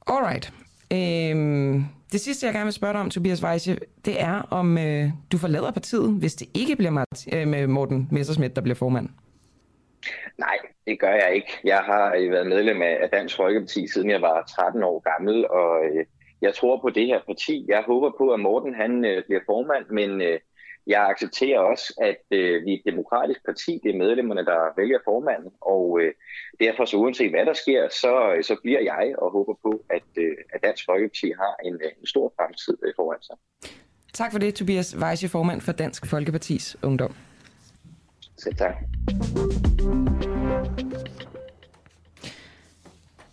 [0.06, 0.63] Alright.
[0.92, 5.08] Øhm, det sidste, jeg gerne vil spørge dig om, Tobias Weisse, det er, om øh,
[5.32, 9.08] du forlader partiet, hvis det ikke bliver Mart- øh, med Morten Messersmith, der bliver formand.
[10.38, 10.56] Nej,
[10.86, 11.58] det gør jeg ikke.
[11.64, 15.84] Jeg har øh, været medlem af Dansk Folkeparti, siden jeg var 13 år gammel, og
[15.84, 16.04] øh,
[16.42, 17.64] jeg tror på det her parti.
[17.68, 20.38] Jeg håber på, at Morten han øh, bliver formand, men øh,
[20.86, 22.22] jeg accepterer også, at
[22.64, 23.80] vi er et demokratisk parti.
[23.82, 26.00] Det er medlemmerne, der vælger formanden, og
[26.60, 28.12] derfor så uanset hvad der sker, så,
[28.42, 30.08] så bliver jeg og håber på, at,
[30.52, 33.36] at Dansk Folkeparti har en, en stor fremtid foran sig.
[34.12, 37.14] Tak for det, Tobias Weisse, formand for Dansk Folkepartis Ungdom.
[38.38, 38.74] Selv tak.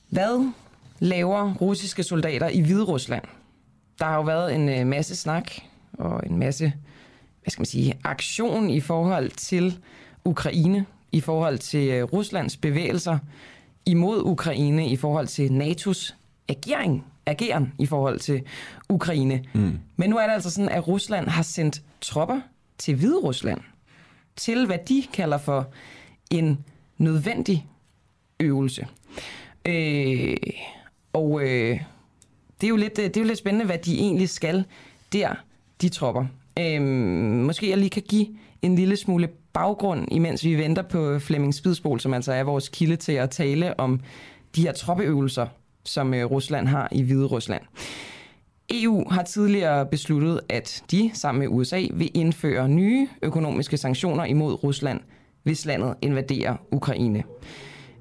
[0.10, 0.52] Hvad
[1.00, 3.24] laver russiske soldater i Hvide Rusland?
[4.00, 5.52] Der har jo været en øh, masse snak
[5.94, 6.74] og en masse
[7.42, 9.78] hvad skal man sige, aktion i forhold til
[10.26, 13.18] Ukraine, i forhold til øh, Ruslands bevægelser
[13.86, 16.14] imod Ukraine, i forhold til NATO's
[16.48, 18.42] agering, ageren i forhold til
[18.90, 19.44] Ukraine.
[19.54, 19.80] Mm.
[19.96, 22.42] Men nu er det altså sådan, at Rusland har sendt tropper
[22.78, 23.62] til Hvide Rusland
[24.36, 25.68] til, hvad de kalder for
[26.30, 26.66] en
[26.98, 27.68] nødvendig
[28.40, 28.88] øvelse.
[29.66, 30.38] Øh,
[31.14, 31.80] og øh,
[32.62, 34.66] det, er jo lidt, det er jo lidt spændende, hvad de egentlig skal
[35.14, 35.36] der,
[35.82, 36.26] de tropper.
[36.60, 36.82] Øh,
[37.46, 38.28] måske jeg lige kan give
[38.62, 42.96] en lille smule baggrund, imens vi venter på Flemming Spidsbol, som altså er vores kilde
[42.96, 44.00] til at tale om
[44.56, 45.48] de her troppeøvelser,
[45.86, 47.62] som øh, Rusland har i Hvide Rusland.
[48.74, 54.64] EU har tidligere besluttet, at de sammen med USA vil indføre nye økonomiske sanktioner imod
[54.64, 55.00] Rusland,
[55.44, 57.24] hvis landet invaderer Ukraine.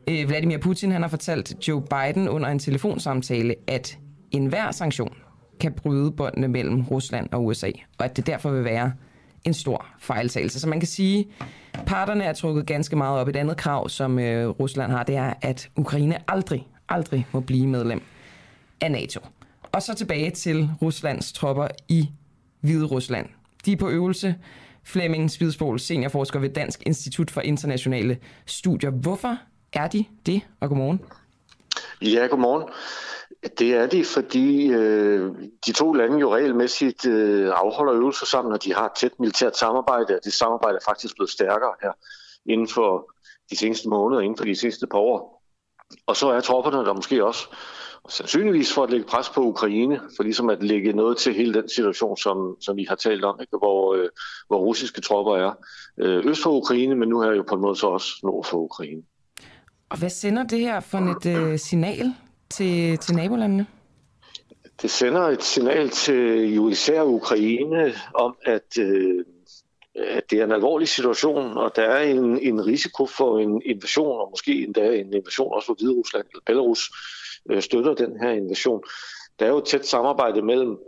[0.09, 3.99] Øh, Vladimir Putin han har fortalt Joe Biden under en telefonsamtale, at
[4.31, 5.15] enhver sanktion
[5.61, 8.93] kan bryde båndene mellem Rusland og USA, og at det derfor vil være
[9.45, 10.61] en stor fejltagelse.
[10.61, 11.29] Så man kan sige,
[11.75, 13.29] at parterne er trukket ganske meget op.
[13.29, 17.67] Et andet krav, som øh, Rusland har, det er, at Ukraine aldrig, aldrig må blive
[17.67, 18.03] medlem
[18.81, 19.21] af NATO.
[19.73, 22.09] Og så tilbage til Ruslands tropper i
[22.61, 23.27] Hvide Rusland.
[23.65, 24.35] De er på øvelse.
[24.83, 28.91] Flemming Spidsbol, seniorforsker ved Dansk Institut for Internationale Studier.
[28.91, 29.37] Hvorfor
[29.73, 30.41] er de det?
[30.61, 31.01] Og godmorgen.
[32.03, 32.69] Ja, godmorgen.
[33.59, 35.31] Det er de, fordi øh,
[35.67, 39.57] de to lande jo regelmæssigt øh, afholder øvelser sammen, og de har et tæt militært
[39.57, 41.93] samarbejde, og det samarbejde er faktisk blevet stærkere her
[42.47, 43.13] inden for
[43.51, 45.43] de seneste måneder, inden for de sidste par år.
[46.07, 47.49] Og så er tropperne der måske også
[48.09, 51.69] sandsynligvis for at lægge pres på Ukraine, for ligesom at lægge noget til hele den
[51.69, 53.57] situation, som, som vi har talt om, ikke?
[53.57, 54.09] Hvor, øh,
[54.49, 55.53] hvor russiske tropper er
[55.99, 58.59] øh, øst for Ukraine, men nu er jo på en måde så også nord for
[58.59, 59.03] Ukraine.
[59.89, 62.15] Og hvad sender det her for et øh, signal
[62.51, 63.67] til, til nabolandene?
[64.83, 69.25] Det sender et signal til jo især Ukraine om, at, øh,
[69.95, 74.21] at det er en alvorlig situation, og der er en, en risiko for en invasion,
[74.21, 76.91] og måske endda en invasion også for Hvide Rusland eller Belarus,
[77.51, 78.83] øh, støtter den her invasion.
[79.39, 80.79] Der er jo et tæt samarbejde mellem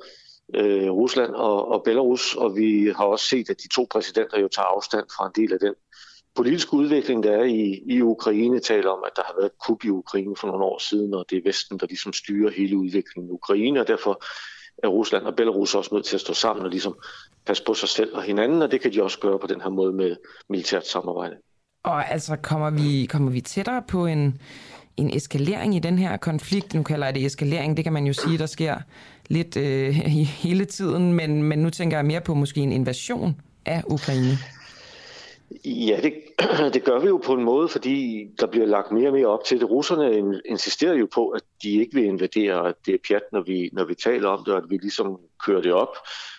[0.55, 4.48] øh, Rusland og, og Belarus, og vi har også set, at de to præsidenter jo
[4.48, 5.74] tager afstand fra en del af den
[6.34, 9.84] politiske udvikling, der er i, i Ukraine, taler om, at der har været et kup
[9.84, 13.30] i Ukraine for nogle år siden, og det er Vesten, der ligesom styrer hele udviklingen
[13.30, 14.24] i Ukraine, og derfor
[14.82, 16.98] er Rusland og Belarus også nødt til at stå sammen og ligesom
[17.46, 19.68] passe på sig selv og hinanden, og det kan de også gøre på den her
[19.68, 20.16] måde med
[20.48, 21.36] militært samarbejde.
[21.84, 24.40] Og altså kommer vi, kommer vi tættere på en,
[24.96, 26.74] en eskalering i den her konflikt?
[26.74, 28.76] Nu kalder jeg det eskalering, det kan man jo sige, der sker
[29.28, 29.94] lidt øh,
[30.44, 34.38] hele tiden, men, men nu tænker jeg mere på måske en invasion af Ukraine.
[35.65, 36.15] Ja, det,
[36.74, 39.45] det gør vi jo på en måde, fordi der bliver lagt mere og mere op
[39.45, 39.70] til det.
[39.70, 43.70] Russerne insisterer jo på, at de ikke vil invadere, at det er pjat, når vi,
[43.73, 45.97] når vi taler om det, og at vi ligesom kører det op.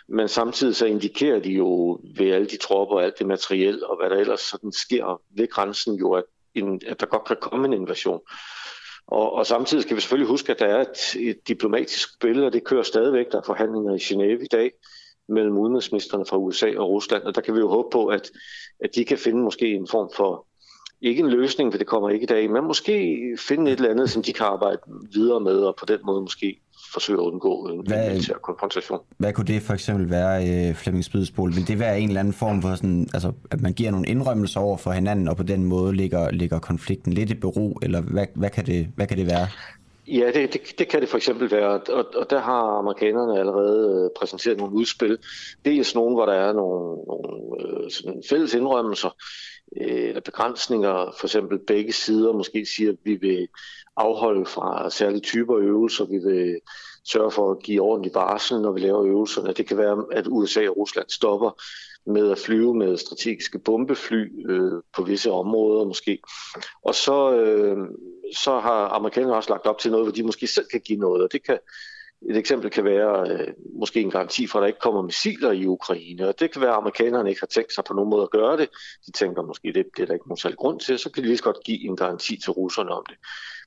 [0.08, 3.98] Men samtidig så indikerer de jo ved alle de tropper og alt det materiel, og
[3.98, 6.24] hvad der ellers sådan sker ved grænsen jo, at,
[6.56, 8.22] en, at der godt kan komme en invasion.
[9.08, 12.54] Og, og samtidig skal vi selvfølgelig huske, at der er et, et diplomatisk spil, og
[12.54, 13.32] det kører stadigvæk.
[13.32, 14.72] Der er forhandlinger i Genève i dag
[15.30, 18.32] mellem udenrigsministerne fra USA og Rusland, og der kan vi jo håbe på, at,
[18.84, 20.48] at de kan finde måske en form for,
[21.02, 24.10] ikke en løsning, for det kommer ikke i dag, men måske finde et eller andet,
[24.10, 24.78] som de kan arbejde
[25.14, 26.60] videre med, og på den måde måske
[26.94, 29.00] forsøge at undgå en hvad, militær konfrontation.
[29.18, 31.56] Hvad kunne det for eksempel være, øh, Flemming Spydesbol?
[31.56, 34.60] Vil det være en eller anden form for sådan, altså, at man giver nogle indrømmelser
[34.60, 38.26] over for hinanden, og på den måde ligger, ligger konflikten lidt i bero, eller hvad,
[38.36, 39.48] hvad, kan, det, hvad kan det være?
[40.08, 44.04] Ja, det, det, det kan det for eksempel være, og, og der har amerikanerne allerede
[44.04, 45.18] øh, præsenteret nogle udspil.
[45.66, 49.10] Dels nogle, hvor der er nogle, nogle øh, sådan fælles indrømmelser
[49.82, 51.16] øh, eller begrænsninger.
[51.20, 53.48] For eksempel begge sider måske siger, at vi vil
[53.98, 56.06] afholde fra særlige typer øvelser.
[56.06, 56.60] Vi vil
[57.04, 59.54] sørge for at give ordentlig varsel, når vi laver øvelserne.
[59.54, 61.62] Det kan være, at USA og Rusland stopper
[62.06, 66.20] med at flyve med strategiske bombefly øh, på visse områder måske.
[66.86, 67.78] Og så, øh,
[68.36, 71.24] så har amerikanerne også lagt op til noget, hvor de måske selv kan give noget,
[71.24, 71.58] og det kan
[72.30, 75.66] et eksempel kan være øh, måske en garanti for, at der ikke kommer missiler i
[75.66, 78.32] Ukraine, og det kan være, at amerikanerne ikke har tænkt sig på nogen måde at
[78.32, 78.70] gøre det.
[79.06, 81.28] De tænker måske, det, det er der ikke nogen særlig grund til, så kan de
[81.28, 83.18] lige så godt give en garanti til russerne om det.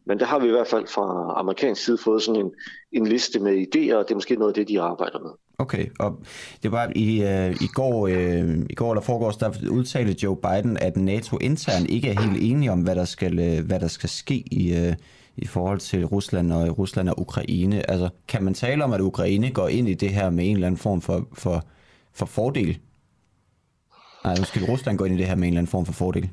[0.07, 2.53] Men der har vi i hvert fald fra amerikansk side fået sådan en,
[2.93, 5.31] en liste med idéer, og det er måske noget af det, de arbejder med.
[5.59, 6.19] Okay, og
[6.63, 10.77] det var i, øh, i går, øh, i går eller foregårs, der udtalte Joe Biden,
[10.77, 14.09] at NATO internt ikke er helt enige om, hvad der skal, øh, hvad der skal
[14.09, 14.95] ske i, øh,
[15.37, 17.91] i forhold til Rusland og Rusland og Ukraine.
[17.91, 20.67] Altså, kan man tale om, at Ukraine går ind i det her med en eller
[20.67, 21.65] anden form for, for,
[22.13, 22.79] for fordel?
[24.25, 26.31] Nej, måske Rusland går ind i det her med en eller anden form for fordel.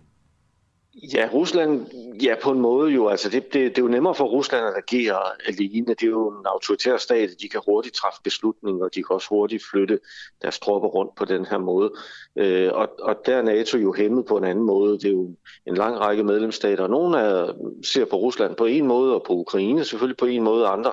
[1.12, 1.86] Ja, Rusland,
[2.24, 4.74] ja på en måde jo, altså det, det, det er jo nemmere for Rusland at
[4.78, 5.18] agere
[5.48, 5.88] alene.
[5.88, 9.28] Det er jo en autoritær stat, de kan hurtigt træffe beslutninger, og de kan også
[9.30, 10.00] hurtigt flytte
[10.42, 11.92] deres tropper rundt på den her måde.
[12.36, 14.94] Øh, og, og der er NATO jo hæmmet på en anden måde.
[14.94, 15.36] Det er jo
[15.68, 16.88] en lang række medlemsstater.
[16.88, 17.54] Nogle af,
[17.84, 20.92] ser på Rusland på en måde, og på Ukraine selvfølgelig på en måde, og andre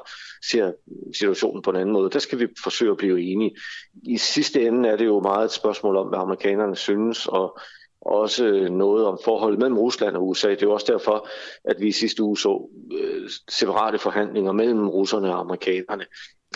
[0.50, 0.72] ser
[1.16, 2.10] situationen på en anden måde.
[2.10, 3.56] Der skal vi forsøge at blive enige.
[4.02, 7.58] I sidste ende er det jo meget et spørgsmål om, hvad amerikanerne synes, og
[8.00, 10.50] også noget om forholdet mellem Rusland og USA.
[10.50, 11.28] Det er også derfor,
[11.64, 12.68] at vi sidste uge så
[13.00, 16.04] øh, separate forhandlinger mellem russerne og amerikanerne.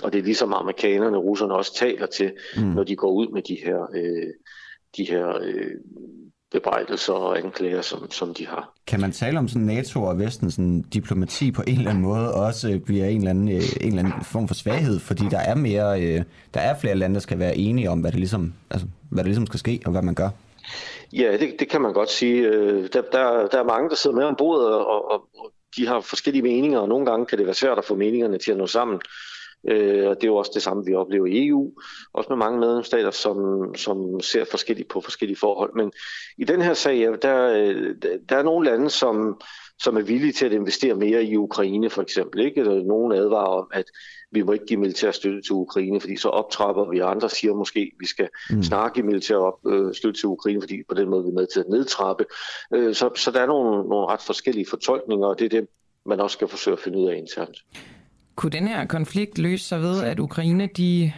[0.03, 2.63] Og det er ligesom amerikanerne og russerne også taler til, mm.
[2.63, 4.33] når de går ud med de her, øh,
[4.97, 5.71] de her øh,
[6.53, 8.73] bebrejdelser og anklager, som, som de har.
[8.87, 12.35] Kan man tale om sådan NATO og Vesten sådan diplomati på en eller anden måde
[12.35, 15.55] også bliver en eller anden, øh, en eller anden form for svaghed, fordi der er
[15.55, 16.23] mere, øh,
[16.55, 19.29] der er flere lande, der skal være enige om, hvad det ligesom, altså, hvad det
[19.29, 20.29] ligesom skal ske og hvad man gør?
[21.13, 22.43] Ja, det, det kan man godt sige.
[22.43, 25.29] Øh, der, der, der er mange, der sidder med om bordet, og, og,
[25.77, 28.51] de har forskellige meninger, og nogle gange kan det være svært at få meningerne til
[28.51, 29.01] at nå sammen.
[29.69, 31.73] Øh, og det er jo også det samme, vi oplever i EU,
[32.13, 33.39] også med mange medlemsstater, som,
[33.75, 35.75] som ser forskelligt på forskellige forhold.
[35.75, 35.93] Men
[36.39, 37.95] i den her sag, der, øh,
[38.29, 39.41] der er nogle lande, som,
[39.79, 42.41] som er villige til at investere mere i Ukraine for eksempel.
[42.41, 42.63] Ikke?
[42.63, 43.85] Nogle advarer om, at
[44.35, 46.99] vi må ikke give militær støtte til Ukraine, fordi så optrapper vi.
[46.99, 48.63] Andre siger måske, at vi skal mm.
[48.63, 51.47] snart give militær op, øh, støtte til Ukraine, fordi på den måde vi er med
[51.47, 52.25] til at nedtrappe.
[52.75, 55.69] Øh, så, så der er nogle, nogle ret forskellige fortolkninger, og det er det,
[56.07, 57.57] man også skal forsøge at finde ud af internt.
[58.37, 61.13] Kunne den her konflikt løse sig ved, at Ukraine de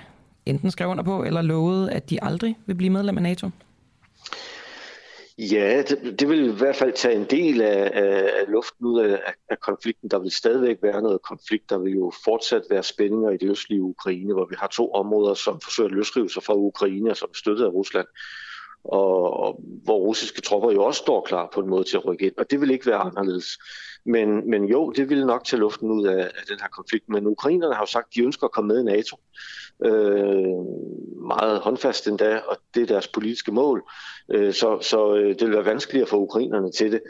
[0.47, 3.51] enten skrev under på eller lovede, at de aldrig vil blive medlem af NATO?
[5.38, 9.00] Ja, det, det vil i hvert fald tage en del af, af, af luften ud
[9.00, 10.10] af, af konflikten.
[10.10, 11.70] Der vil stadigvæk være noget konflikt.
[11.70, 15.34] Der vil jo fortsat være spændinger i det østlige Ukraine, hvor vi har to områder,
[15.34, 18.06] som forsøger at løsrive sig fra Ukraine, som er støttet af Rusland.
[18.84, 22.26] Og, og hvor russiske tropper jo også står klar på en måde til at rykke
[22.26, 22.34] ind.
[22.38, 23.58] Og det vil ikke være anderledes.
[24.06, 27.08] Men, men jo, det ville nok tage luften ud af, af den her konflikt.
[27.08, 29.16] Men ukrainerne har jo sagt, at de ønsker at komme med i NATO.
[29.84, 30.64] Øh,
[31.26, 33.82] meget håndfast endda, og det er deres politiske mål.
[34.30, 37.00] Øh, så så øh, det vil være vanskeligere for ukrainerne til det.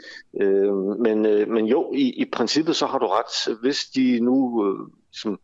[0.41, 3.57] Øh, men, øh, men jo, i, i princippet så har du ret.
[3.61, 4.79] Hvis de nu øh,
[5.11, 5.39] som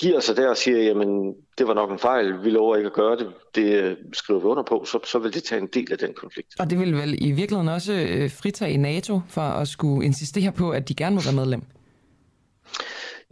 [0.00, 2.92] giver sig der og siger, jamen det var nok en fejl, vi lover ikke at
[2.92, 5.92] gøre det, det øh, skriver vi under på, så, så vil det tage en del
[5.92, 6.48] af den konflikt.
[6.58, 10.70] Og det vil vel i virkeligheden også øh, fritage NATO for at skulle insistere på,
[10.70, 11.62] at de gerne må være medlem?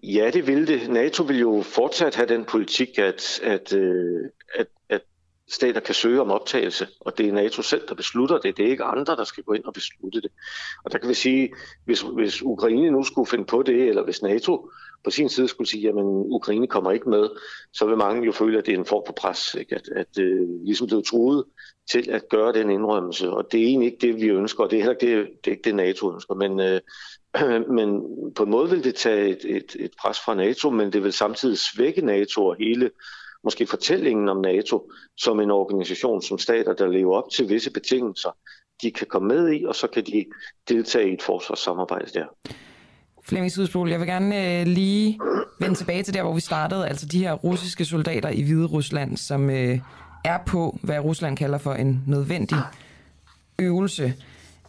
[0.03, 0.91] Ja, det vil det.
[0.91, 5.01] NATO vil jo fortsat have den politik, at, at, øh, at, at
[5.49, 8.57] stater kan søge om optagelse, og det er NATO selv, der beslutter det.
[8.57, 10.31] Det er ikke andre, der skal gå ind og beslutte det.
[10.85, 11.53] Og der kan vi sige,
[11.85, 14.70] hvis, hvis Ukraine nu skulle finde på det, eller hvis NATO
[15.05, 17.28] på sin side skulle sige, at Ukraine kommer ikke med,
[17.73, 19.74] så vil mange jo føle, at det er en form for pres, ikke?
[19.74, 21.45] at, at uh, ligesom blevet truet
[21.91, 23.31] til at gøre den indrømmelse.
[23.31, 25.51] Og det er egentlig ikke det, vi ønsker, og det er heller ikke det, det,
[25.51, 26.35] er ikke det NATO ønsker.
[26.35, 26.81] Men, uh,
[27.77, 28.02] men
[28.36, 31.12] på en måde vil det tage et, et, et pres fra NATO, men det vil
[31.12, 32.90] samtidig svække NATO og hele
[33.44, 38.31] måske fortællingen om NATO som en organisation, som stater, der lever op til visse betingelser,
[38.82, 40.24] de kan komme med i, og så kan de
[40.69, 42.27] deltage i et forsvarssamarbejde der.
[43.24, 45.19] Flemming Sydspol, jeg vil gerne øh, lige
[45.61, 49.16] vende tilbage til der, hvor vi startede, altså de her russiske soldater i Hvide Rusland,
[49.16, 49.78] som øh,
[50.24, 52.59] er på, hvad Rusland kalder for en nødvendig
[53.59, 54.15] øvelse.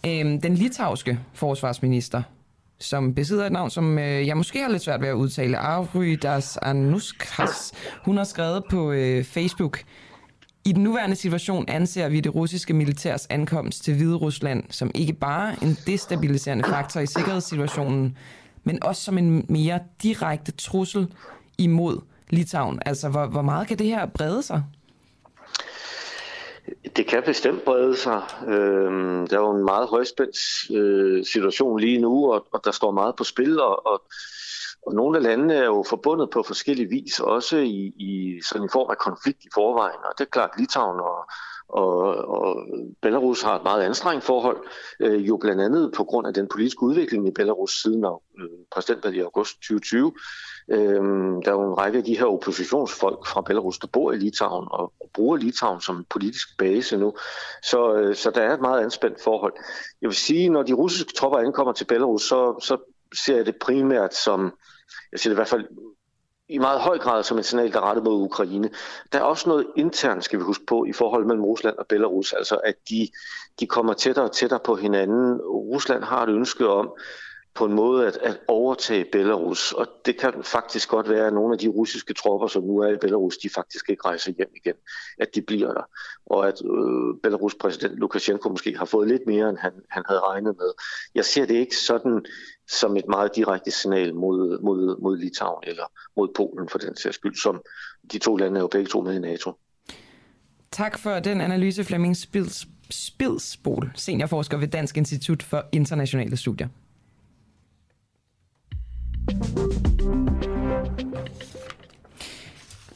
[0.05, 2.23] Øh, den litauiske forsvarsminister,
[2.81, 6.57] som besidder et navn, som øh, jeg måske har lidt svært ved at udtale, Avrydas
[6.61, 7.73] Anuskas,
[8.05, 9.83] hun har skrevet på øh, Facebook,
[10.65, 15.13] i den nuværende situation anser vi det russiske militærs ankomst til Hvide Rusland som ikke
[15.13, 18.17] bare en destabiliserende faktor i sikkerhedssituationen,
[18.63, 21.07] men også som en mere direkte trussel
[21.57, 22.79] imod Litauen.
[22.85, 24.63] Altså, hvor, hvor meget kan det her brede sig?
[26.95, 28.21] Det kan bestemt brede sig.
[28.47, 30.37] Øhm, der er jo en meget højspændt
[30.77, 34.01] øh, situation lige nu, og, og der står meget på spil, og, og,
[34.85, 38.69] og nogle af landene er jo forbundet på forskellige vis, også i, i sådan en
[38.69, 39.99] form af konflikt i forvejen.
[40.03, 41.17] Og det er klart, Litauen og,
[41.71, 42.67] og, og
[43.01, 44.57] Belarus har et meget anstrengt forhold,
[44.99, 48.49] øh, jo blandt andet på grund af den politiske udvikling i Belarus siden af øh,
[48.71, 50.13] præsidentvalget i august 2020.
[50.69, 50.79] Øh,
[51.45, 54.67] der er jo en række af de her oppositionsfolk fra Belarus, der bor i Litauen
[54.71, 57.13] og, og bruger Litauen som politisk base nu.
[57.63, 59.53] Så, øh, så der er et meget anspændt forhold.
[60.01, 62.77] Jeg vil sige, når de russiske tropper ankommer til Belarus, så, så
[63.25, 64.53] ser jeg det primært som,
[65.11, 65.65] jeg ser det i hvert fald
[66.51, 68.69] i meget høj grad som et signal, der er rettet mod Ukraine.
[69.11, 72.33] Der er også noget internt, skal vi huske på, i forhold mellem Rusland og Belarus,
[72.33, 73.07] altså at de,
[73.59, 75.41] de kommer tættere og tættere på hinanden.
[75.41, 76.91] Rusland har et ønske om
[77.53, 81.53] på en måde at, at overtage Belarus, og det kan faktisk godt være, at nogle
[81.53, 84.73] af de russiske tropper, som nu er i Belarus, de faktisk ikke rejser hjem igen,
[85.19, 85.83] at de bliver der,
[86.25, 90.19] og at øh, Belarus præsident Lukashenko måske har fået lidt mere, end han, han havde
[90.19, 90.71] regnet med.
[91.15, 92.25] Jeg ser det ikke sådan
[92.69, 95.85] som et meget direkte signal mod, mod, mod Litauen eller
[96.17, 97.61] mod Polen for den sags skyld, som
[98.11, 99.53] de to lande er jo begge to med i NATO.
[100.71, 106.67] Tak for den analyse, Flemming Spils, Spilsbol, seniorforsker ved Dansk Institut for Internationale Studier.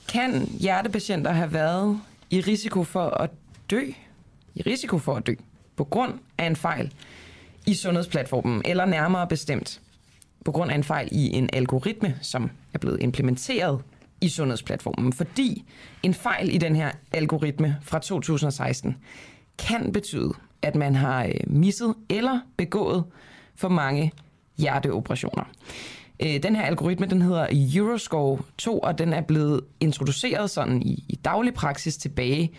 [0.09, 1.99] Kan hjertepatienter have været
[2.29, 3.29] i risiko for at
[3.69, 3.81] dø?
[4.55, 5.33] I risiko for at dø
[5.75, 6.93] på grund af en fejl
[7.65, 9.81] i sundhedsplatformen, eller nærmere bestemt
[10.45, 13.81] på grund af en fejl i en algoritme, som er blevet implementeret
[14.21, 15.63] i sundhedsplatformen, fordi
[16.03, 18.97] en fejl i den her algoritme fra 2016
[19.57, 23.03] kan betyde, at man har øh, misset eller begået
[23.55, 24.11] for mange
[24.57, 25.43] hjerteoperationer.
[26.19, 31.03] Øh, den her algoritme, den hedder Euroscore 2, og den er blevet introduceret sådan i,
[31.09, 32.51] i daglig praksis tilbage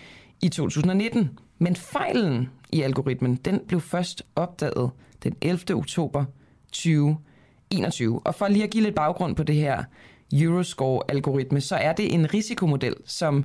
[0.43, 1.31] i 2019.
[1.59, 4.91] Men fejlen i algoritmen, den blev først opdaget
[5.23, 5.75] den 11.
[5.75, 6.25] oktober
[6.73, 8.21] 2021.
[8.25, 9.85] Og for lige at give lidt baggrund på det her
[10.33, 13.45] Euroscore-algoritme, så er det en risikomodel, som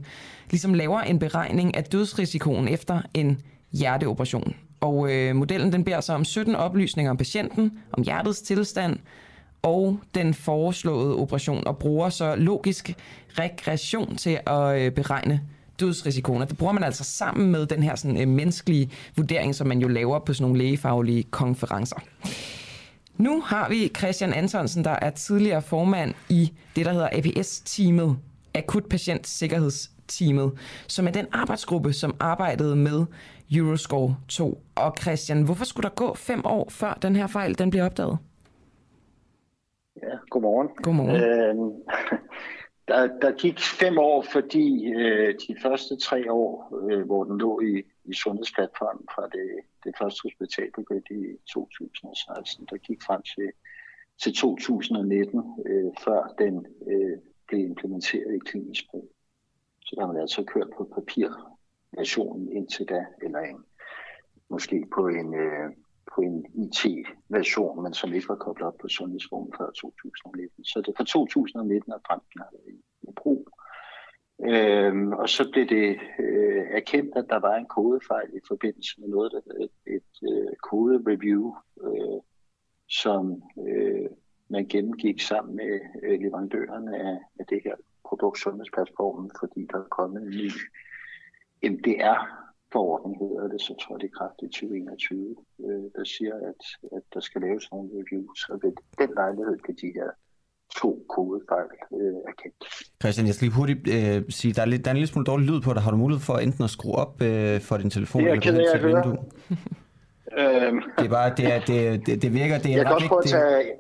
[0.50, 4.56] ligesom laver en beregning af dødsrisikoen efter en hjerteoperation.
[4.80, 9.00] Og øh, modellen den beder sig om 17 oplysninger om patienten, om hjertets tilstand,
[9.62, 12.96] og den foreslåede operation, og bruger så logisk
[13.30, 15.42] regression til at øh, beregne
[15.80, 16.42] dødsrisikoen.
[16.42, 19.88] det bruger man altså sammen med den her sådan, øh, menneskelige vurdering, som man jo
[19.88, 21.96] laver på sådan nogle lægefaglige konferencer.
[23.18, 28.18] Nu har vi Christian Antonsen, der er tidligere formand i det, der hedder APS-teamet,
[28.56, 30.52] Akut patientsikkerhedsteamet,
[30.88, 33.06] som er den arbejdsgruppe, som arbejdede med
[33.52, 34.64] Euroscore 2.
[34.76, 38.18] Og Christian, hvorfor skulle der gå fem år, før den her fejl den bliver opdaget?
[39.96, 40.70] Ja, godmorgen.
[40.84, 41.16] Godmorgen.
[41.16, 41.56] Øh,
[42.90, 47.60] der, der gik fem år, fordi øh, de første tre år, øh, hvor den lå
[47.60, 49.50] i, i sundhedsplatformen fra det,
[49.84, 53.52] det første hospital begyndte i 2016, der gik frem til,
[54.22, 59.12] til 2019, øh, før den øh, blev implementeret i klinisk brug.
[59.82, 63.66] Så der har man altså kørt på papirversionen indtil da, eller en,
[64.50, 65.70] måske på en, øh,
[66.16, 70.66] på en IT-version, men som ikke var koblet op på sundhedsformen før 2019.
[70.66, 73.50] Så det fra 2019 og frem har været i, i brug.
[74.46, 79.10] Øhm, og så blev det øh, erkendt, at der var en kodefejl i forbindelse med
[79.10, 82.20] noget, der hedder et, et øh, kode-review, øh,
[82.90, 84.10] som øh,
[84.48, 87.76] man gennemgik sammen med øh, leverandørerne af, af det her
[88.06, 90.52] produkt Sundhedsplatformen, fordi der er kommet en ny
[91.72, 92.41] MDR
[92.76, 95.36] forordning hedder det, så tror jeg, det er kraft i 2021,
[95.66, 96.62] øh, der siger, at,
[96.98, 100.10] at der skal laves nogle reviews, og ved den lejlighed kan de her
[100.80, 101.70] to kodefejl
[102.00, 102.62] øh, erkendt.
[103.02, 105.26] Christian, jeg skal lige hurtigt øh, sige, der er, lidt, der er en lille smule
[105.26, 105.82] dårlig lyd på dig.
[105.82, 108.22] Har du mulighed for enten at skrue op øh, for din telefon?
[108.22, 109.18] Det er jeg ked af at høre.
[110.38, 110.82] Øhm.
[110.98, 113.32] Det er bare, det, er, det, det, det virker, det er jeg ret vigtigt.
[113.32, 113.72] Tage...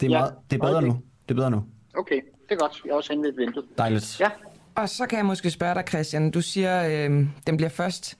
[0.00, 0.86] Det, er, meget, det er bedre okay.
[0.86, 0.92] nu.
[1.22, 1.64] Det er bedre nu.
[1.94, 2.82] Okay, det er godt.
[2.84, 3.66] Jeg har også henvendt vinduet.
[3.78, 4.20] Dejligt.
[4.20, 4.30] Ja.
[4.74, 6.30] Og så kan jeg måske spørge dig, Christian.
[6.30, 8.18] Du siger, øh, den bliver først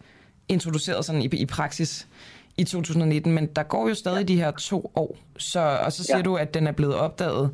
[0.51, 2.09] introduceret sådan i, i praksis
[2.57, 4.35] i 2019, men der går jo stadig ja.
[4.35, 5.17] de her to år.
[5.39, 6.23] Så, og så siger ja.
[6.23, 7.51] du, at den er blevet opdaget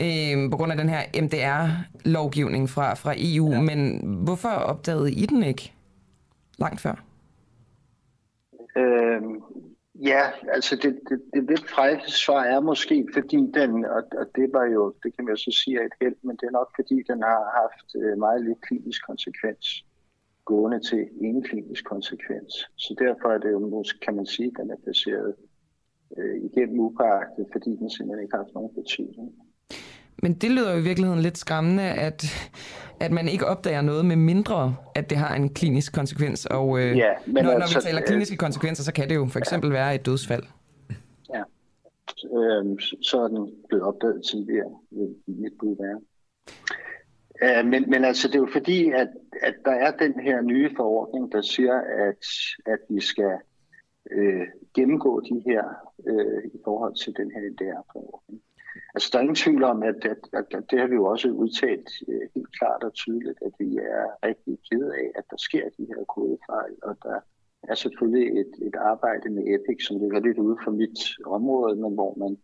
[0.00, 3.52] øh, på grund af den her MDR-lovgivning fra, fra EU.
[3.52, 3.60] Ja.
[3.60, 5.72] Men hvorfor opdagede I den ikke
[6.58, 7.04] langt før?
[8.76, 9.42] Øhm,
[9.94, 14.50] ja, altså det, det, det lidt frække svar er måske, fordi den, og, og det
[14.52, 16.70] var jo, det kan man jo så sige er et held, men det er nok
[16.76, 19.84] fordi, den har haft øh, meget lidt klinisk konsekvens
[20.44, 22.52] gående til en klinisk konsekvens.
[22.76, 25.34] Så derfor er det jo, måske, kan man sige, at den er baseret
[26.18, 29.28] øh, igennem upåagtet, fordi den simpelthen ikke har haft nogen betydning.
[30.22, 32.24] Men det lyder jo i virkeligheden lidt skræmmende, at,
[33.00, 36.46] at man ikke opdager noget med mindre, at det har en klinisk konsekvens.
[36.46, 39.14] Og øh, ja, men når, altså, når vi taler øh, kliniske konsekvenser, så kan det
[39.14, 39.74] jo for eksempel ja.
[39.74, 40.42] være et dødsfald.
[41.34, 41.42] Ja,
[42.38, 46.00] øh, så er den blevet opdaget tidligere, vil mit bud være.
[47.44, 49.08] Uh, men, men altså, det er jo fordi, at,
[49.42, 52.26] at der er den her nye forordning, der siger, at,
[52.66, 53.38] at vi skal
[54.10, 55.62] øh, gennemgå de her
[56.06, 58.42] øh, i forhold til den her NDR-forordning.
[58.94, 61.28] Altså, der er ingen tvivl om, at, at, at, at det har vi jo også
[61.28, 65.64] udtalt øh, helt klart og tydeligt, at vi er rigtig kede af, at der sker
[65.78, 67.20] de her kodefejl, og der
[67.62, 71.94] er selvfølgelig et, et arbejde med EPIC, som ligger lidt ude for mit område, men
[71.94, 72.36] hvor man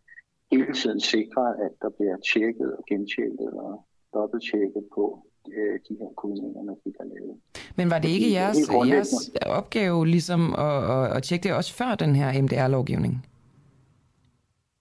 [0.52, 5.26] hele tiden sikrer, at der bliver tjekket og gentjekket og dobbelttjekket på
[5.56, 7.36] øh, de her kommuner, når de er lavet.
[7.76, 8.58] Men var det ikke jeres,
[8.88, 13.26] jeres opgave ligesom at, at, at tjekke det også før den her MDR-lovgivning?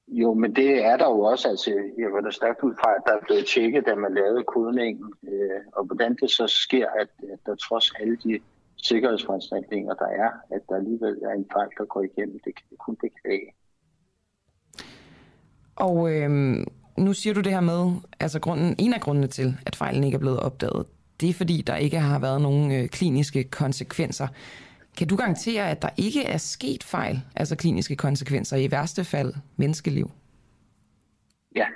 [0.08, 1.50] Jo, men det er der jo også.
[1.50, 4.44] Altså, jeg var da stærkt ud fra, at der er blevet tjekket, da man lavede
[4.44, 5.14] kodningen.
[5.24, 8.40] Øh, og hvordan det så sker, at, at der trods alle de
[8.78, 12.96] sikkerhedsforanstaltninger, der er, at der alligevel er en fejl, der går igennem, det kan kun
[12.96, 13.54] beklage.
[15.76, 16.30] Og øh,
[16.98, 20.16] nu siger du det her med, altså grunden, en af grundene til, at fejlen ikke
[20.16, 20.86] er blevet opdaget,
[21.22, 24.28] det er fordi, der ikke har været nogen øh, kliniske konsekvenser.
[24.98, 29.34] Kan du garantere, at der ikke er sket fejl, altså kliniske konsekvenser, i værste fald
[29.58, 30.12] menneskeliv?
[31.56, 31.68] Ja,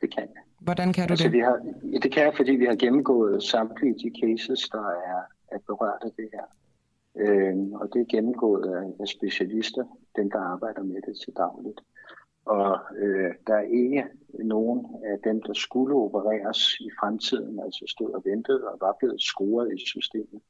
[0.00, 0.42] det kan jeg.
[0.60, 1.32] Hvordan kan du altså, det?
[1.32, 1.58] Vi har,
[2.02, 5.20] det kan jeg, fordi vi har gennemgået samtlige de cases, der er,
[5.52, 6.46] er berørt af det her.
[7.16, 9.84] Øhm, og det er gennemgået af, af specialister,
[10.16, 11.80] dem der arbejder med det til dagligt.
[12.46, 14.04] Og øh, der er ikke
[14.44, 19.20] nogen af dem, der skulle opereres i fremtiden, altså stod og ventede og var blevet
[19.20, 20.40] scoret i systemet,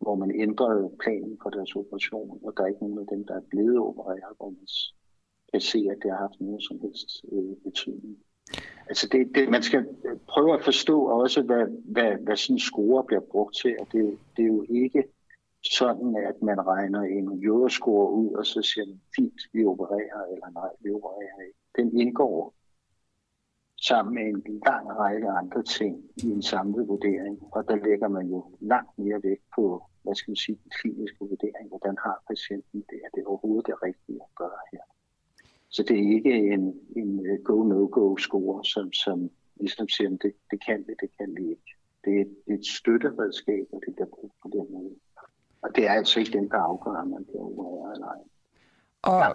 [0.00, 3.34] hvor man ændrede planen for deres operation, og der er ikke nogen af dem, der
[3.34, 4.66] er blevet opereret, hvor man
[5.52, 8.18] kan se, at det har haft nogen som helst øh, betydning.
[8.88, 9.86] Altså det, det, man skal
[10.28, 14.18] prøve at forstå også, hvad, hvad, hvad sådan en score bliver brugt til, og det,
[14.36, 15.04] det er jo ikke
[15.64, 20.50] sådan, at man regner en euroscore ud, og så siger man, fint, vi opererer, eller
[20.50, 21.58] nej, vi opererer ikke.
[21.76, 22.54] Den indgår
[23.82, 28.26] sammen med en lang række andre ting i en samlet vurdering, og der lægger man
[28.26, 32.84] jo langt mere vægt på, hvad skal man sige, den kliniske vurdering, hvordan har patienten
[32.90, 34.84] det, er det overhovedet det rigtige at gøre her.
[35.68, 40.84] Så det er ikke en, en øh, go-no-go-score, som, som ligesom siger, det, det kan
[40.86, 41.70] vi, det kan vi ikke.
[42.04, 44.94] Det er, det er et støtteredskab, og det bliver brugt på den måde.
[45.62, 48.16] Og det er altså ikke den, der afgør, om man bliver opereret eller ej.
[49.02, 49.34] Og,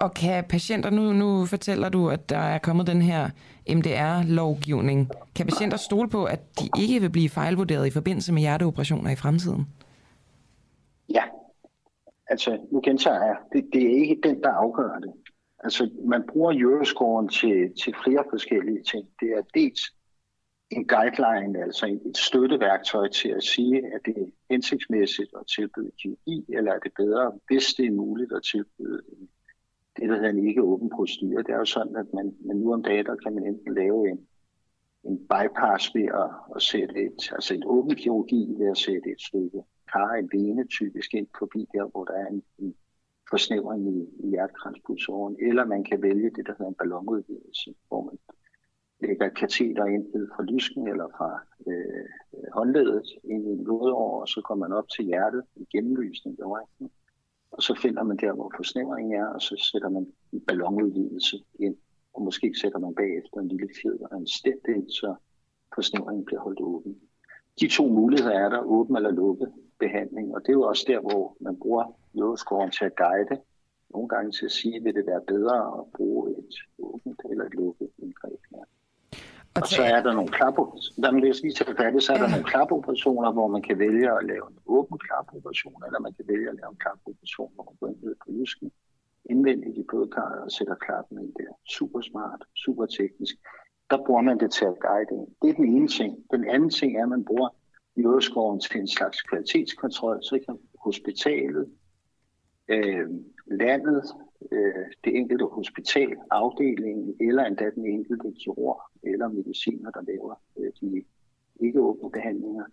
[0.00, 3.30] og kan patienter, nu, nu fortæller du, at der er kommet den her
[3.68, 5.10] MDR-lovgivning.
[5.34, 9.16] Kan patienter stole på, at de ikke vil blive fejlvurderet i forbindelse med hjerteoperationer i
[9.16, 9.66] fremtiden?
[11.08, 11.22] Ja.
[12.28, 15.12] Altså, nu gentager jeg, det, det er ikke den, der afgør det.
[15.64, 19.04] Altså, man bruger Euroscoren til, til flere forskellige ting.
[19.20, 19.80] Det er dels
[20.70, 26.44] en guideline, altså et støtteværktøj til at sige, at det er hensigtsmæssigt at tilbyde kirurgi,
[26.48, 29.02] eller er det bedre, hvis det er muligt at tilbyde
[29.96, 31.42] det, der hedder en ikke åben procedure.
[31.42, 34.10] Det er jo sådan, at man, man nu om dagen, der kan man enten lave
[34.10, 34.26] en,
[35.04, 39.20] en bypass ved at, at sætte et, altså en åben kirurgi ved at sætte et
[39.20, 39.62] stykke
[39.92, 42.74] kar, en vene typisk ind forbi der, hvor der er en, en
[43.30, 44.34] forsnævring i, i
[45.48, 48.18] eller man kan vælge det, der hedder en ballonudvidelse, hvor man
[49.00, 50.06] lægger kateter ind
[50.36, 52.06] fra lysken eller fra øh,
[52.52, 56.42] håndledet ind i en blodår, og så kommer man op til hjertet i gennemlysning i
[57.50, 61.76] Og så finder man der, hvor forsnævringen er, og så sætter man en ballonudvidelse ind.
[62.14, 65.14] Og måske sætter man bagefter en lille fjeder og en stent ind, så
[65.74, 67.00] forsnævringen bliver holdt åben.
[67.60, 70.34] De to muligheder er der, åben eller lukket behandling.
[70.34, 73.42] Og det er jo også der, hvor man bruger jordskåren til at guide.
[73.90, 77.54] Nogle gange til at sige, vil det være bedre at bruge et åbent eller et
[77.54, 78.40] lukket indgreb.
[78.52, 78.62] Ja.
[79.56, 80.64] Og, og så er der nogle klapper.
[81.02, 84.08] Der vil jeg lige tage færdigt, så er der nogle klapoperationer, hvor man kan vælge
[84.18, 87.74] at lave en åben klapoperation, eller man kan vælge at lave en klapoperation, hvor man
[87.80, 88.68] går ind på lysken
[89.30, 91.52] indvendigt i blodkarret og sætter klappen ind der.
[91.76, 93.34] Super smart, super teknisk.
[93.90, 95.26] Der bruger man det til at guide ind.
[95.42, 96.12] Det er den ene ting.
[96.30, 97.48] Den anden ting er, at man bruger
[97.96, 101.66] jordskåren til en slags kvalitetskontrol, så kan hospitalet,
[102.68, 103.08] øh,
[103.46, 104.04] landet,
[104.52, 110.72] øh, det enkelte hospital, afdelingen, eller endda den enkelte kirurg eller mediciner, der laver øh,
[110.80, 111.04] de
[111.60, 112.64] ikke åbne behandlinger,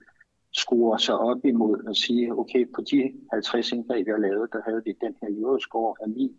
[0.52, 4.82] skruer sig op imod at sige, okay, på de 50 indgreb, jeg lavede, der havde
[4.86, 6.38] vi den her jordskår af, min,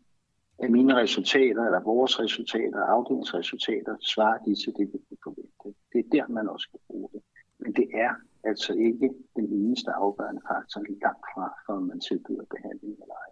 [0.59, 5.79] af mine resultater, eller vores resultater, afdelingsresultater, svarer de til det, vi kunne forvente.
[5.93, 7.23] Det er der, man også skal bruge det.
[7.59, 8.13] Men det er
[8.45, 13.31] altså ikke den eneste afgørende faktor langt fra, for man tilbyder behandling eller ej.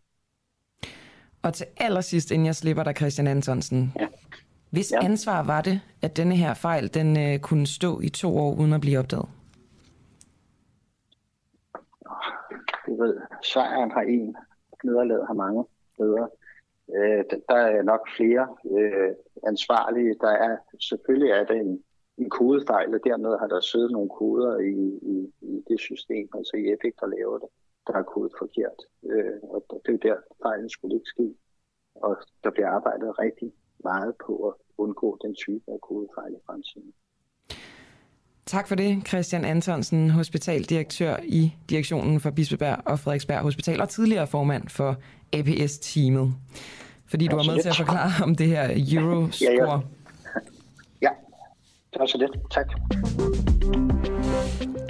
[1.43, 3.93] Og til allersidst, inden jeg slipper dig, Christian Antonsen.
[4.01, 4.09] Ja.
[4.71, 5.05] Hvis ja.
[5.05, 8.73] ansvar var det, at denne her fejl den øh, kunne stå i to år uden
[8.73, 9.29] at blive opdaget?
[12.87, 13.17] Du ved,
[13.53, 14.37] sejren har en,
[14.85, 15.65] nederlaget har mange
[15.99, 16.29] bedre.
[16.97, 19.11] Øh, der er nok flere øh,
[19.47, 20.15] ansvarlige.
[20.21, 21.83] Der er selvfølgelig er det en,
[22.19, 26.57] en kodefejl, og dermed har der siddet nogle koder i, i, i det system, altså
[26.57, 27.49] i Epic, der laver det,
[27.87, 28.79] der er kodet forkert.
[29.11, 31.27] Øh, og det er der, fejlen skulle ikke ske.
[31.95, 33.53] Og der bliver arbejdet rigtig
[33.85, 36.93] meget på at undgå den type af kodefejl i fremtiden.
[38.47, 44.27] Tak for det, Christian Antonsen, hospitaldirektør i direktionen for Bispebjerg og Frederiksberg Hospital, og tidligere
[44.27, 44.97] formand for
[45.33, 46.35] APS-teamet.
[47.07, 49.51] Fordi du var med til at forklare om det her Euroscore.
[49.53, 49.81] Ja, ja.
[51.03, 51.11] ja,
[51.93, 52.33] det var så lidt.
[52.51, 52.67] Tak.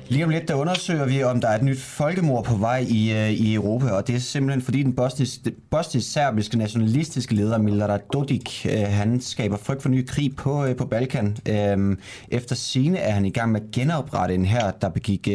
[0.08, 3.12] Lige om lidt, der undersøger vi, om der er et nyt folkemord på vej i,
[3.12, 4.96] øh, i Europa, og det er simpelthen fordi den
[5.70, 10.86] bosnisk-serbiske nationalistiske leder Milorad Dodik, øh, han skaber frygt for ny krig på, øh, på
[10.86, 11.36] Balkan.
[11.48, 11.96] Uh,
[12.28, 15.28] efter sine er han i gang med at genoprette en her, der begik,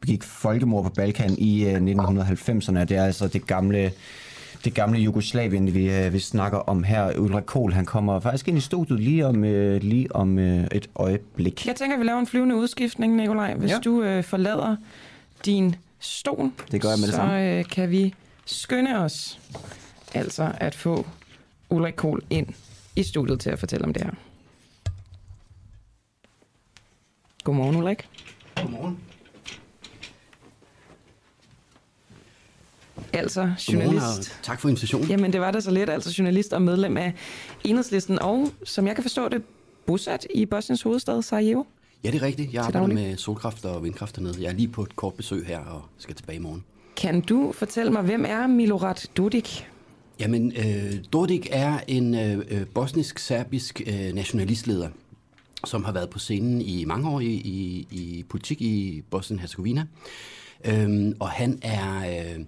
[0.00, 2.84] begik folkemord på Balkan i 1990'erne.
[2.84, 3.92] Det er altså det gamle
[4.64, 7.18] det gamle Jugoslavien, vi, øh, vi snakker om her.
[7.18, 10.90] Ulrik Kohl, han kommer faktisk ind i studiet lige om, øh, lige om øh, et
[10.94, 11.66] øjeblik.
[11.66, 13.54] Jeg tænker, at vi laver en flyvende udskiftning, Nikolaj.
[13.54, 13.78] Hvis ja.
[13.78, 14.76] du øh, forlader
[15.44, 18.14] din stol, det gør jeg med det så øh, kan vi
[18.44, 19.40] skynde os
[20.14, 21.06] altså at få
[21.70, 22.46] Ulrik Kohl ind
[22.96, 24.10] i studiet til at fortælle om det her.
[27.44, 28.08] Godmorgen, Ulrik.
[28.56, 28.98] Godmorgen.
[33.12, 34.38] Altså journalist.
[34.42, 35.08] tak for invitationen.
[35.08, 37.14] Jamen, det var da så lidt, altså journalist og medlem af
[37.64, 39.42] Enhedslisten, og som jeg kan forstå det,
[39.86, 41.64] bosat i Bosniens hovedstad, Sarajevo.
[42.04, 42.52] Ja, det er rigtigt.
[42.52, 44.34] Jeg arbejder med solkraft og vindkraft dernede.
[44.40, 46.64] Jeg er lige på et kort besøg her og skal tilbage i morgen.
[46.96, 49.68] Kan du fortælle mig, hvem er Milorad Dodik?
[50.20, 54.88] Jamen, øh, Dodik er en øh, øh, bosnisk-serbisk øh, nationalistleder,
[55.64, 59.82] som har været på scenen i mange år i, i, i politik i Bosnien-Herzegovina.
[60.64, 62.20] Øhm, og han er...
[62.36, 62.44] Øh,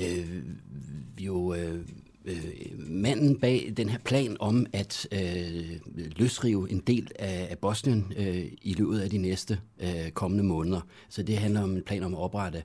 [0.00, 0.42] øh,
[1.18, 1.80] jo øh,
[2.24, 2.44] øh,
[2.76, 5.78] manden bag den her plan om at øh,
[6.16, 10.80] løsrive en del af, af Bosnien øh, i løbet af de næste øh, kommende måneder.
[11.08, 12.62] Så det handler om en plan om at oprette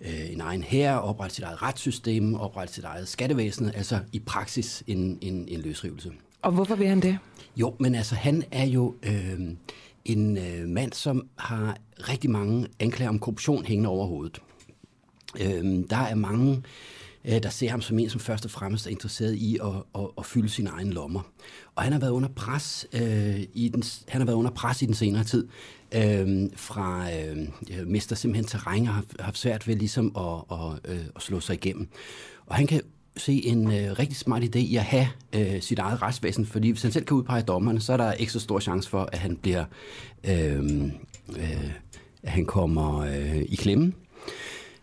[0.00, 4.82] øh, en egen hær, oprette sit eget retssystem, oprette sit eget skattevæsen, altså i praksis
[4.86, 6.12] en, en, en løsrivelse.
[6.42, 7.18] Og hvorfor vil han det?
[7.56, 9.40] Jo, men altså han er jo øh,
[10.04, 14.40] en øh, mand, som har rigtig mange anklager om korruption hængende over hovedet.
[15.40, 16.62] Øhm, der er mange,
[17.24, 20.08] øh, der ser ham som en, som først og fremmest er interesseret i at, at,
[20.18, 21.20] at fylde sine egne lommer.
[21.74, 24.86] Og han har været under pres, øh, i, den, han har været under pres i
[24.86, 25.48] den senere tid.
[25.94, 27.36] Øh, fra øh,
[27.86, 31.54] mister simpelthen terræn og har haft svært ved ligesom at, at, øh, at slå sig
[31.54, 31.88] igennem.
[32.46, 32.80] Og han kan
[33.16, 36.82] se en øh, rigtig smart idé i at have øh, sit eget retsvæsen, fordi hvis
[36.82, 39.64] han selv kan udpege dommerne, så er der ekstra stor chance for, at han bliver
[40.24, 40.82] øh,
[41.36, 41.70] øh,
[42.22, 43.92] at han kommer øh, i klemme.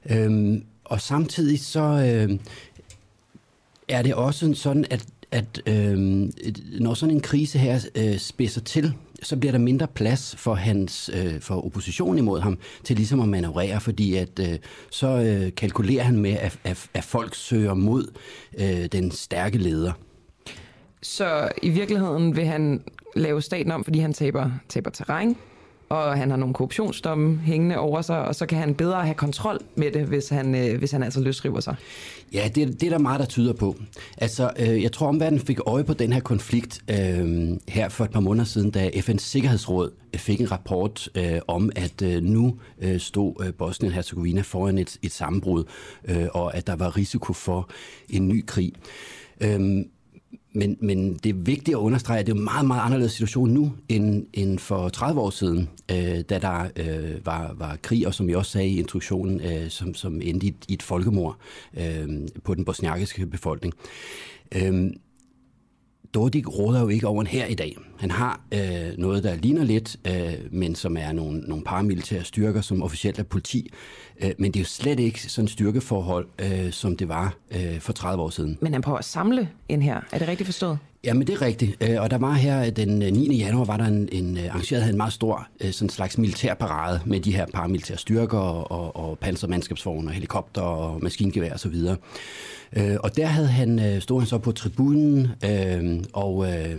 [0.10, 2.40] Øhm, og samtidig så øh,
[3.88, 5.98] er det også sådan, at, at øh,
[6.80, 11.10] når sådan en krise her øh, spidser til, så bliver der mindre plads for hans
[11.14, 14.60] øh, for opposition imod ham til ligesom at manøvrere, fordi at øh,
[14.92, 18.12] så øh, kalkulerer han med, at, at, at folk søger mod
[18.58, 19.92] øh, den stærke leder.
[21.02, 22.84] Så i virkeligheden vil han
[23.16, 25.36] lave staten om, fordi han taber, taber terræn,
[25.90, 29.60] og han har nogle korruptionsdomme hængende over sig, og så kan han bedre have kontrol
[29.76, 31.76] med det, hvis han, øh, hvis han altså løsriver sig.
[32.34, 33.76] Ja, det, det er der meget, der tyder på.
[34.18, 38.12] Altså, øh, jeg tror, omverdenen fik øje på den her konflikt øh, her for et
[38.12, 42.60] par måneder siden, da FN's Sikkerhedsråd øh, fik en rapport øh, om, at øh, nu
[42.82, 45.64] øh, stod øh, Bosnien-Herzegovina foran et, et sammenbrud,
[46.08, 47.70] øh, og at der var risiko for
[48.10, 48.74] en ny krig.
[49.42, 49.86] Øh,
[50.56, 53.50] men, men det er vigtigt at understrege, at det er en meget, meget anderledes situation
[53.50, 58.14] nu end, end for 30 år siden, øh, da der øh, var, var krig, og
[58.14, 61.38] som jeg også sagde i introduktionen, øh, som, som endte i, i et folkemord
[61.78, 62.08] øh,
[62.44, 63.74] på den bosniakiske befolkning.
[64.56, 64.92] Øh,
[66.16, 67.78] Dodik råder jo ikke over en her i dag.
[68.00, 72.62] Han har øh, noget, der ligner lidt, øh, men som er nogle, nogle paramilitære styrker,
[72.62, 73.72] som officielt er politi.
[74.24, 77.94] Øh, men det er jo slet ikke sådan styrkeforhold, øh, som det var øh, for
[77.94, 78.58] 30 år siden.
[78.62, 80.02] Men han prøver at samle en her.
[80.12, 80.78] Er det rigtigt forstået?
[81.06, 81.84] Ja, men det er rigtigt.
[81.84, 83.38] Øh, og der var her øh, den øh, 9.
[83.38, 87.36] Januar, var der en, en arrangeret arrangeret en meget stor sådan slags militærparade med de
[87.36, 91.98] her paramilitære styrker og, og, og pansermandskabsvogne og helikopter og maskingevær og så videre.
[92.76, 96.76] Og der havde han, stod han så på tribunen øh, og, øh,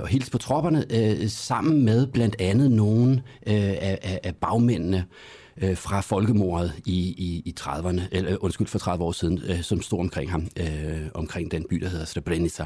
[0.00, 5.04] og hilste på tropperne øh, sammen med blandt andet nogle øh, af, af bagmændene
[5.62, 9.82] øh, fra folkemordet i, i, i 30'erne, eller undskyld, for 30 år siden, øh, som
[9.82, 12.64] stod omkring ham, øh, omkring den by, der hedder Srebrenica.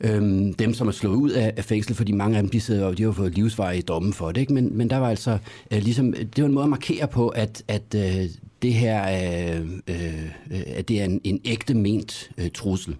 [0.00, 2.94] Øhm, dem, som er slået ud af, af fængsel, fordi mange af dem, de, sidder,
[2.94, 4.52] de har fået livsvarige domme for det, ikke?
[4.52, 5.38] Men, men der var altså
[5.70, 8.30] øh, ligesom, det var en måde at markere på, at, at øh,
[8.62, 9.02] det her
[9.56, 10.30] øh, øh,
[10.66, 12.96] at det er en, en ægte ment øh, trussel.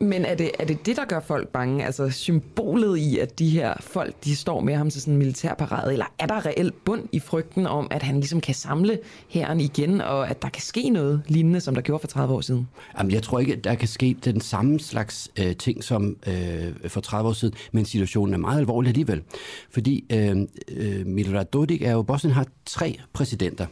[0.00, 1.84] Men er det, er det det, der gør folk bange?
[1.84, 5.92] Altså symbolet i, at de her folk, de står med ham til sådan en militærparade?
[5.92, 8.98] Eller er der reelt bund i frygten om, at han ligesom kan samle
[9.28, 12.40] herren igen, og at der kan ske noget lignende, som der gjorde for 30 år
[12.40, 12.68] siden?
[12.98, 16.88] Jamen, jeg tror ikke, at der kan ske den samme slags øh, ting som øh,
[16.88, 19.22] for 30 år siden, men situationen er meget alvorlig alligevel.
[19.70, 20.36] Fordi øh,
[20.68, 23.66] øh, Milorad Dodik er jo, Bosnien har tre præsidenter.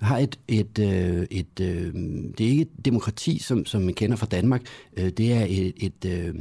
[0.00, 1.94] Har et, et, øh, et øh,
[2.38, 4.62] det er ikke et demokrati, som, som man kender fra Danmark.
[4.96, 6.34] Øh, det er et, et, øh,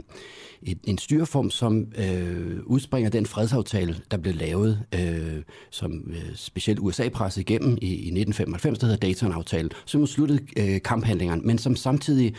[0.64, 6.80] et, en styreform, som øh, udspringer den fredsaftale, der blev lavet, øh, som øh, specielt
[6.80, 11.76] USA pressede igennem i, i 1995, der hedder Dayton-aftalen, som sluttede øh, kamphandlingerne, men som
[11.76, 12.36] samtidig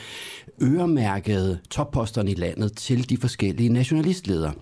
[0.63, 4.53] øremærkede topposterne i landet til de forskellige nationalistledere.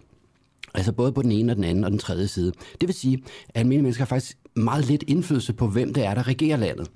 [0.74, 2.52] Altså både på den ene og den anden og den tredje side.
[2.80, 6.14] Det vil sige, at almindelige mennesker har faktisk meget lidt indflydelse på, hvem det er,
[6.14, 6.90] der regerer landet.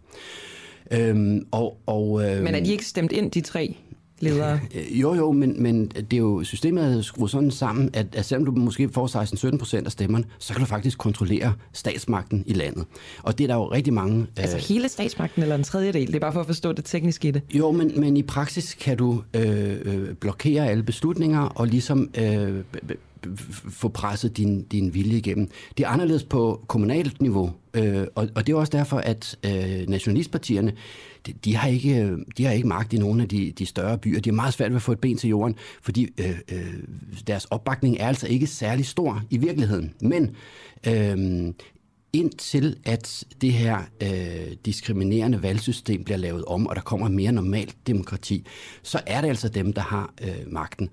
[0.91, 3.77] Øhm, og, og, øhm, men er de ikke stemt ind, de tre
[4.23, 4.61] ledere?
[5.01, 8.45] Jo, jo, men, men det er jo, systemet er skruet sådan sammen, at, at selvom
[8.45, 12.85] du måske får 16-17 procent af stemmerne, så kan du faktisk kontrollere statsmagten i landet.
[13.23, 14.27] Og det er der jo rigtig mange...
[14.37, 16.07] Altså øh, hele statsmagten eller en tredjedel?
[16.07, 17.43] Det er bare for at forstå det tekniske i det.
[17.55, 22.11] Jo, men, men i praksis kan du øh, øh, blokere alle beslutninger og ligesom...
[22.19, 22.65] Øh,
[23.71, 25.49] få presset din, din vilje igennem.
[25.79, 29.89] Det er anderledes på kommunalt niveau, øh, og, og det er også derfor, at øh,
[29.89, 30.73] nationalistpartierne,
[31.27, 33.99] de, de, har ikke, øh, de har ikke magt i nogle af de, de større
[33.99, 34.21] byer.
[34.21, 36.75] De er meget svært ved at få et ben til jorden, fordi øh, øh,
[37.27, 39.95] deres opbakning er altså ikke særlig stor i virkeligheden.
[40.01, 40.37] Men
[40.87, 41.53] øh,
[42.13, 47.77] indtil at det her øh, diskriminerende valgsystem bliver lavet om, og der kommer mere normalt
[47.87, 48.47] demokrati,
[48.83, 50.91] så er det altså dem, der har øh, magten.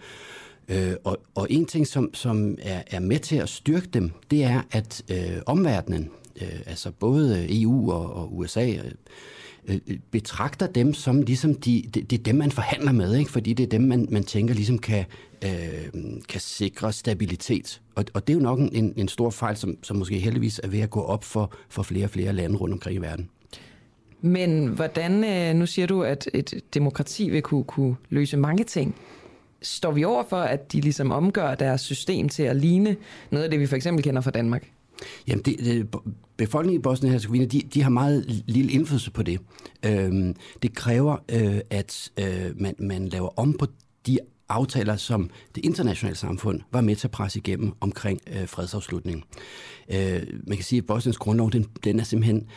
[0.69, 4.43] Øh, og, og en ting, som, som er, er med til at styrke dem, det
[4.43, 6.09] er, at øh, omverdenen,
[6.41, 8.91] øh, altså både EU og, og USA, øh,
[9.69, 13.31] Øh, øh, betragter dem som ligesom de, det, det er dem, man forhandler med, ikke?
[13.31, 15.05] fordi det er dem, man, man tænker ligesom kan,
[15.43, 15.51] øh,
[16.29, 17.81] kan sikre stabilitet.
[17.95, 20.67] Og, og det er jo nok en, en stor fejl, som, som måske heldigvis er
[20.67, 23.29] ved at gå op for, for flere og flere lande rundt omkring i verden.
[24.21, 28.95] Men hvordan, øh, nu siger du, at et demokrati vil kunne, kunne løse mange ting
[29.61, 32.95] står vi over for, at de ligesom omgør deres system til at ligne
[33.31, 34.67] noget af det, vi for eksempel kender fra Danmark?
[35.27, 35.87] Jamen, det, det,
[36.37, 39.39] befolkningen i Bosnien og Herzegovina, de, de har meget lille indflydelse på det.
[39.85, 43.67] Øhm, det kræver, øh, at øh, man, man laver om på
[44.07, 44.19] de
[44.49, 49.23] aftaler, som det internationale samfund var med til at presse igennem omkring øh, fredsafslutningen.
[49.93, 52.47] Øh, man kan sige, at Bosniens grundlov, den, den er simpelthen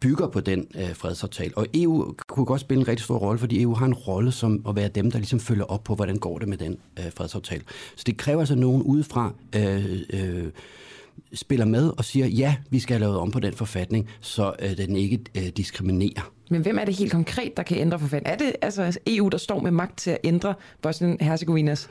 [0.00, 1.58] bygger på den øh, fredsaftale.
[1.58, 4.64] Og EU kunne godt spille en rigtig stor rolle, fordi EU har en rolle som
[4.68, 7.62] at være dem, der ligesom følger op på, hvordan går det med den øh, fredsaftale.
[7.96, 10.48] Så det kræver altså nogen udefra øh, øh,
[11.34, 14.76] spiller med og siger, ja, vi skal have lavet om på den forfatning, så øh,
[14.76, 16.32] den ikke øh, diskriminerer.
[16.50, 18.32] Men hvem er det helt konkret, der kan ændre forfatningen?
[18.32, 20.54] Er det altså EU, der står med magt til at ændre
[20.86, 21.88] Bosnien-Herzegovinas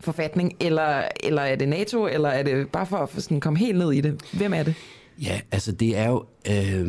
[0.00, 3.78] forfatning, eller, eller er det NATO, eller er det bare for at sådan komme helt
[3.78, 4.20] ned i det?
[4.32, 4.74] Hvem er det?
[5.22, 6.86] Ja, altså det er jo øh,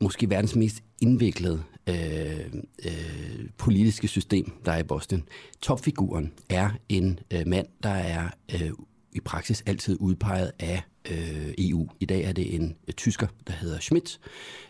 [0.00, 2.40] måske verdens mest indviklede øh,
[2.84, 5.24] øh, politiske system, der er i Bosnien.
[5.62, 8.70] Topfiguren er en øh, mand, der er øh,
[9.16, 11.88] i praksis altid udpeget af øh, EU.
[12.00, 14.20] I dag er det en øh, tysker, der hedder Schmidt.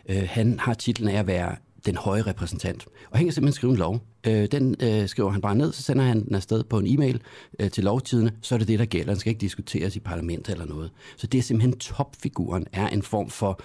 [0.09, 1.55] Øh, han har titlen af at være
[1.85, 2.85] den høje repræsentant.
[3.11, 3.99] Og han kan simpelthen skrive en lov.
[4.27, 7.21] Øh, den øh, skriver han bare ned, så sender han den afsted på en e-mail
[7.59, 9.13] øh, til lovtidene, så er det det, der gælder.
[9.13, 10.91] Den skal ikke diskuteres i parlamentet eller noget.
[11.17, 13.61] Så det er simpelthen topfiguren, er en form for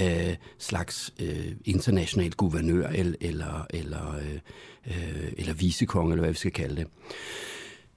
[0.00, 4.38] øh, slags øh, international guvernør eller, eller, eller, øh,
[4.86, 6.86] øh, eller visekong, eller hvad vi skal kalde det.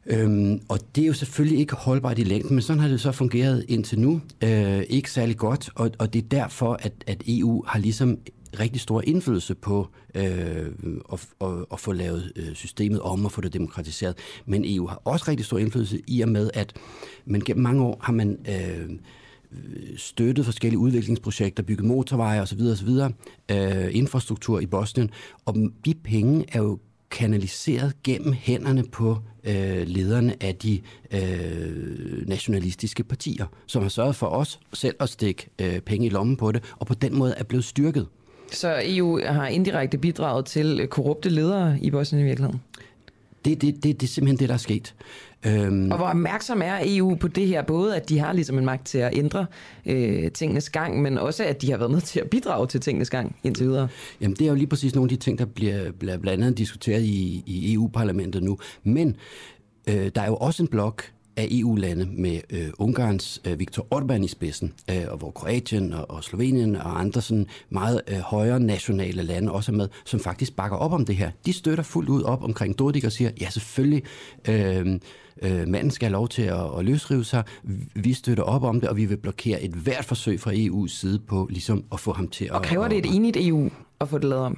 [0.06, 3.12] Øhm, og det er jo selvfølgelig ikke holdbart i længden, men sådan har det så
[3.12, 4.22] fungeret indtil nu.
[4.44, 8.18] Øh, ikke særlig godt, og, og det er derfor, at, at EU har ligesom
[8.60, 10.66] rigtig stor indflydelse på øh,
[11.14, 14.16] at, at, at få lavet øh, systemet om og få det demokratiseret.
[14.46, 16.74] Men EU har også rigtig stor indflydelse i og med, at
[17.26, 18.90] man gennem mange år har man øh,
[19.98, 22.62] støttet forskellige udviklingsprojekter, bygget motorveje osv.
[22.62, 22.90] osv.
[23.52, 25.10] Øh, infrastruktur i Bosnien.
[25.46, 25.56] Og
[25.86, 26.80] de penge er jo
[27.12, 30.82] kanaliseret gennem hænderne på øh, lederne af de
[31.12, 36.38] øh, nationalistiske partier, som har sørget for os selv at stikke øh, penge i lommen
[36.38, 38.08] på det, og på den måde er blevet styrket.
[38.52, 42.62] Så EU har indirekte bidraget til korrupte ledere i Bosnien i virkeligheden?
[43.46, 44.96] Det, det, det, det er simpelthen det, der er sket.
[45.46, 45.92] Øhm.
[45.92, 47.62] Og hvor opmærksom er EU på det her?
[47.62, 49.46] Både at de har ligesom en magt til at ændre
[49.86, 53.10] øh, tingenes gang, men også at de har været med til at bidrage til tingenes
[53.10, 53.88] gang indtil videre.
[54.22, 57.02] Jamen det er jo lige præcis nogle af de ting, der bliver, blandt andet diskuteret
[57.02, 58.58] i, i EU-parlamentet nu.
[58.84, 59.16] Men
[59.90, 61.04] øh, der er jo også en blok
[61.38, 66.10] af EU-lande med øh, Ungarns øh, Viktor Orbán i spidsen, øh, og hvor Kroatien og,
[66.10, 70.56] og Slovenien og andre sådan meget øh, højere nationale lande også er med, som faktisk
[70.56, 71.32] bakker op om det her.
[71.46, 74.04] De støtter fuldt ud op omkring Dodik og siger, ja selvfølgelig,
[74.50, 75.00] øh,
[75.42, 77.44] øh, manden skal have lov til at, at løsrive sig.
[77.96, 81.20] Vi støtter op om det, og vi vil blokere et hvert forsøg fra EU's side
[81.20, 82.52] på ligesom at få ham til at...
[82.52, 84.58] Og kræver det et enigt EU at få det lavet om?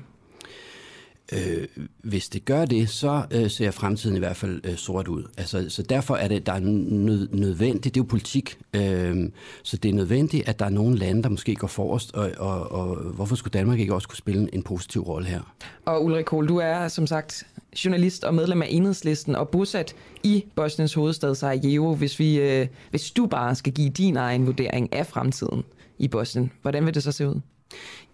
[1.32, 1.68] Øh,
[2.04, 5.24] hvis det gør det, så øh, ser fremtiden i hvert fald øh, sort ud.
[5.38, 9.30] Altså, så derfor er det der er nød, nødvendigt, det er jo politik, øh,
[9.64, 12.72] så det er nødvendigt, at der er nogle lande, der måske går forrest, og, og,
[12.72, 15.42] og hvorfor skulle Danmark ikke også kunne spille en positiv rolle her?
[15.86, 17.44] Og Ulrik Kohl, du er som sagt
[17.86, 21.96] journalist og medlem af Enhedslisten og bosat i Bosniens hovedstad Sarajevo.
[21.96, 25.64] Hvis, vi, øh, hvis du bare skal give din egen vurdering af fremtiden
[26.00, 27.42] i Bosnien, hvordan vil det så se ud?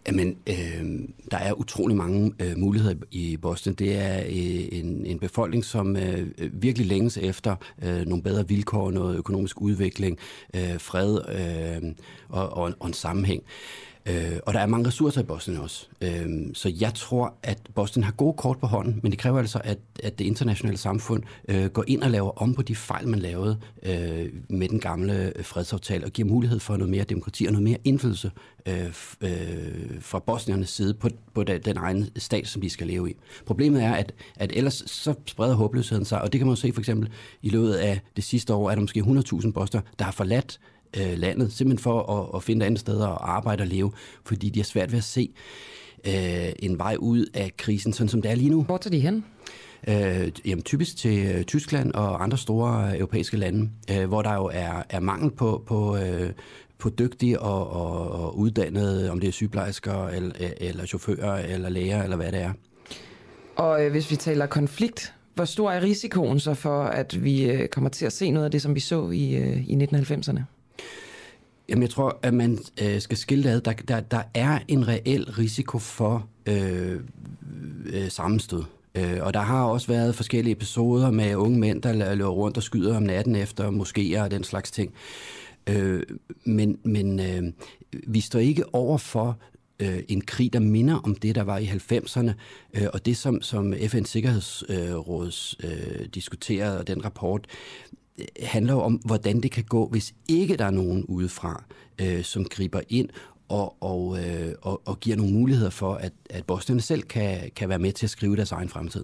[0.10, 3.74] Jamen, øh, der er utrolig mange øh, muligheder i Boston.
[3.74, 8.92] Det er øh, en, en befolkning, som øh, virkelig længes efter øh, nogle bedre vilkår,
[8.92, 10.18] noget økonomisk udvikling,
[10.54, 11.92] øh, fred øh,
[12.30, 13.44] og, og, og en sammenhæng.
[13.44, 15.88] Øh, Øh, og der er mange ressourcer i Boston også.
[16.02, 19.62] Øh, så jeg tror, at Boston har gode kort på hånden, men det kræver altså,
[19.64, 23.20] at, at det internationale samfund øh, går ind og laver om på de fejl, man
[23.20, 27.64] lavede øh, med den gamle fredsaftale, og giver mulighed for noget mere demokrati og noget
[27.64, 28.32] mere indflydelse
[28.66, 28.86] øh,
[29.22, 33.16] øh, fra bosniernes side på, på den egen stat, som de skal leve i.
[33.46, 36.82] Problemet er, at, at ellers så spreder håbløsheden sig, og det kan man se for
[36.82, 37.10] eksempel
[37.42, 40.60] i løbet af det sidste år, er der måske 100.000 bosnier, der har forladt
[40.98, 43.92] øh, landet, simpelthen for at, at finde et andet sted at arbejde og leve,
[44.26, 45.30] fordi de har svært ved at se
[46.08, 48.64] øh, en vej ud af krisen, sådan som det er lige nu.
[48.64, 49.26] Hvor tager de hen?
[49.88, 54.50] Øh, jamen, typisk til øh, Tyskland og andre store europæiske lande, øh, hvor der jo
[54.54, 56.32] er, er mangel på, på, øh,
[56.78, 62.04] på dygtige og, og, og uddannede, om det er sygeplejersker, eller, eller chauffører, eller læger,
[62.04, 62.54] eller hvad det er.
[63.56, 67.68] Og øh, hvis vi taler konflikt, hvor stor er risikoen så for, at vi øh,
[67.68, 70.42] kommer til at se noget af det, som vi så i, øh, i 1990'erne?
[71.70, 73.62] Jamen, jeg tror, at man øh, skal skille ad.
[73.62, 77.00] Der, der, der er en reel risiko for øh,
[77.86, 78.64] øh, sammenstød.
[78.96, 82.64] Øh, og der har også været forskellige episoder med unge mænd, der løber rundt og
[82.64, 84.94] skyder om natten efter moskéer og den slags ting.
[85.70, 86.04] Øh,
[86.44, 87.44] men men øh,
[88.08, 89.38] vi står ikke over for
[89.80, 92.32] øh, en krig, der minder om det, der var i 90'erne,
[92.74, 97.48] øh, og det, som, som FN's Sikkerhedsråds øh, øh, diskuterede, og den rapport,
[98.44, 101.64] handler jo om, hvordan det kan gå, hvis ikke der er nogen udefra,
[102.02, 103.10] øh, som griber ind
[103.50, 107.70] og, og, øh, og, og giver nogle muligheder for, at, at bosnierne selv kan, kan
[107.70, 109.04] være med til at skrive deres egen fremtid.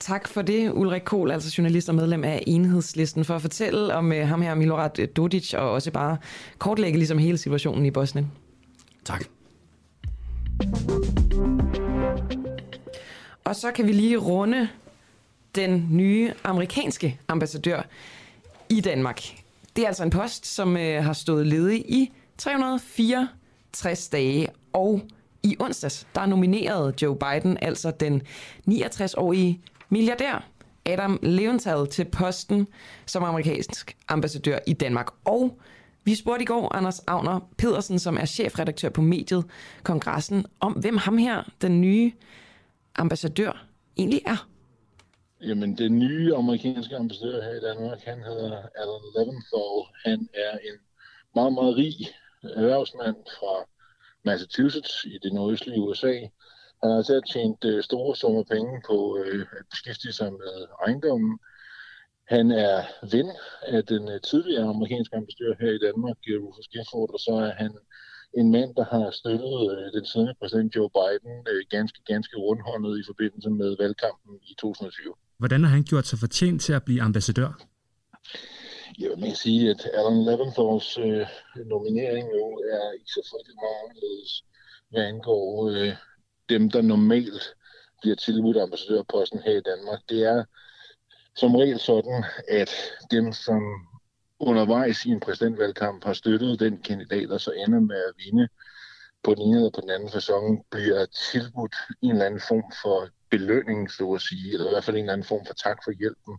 [0.00, 4.10] Tak for det, Ulrik Kohl, altså journalist og medlem af Enhedslisten, for at fortælle om
[4.10, 6.16] uh, ham her, Milorad Dodic, og også bare
[6.58, 8.32] kortlægge ligesom hele situationen i Bosnien.
[9.04, 9.24] Tak.
[13.44, 14.68] Og så kan vi lige runde
[15.56, 17.82] den nye amerikanske ambassadør
[18.68, 19.22] i Danmark.
[19.76, 25.00] Det er altså en post, som øh, har stået ledig i 364 dage, og
[25.42, 28.22] i onsdags, der nominerede Joe Biden, altså den
[28.68, 30.48] 69-årige milliardær
[30.86, 32.66] Adam Leventhal til posten
[33.06, 35.06] som amerikansk ambassadør i Danmark.
[35.24, 35.60] Og
[36.04, 39.44] vi spurgte i går Anders Agner Pedersen, som er chefredaktør på mediet
[39.82, 42.12] Kongressen, om hvem ham her, den nye
[42.96, 43.66] ambassadør,
[43.96, 44.48] egentlig er.
[45.40, 49.76] Jamen, den nye amerikanske ambassadør her i Danmark, han hedder Alan Leventhal.
[50.04, 50.78] Han er en
[51.34, 51.96] meget, meget rig
[52.42, 53.54] erhvervsmand fra
[54.24, 56.14] Massachusetts i det nordøstlige USA.
[56.80, 61.38] Han har altså tjent øh, store summer penge på øh, at beskæftige sig med ejendommen.
[62.28, 62.76] Han er
[63.12, 63.30] ven
[63.62, 67.52] af den øh, tidligere amerikanske ambassadør her i Danmark, øh, Rufus Gifford, og så er
[67.62, 67.72] han
[68.40, 72.98] en mand, der har støttet øh, den siddende præsident Joe Biden øh, ganske, ganske rundhåndet
[73.00, 75.14] i forbindelse med valgkampen i 2020.
[75.38, 77.50] Hvordan har han gjort sig fortjent til at blive ambassadør?
[78.98, 81.26] Jeg vil sige, at Alan Leventhals øh,
[81.66, 84.44] nominering nu er ikke så frygtelig meget anderledes,
[84.90, 85.92] hvad angår øh,
[86.48, 87.42] dem, der normalt
[88.00, 90.00] bliver tilbudt ambassadørposten her i Danmark.
[90.08, 90.44] Det er
[91.36, 92.70] som regel sådan, at
[93.10, 93.62] dem, som
[94.38, 98.48] undervejs i en præsidentvalgkamp har støttet den kandidat, der så ender med at vinde
[99.24, 103.08] på den ene eller på den anden fasong, bliver tilbudt en eller anden form for
[103.30, 105.92] belønning, så at sige, eller i hvert fald en eller anden form for tak for
[106.00, 106.34] hjælpen.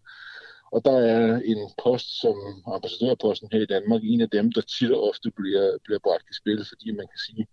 [0.72, 2.38] Og der er en post som
[2.76, 6.34] ambassadørposten her i Danmark, en af dem, der tit og ofte bliver, bliver bragt i
[6.34, 7.48] spil, fordi man kan sige,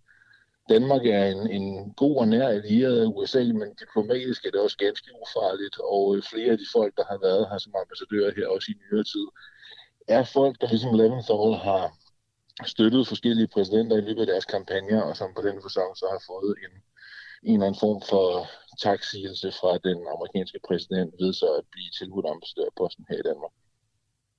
[0.69, 4.77] Danmark er en, en god og nær allieret af USA, men diplomatisk er det også
[4.77, 8.47] ganske ufarligt, og øh, flere af de folk, der har været her som ambassadører her
[8.47, 9.27] også i nyere tid,
[10.07, 11.83] er folk, der ligesom Leventhal har
[12.73, 16.21] støttet forskellige præsidenter i løbet af deres kampagner, og som på den fasong så har
[16.31, 16.73] fået en,
[17.45, 18.25] en eller anden form for
[18.87, 23.53] taksigelse fra den amerikanske præsident ved så at blive tilbudt ambassadørposten her i Danmark.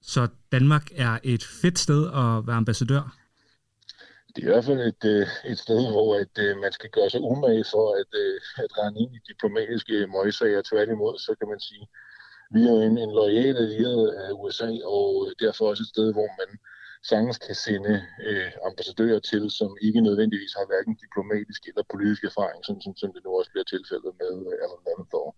[0.02, 3.02] Så Danmark er et fedt sted at være ambassadør?
[4.36, 7.10] det er i hvert fald et, øh, et sted, hvor at, øh, man skal gøre
[7.10, 10.62] sig umage for at, øh, at rende ind i diplomatiske møgsager.
[10.62, 11.84] Tværtimod, så kan man sige,
[12.54, 15.08] vi er en, en lojal allieret af USA, og
[15.44, 16.50] derfor også et sted, hvor man
[17.10, 17.94] sagtens kan sende
[18.28, 23.12] øh, ambassadører til, som ikke nødvendigvis har hverken diplomatisk eller politisk erfaring, sådan som, som
[23.14, 25.28] det nu også bliver tilfældet med øh, Alan Lavendor.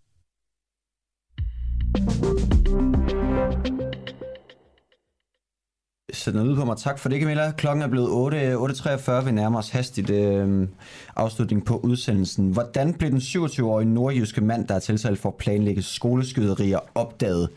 [6.12, 6.76] Så noget ud på mig.
[6.76, 7.52] Tak for det, Camilla.
[7.52, 9.12] Klokken er blevet 8.43.
[9.12, 10.68] Øh, Vi nærmer os hastigt øh,
[11.16, 12.50] afslutning på udsendelsen.
[12.52, 17.50] Hvordan blev den 27-årige nordjyske mand, der er tiltalt for at planlægge skoleskyderier, opdaget?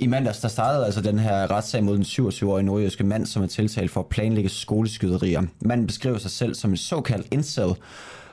[0.00, 3.46] I mandags der startede altså den her retssag mod den 27-årige nordjyske mand, som er
[3.46, 5.42] tiltalt for at planlægge skoleskyderier.
[5.60, 7.74] Manden beskriver sig selv som en såkaldt incel,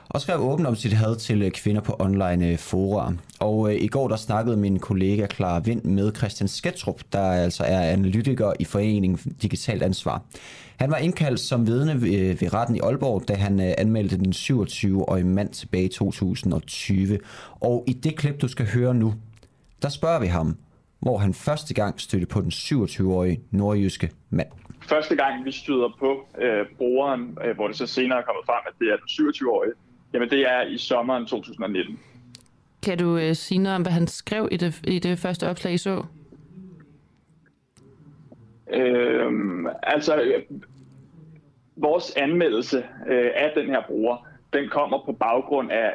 [0.08, 3.12] og skrev åbent om sit had til øh, kvinder på online øh, fora.
[3.40, 7.64] Og øh, i går der snakkede min kollega Clara Vind med Christian Sketrup, der altså
[7.64, 10.22] er analytiker i foreningen Digitalt Ansvar.
[10.76, 14.18] Han var indkaldt som vidne ved, øh, ved retten i Aalborg, da han øh, anmeldte
[14.18, 17.18] den 27-årige mand tilbage i 2020.
[17.60, 19.14] Og i det klip, du skal høre nu,
[19.82, 20.56] der spørger vi ham,
[21.00, 24.48] hvor han første gang stødte på den 27-årige nordjyske mand.
[24.88, 28.62] Første gang vi støder på øh, brugeren, øh, hvor det så senere er kommet frem,
[28.66, 29.72] at det er den 27-årige,
[30.12, 31.98] Jamen det er i sommeren 2019.
[32.82, 35.74] Kan du øh, sige noget om, hvad han skrev i det, i det første opslag,
[35.74, 36.04] I så?
[38.72, 40.42] Øhm, altså, øh,
[41.76, 45.94] vores anmeldelse øh, af den her bruger, den kommer på baggrund af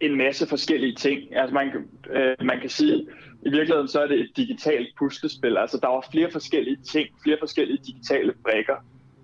[0.00, 1.36] en masse forskellige ting.
[1.36, 1.70] Altså man,
[2.10, 3.06] øh, man kan sige,
[3.42, 5.56] i virkeligheden så er det et digitalt puslespil.
[5.56, 8.76] Altså der var flere forskellige ting, flere forskellige digitale brækker,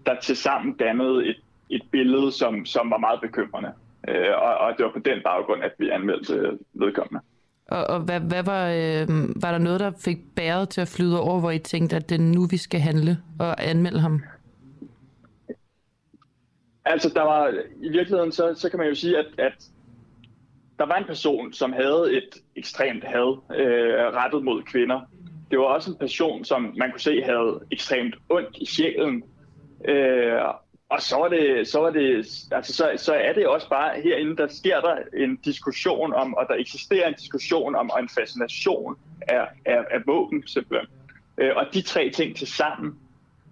[0.06, 1.36] der til sammen dannede et
[1.70, 3.72] et billede, som, som var meget bekymrende.
[4.08, 7.20] Øh, og, og det var på den baggrund, at vi anmeldte vedkommende.
[7.68, 9.08] Og, og hvad, hvad var, øh,
[9.42, 12.14] var der noget, der fik bæret til at flyde over, hvor I tænkte, at det
[12.14, 14.22] er nu, vi skal handle og anmelde ham?
[16.84, 17.48] Altså, der var,
[17.82, 19.70] i virkeligheden, så, så kan man jo sige, at, at
[20.78, 25.00] der var en person, som havde et ekstremt had øh, rettet mod kvinder.
[25.50, 29.22] Det var også en person, som man kunne se havde ekstremt ondt i sjælen.
[29.84, 30.40] Øh,
[30.90, 32.16] og så er det, så er det,
[32.52, 36.46] altså så, så er det også bare herinde, der sker der en diskussion om, og
[36.48, 40.88] der eksisterer en diskussion om, og en fascination af, af, af våben simpelthen.
[41.38, 42.98] Øh, og de tre ting til sammen,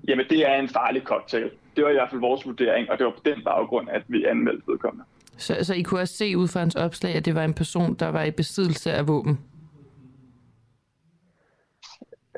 [0.08, 1.50] jamen det er en farlig cocktail.
[1.76, 4.24] Det var i hvert fald vores vurdering, og det var på den baggrund, at vi
[4.24, 5.04] anmeldte vedkommende.
[5.36, 7.94] Så, så I kunne også se ud fra hans opslag, at det var en person,
[7.94, 9.38] der var i besiddelse af våben?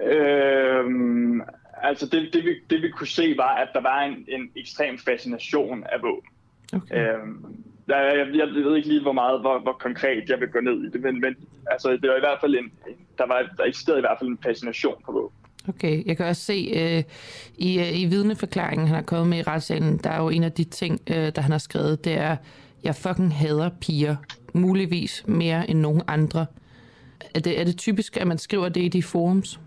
[0.02, 1.42] Øhm,
[1.82, 4.98] altså det, det, vi, det vi kunne se var, at der var en, en ekstrem
[4.98, 6.30] fascination af våben.
[6.72, 7.14] Okay.
[7.14, 10.60] Øhm, jeg, jeg, jeg ved ikke lige, hvor meget, hvor, hvor konkret jeg vil gå
[10.60, 11.36] ned i det, men, men
[11.70, 12.72] altså, det var i hvert fald en,
[13.18, 15.36] der, var, der eksisterede i hvert fald en fascination på våben.
[15.68, 17.02] Okay, jeg kan også se øh,
[17.58, 20.52] i, øh, i vidneforklaringen, han har kommet med i retssalen, der er jo en af
[20.52, 22.36] de ting, øh, der han har skrevet, det er,
[22.84, 24.16] jeg fucking hader piger,
[24.54, 26.46] muligvis mere end nogen andre.
[27.34, 29.60] Er det, er det typisk, at man skriver det i de forums?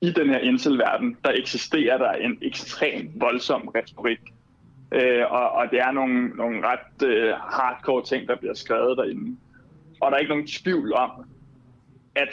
[0.00, 4.20] i den her incel-verden, der eksisterer der en ekstrem voldsom retorik.
[4.92, 9.36] Øh, og, og det er nogle, nogle ret øh, hardcore ting, der bliver skrevet derinde.
[10.00, 11.10] Og der er ikke nogen tvivl om,
[12.14, 12.28] at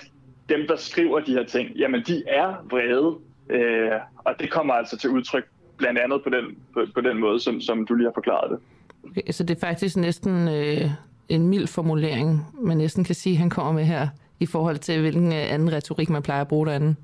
[0.49, 3.17] dem, der skriver de her ting, jamen de er vrede.
[3.49, 5.45] Øh, og det kommer altså til udtryk
[5.77, 8.59] blandt andet på den, på, på den måde, som, som du lige har forklaret det.
[9.09, 10.91] Okay, så det er faktisk næsten øh,
[11.29, 14.07] en mild formulering, man næsten kan sige, at han kommer med her,
[14.39, 16.95] i forhold til hvilken øh, anden retorik, man plejer at bruge derinde.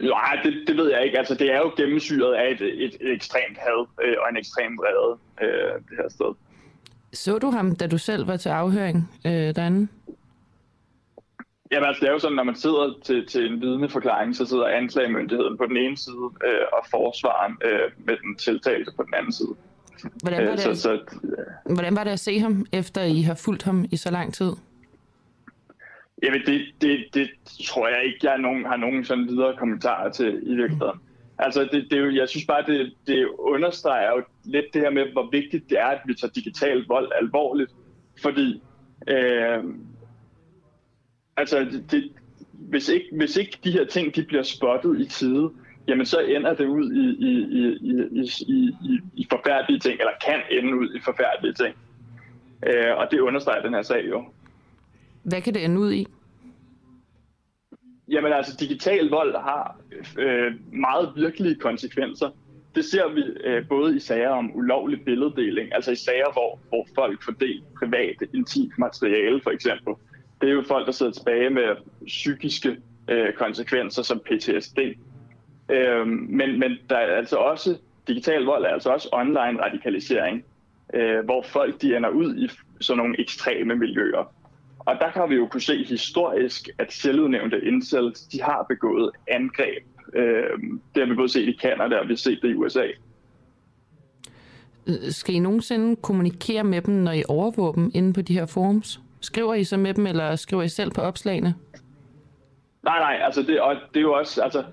[0.00, 1.18] Nej, det, det ved jeg ikke.
[1.18, 4.78] Altså, det er jo gennemsyret af et, et, et ekstremt had øh, og en ekstrem
[4.78, 6.34] vrede, øh, det her sted.
[7.12, 9.88] Så du ham, da du selv var til afhøring øh, derinde?
[11.72, 14.66] Jamen altså, det er jo sådan, når man sidder til, til en vidneforklaring, så sidder
[14.66, 19.32] anklagemyndigheden på den ene side, øh, og forsvaren øh, med den tiltalte på den anden
[19.32, 19.54] side.
[20.22, 20.92] Hvordan var, det, øh, så, så,
[21.24, 24.34] øh, hvordan var det at se ham, efter I har fulgt ham i så lang
[24.34, 24.52] tid?
[26.22, 27.30] Jamen, det, det, det
[27.64, 31.00] tror jeg ikke, jeg nogen, har nogen sådan videre kommentarer til i virkeligheden.
[31.38, 35.28] Altså, det, det jeg synes bare, det, det understreger jo lidt det her med, hvor
[35.32, 37.72] vigtigt det er, at vi tager digital vold alvorligt.
[38.22, 38.62] Fordi,
[39.08, 39.64] øh,
[41.36, 42.12] altså, det, det,
[42.52, 45.50] hvis, ikke, hvis ikke de her ting de bliver spottet i tide,
[45.88, 50.12] jamen så ender det ud i, i, i, i, i, i, i forfærdelige ting, eller
[50.26, 51.74] kan ende ud i forfærdelige ting.
[52.66, 54.24] Øh, og det understreger den her sag jo.
[55.22, 56.06] Hvad kan det ende ud i?
[58.08, 59.80] Jamen altså, digital vold har
[60.18, 62.30] øh, meget virkelige konsekvenser.
[62.74, 66.86] Det ser vi øh, både i sager om ulovlig billeddeling, altså i sager, hvor, hvor
[66.94, 69.94] folk får delt privat, intimt materiale for eksempel.
[70.40, 71.76] Det er jo folk, der sidder tilbage med
[72.06, 72.76] psykiske
[73.08, 74.78] øh, konsekvenser som PTSD.
[75.70, 77.78] Øh, men, men der er altså også,
[78.08, 80.44] digital vold er altså også online radikalisering,
[80.94, 84.32] øh, hvor folk de ender ud i sådan nogle ekstreme miljøer.
[84.78, 89.84] Og der kan vi jo kunne se historisk, at selvudnævnte incels, de har begået angreb.
[90.14, 90.58] Øh,
[90.94, 92.86] det har vi både set i Canada, og vi har set det i USA.
[95.10, 99.00] Skal I nogensinde kommunikere med dem, når I overvåger dem inde på de her forums?
[99.20, 101.54] Skriver I så med dem, eller skriver I selv på opslagene?
[102.84, 104.64] Nej, nej, altså det, og det er jo også, altså,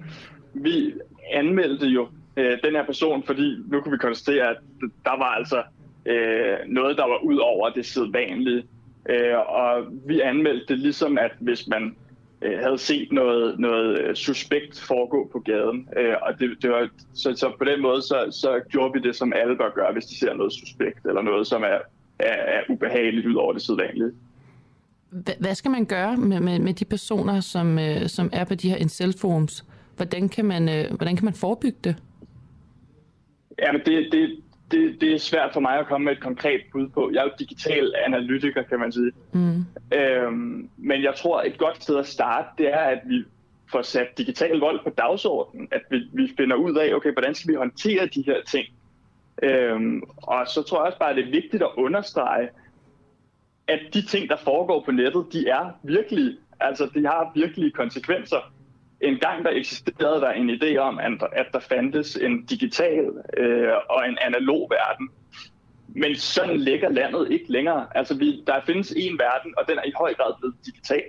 [0.53, 0.93] vi
[1.33, 2.07] anmeldte jo
[2.37, 5.63] øh, den her person, fordi nu kunne vi konstatere, at der var altså
[6.05, 8.63] øh, noget, der var ud over det sædvanlige.
[9.09, 11.95] Øh, og vi anmeldte det ligesom, at hvis man
[12.41, 16.89] øh, havde set noget, noget øh, suspekt foregå på gaden, øh, og det, det var,
[17.13, 20.05] så, så på den måde, så, så gjorde vi det, som alle bør gøre, hvis
[20.05, 21.79] de ser noget suspekt, eller noget, som er,
[22.19, 24.11] er, er ubehageligt ud over det sædvanlige.
[25.39, 28.69] Hvad skal man gøre med, med, med de personer, som, øh, som er på de
[28.69, 29.65] her incel-forums?
[29.95, 31.95] Hvordan kan man, øh, hvordan kan man forebygge det?
[33.59, 34.37] Jamen, det, det,
[34.71, 37.11] det, det er svært for mig at komme med et konkret bud på.
[37.13, 39.11] Jeg er jo digital analytiker, kan man sige.
[39.31, 39.65] Mm.
[39.93, 43.23] Øhm, men jeg tror, et godt sted at starte, det er, at vi
[43.71, 45.67] får sat digital vold på dagsordenen.
[45.71, 48.67] At vi, vi finder ud af, okay, hvordan skal vi håndtere de her ting?
[49.43, 52.49] Øhm, og så tror jeg også bare, at det er vigtigt at understrege,
[53.67, 56.37] at de ting, der foregår på nettet, de er virkelige.
[56.59, 58.52] Altså, de har virkelige konsekvenser.
[59.03, 60.99] En gang der eksisterede der en idé om,
[61.31, 63.05] at der fandtes en digital
[63.37, 65.09] øh, og en analog verden.
[65.87, 67.87] Men sådan ligger landet ikke længere.
[67.95, 71.03] Altså, vi, der findes en verden, og den er i høj grad blevet digital.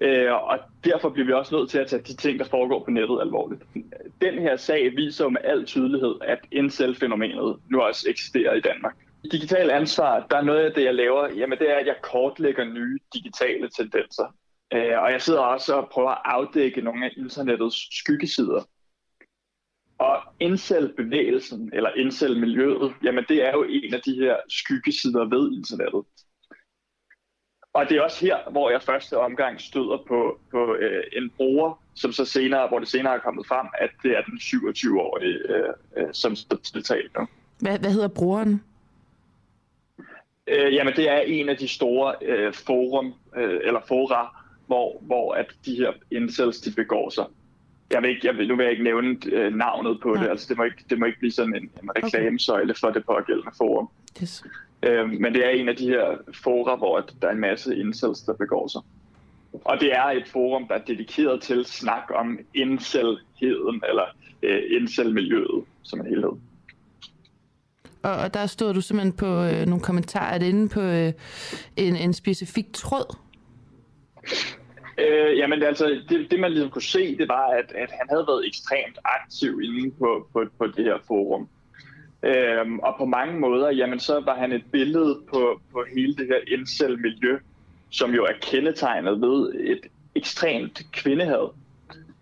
[0.00, 2.90] Øh, og derfor bliver vi også nødt til at tage de ting, der foregår på
[2.90, 3.62] nettet alvorligt.
[4.20, 8.94] Den her sag viser jo med al tydelighed, at incel-fænomenet nu også eksisterer i Danmark.
[9.32, 12.64] Digital ansvar, der er noget af det, jeg laver, jamen det er, at jeg kortlægger
[12.64, 14.34] nye digitale tendenser.
[14.74, 18.68] Øh, og jeg sidder også og prøver at afdække nogle af internettets skyggesider.
[19.98, 26.04] Og incel-bevægelsen, eller incel-miljøet, jamen det er jo en af de her skyggesider ved internettet.
[27.72, 31.82] Og det er også her, hvor jeg første omgang støder på, på øh, en bruger,
[31.94, 35.74] som så senere, hvor det senere er kommet frem, at det er den 27-årige, øh,
[35.96, 36.36] øh, som
[36.72, 37.26] tiltalt nu.
[37.60, 38.64] Hvad, hvad hedder brugeren?
[40.46, 44.39] Øh, jamen, det er en af de store øh, forum, øh, eller fora,
[44.70, 47.24] hvor, hvor at de her incels, de begår sig.
[47.90, 50.22] Jeg vil ikke, jeg vil, nu vil jeg ikke nævne øh, navnet på ja.
[50.22, 53.04] det, altså det må, ikke, det må ikke blive sådan en, en reklamesøjle for det
[53.06, 53.88] pågældende forum.
[54.22, 54.44] Yes.
[54.82, 58.20] Øh, men det er en af de her fora, hvor der er en masse incels,
[58.20, 58.80] der begår sig.
[59.64, 64.04] Og det er et forum, der er dedikeret til snak om incelheden, eller
[64.42, 66.32] øh, incel-miljøet som en helhed.
[68.02, 71.12] Og, og der stod du simpelthen på øh, nogle kommentarer, er inde på øh,
[71.76, 73.16] en, en specifik tråd?
[75.00, 78.24] Øh, jamen altså, det, det man ligesom kunne se, det var, at, at han havde
[78.28, 81.48] været ekstremt aktiv inde på, på, på det her forum.
[82.22, 86.26] Øhm, og på mange måder, jamen så var han et billede på, på hele det
[86.26, 87.38] her incel-miljø,
[87.90, 89.80] som jo er kendetegnet ved et
[90.14, 91.50] ekstremt kvindehad.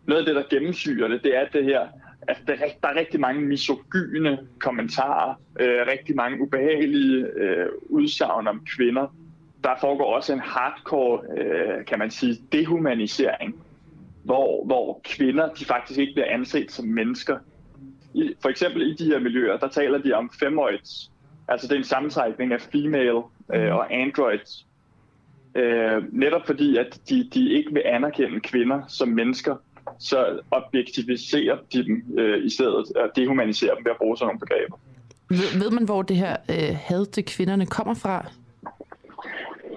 [0.06, 1.88] Noget af det, der gennemsyrer det, det er det her,
[2.22, 8.66] at der, der er rigtig mange misogyne kommentarer, øh, rigtig mange ubehagelige øh, udsagn om
[8.76, 9.14] kvinder,
[9.64, 13.54] der foregår også en hardcore, øh, kan man sige, dehumanisering,
[14.22, 17.38] hvor, hvor kvinder de faktisk ikke bliver anset som mennesker.
[18.14, 21.10] I, for eksempel i de her miljøer, der taler de om femoids,
[21.48, 23.22] altså det er en sammensætning af female
[23.54, 24.66] øh, og androids.
[25.54, 29.56] Øh, netop fordi, at de, de ikke vil anerkende kvinder som mennesker,
[29.98, 34.40] så objektiviserer de dem øh, i stedet, og dehumaniserer dem ved at bruge sådan nogle
[34.40, 34.76] begreber.
[35.30, 38.30] Ved, ved man, hvor det her øh, had til kvinderne kommer fra?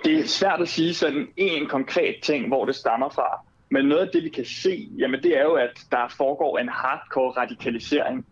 [0.04, 3.46] Det er svært at sige sådan en konkret ting, hvor det stammer fra.
[3.70, 6.70] Men noget af det, vi kan se, jamen det er jo, at der foregår en
[6.70, 8.26] hardcore radikalisering.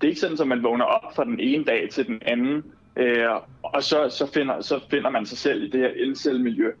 [0.00, 2.64] Det er ikke sådan, at man vågner op fra den ene dag til den anden,
[2.96, 3.28] øh,
[3.62, 6.72] og så, så, finder, så finder man sig selv i det her indcelmiljø.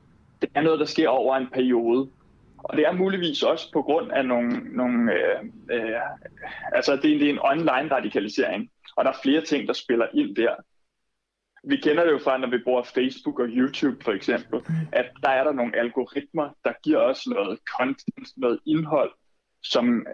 [0.42, 2.08] Det er noget, der sker over en periode.
[2.58, 4.76] Og det er muligvis også på grund af nogle...
[4.76, 6.00] nogle øh, øh,
[6.72, 10.06] altså, det er, det er en online radikalisering, og der er flere ting, der spiller
[10.14, 10.54] ind der
[11.66, 14.60] vi kender det jo fra, når vi bruger Facebook og YouTube for eksempel,
[14.92, 19.12] at der er der nogle algoritmer, der giver os noget content, noget indhold,
[19.62, 20.06] som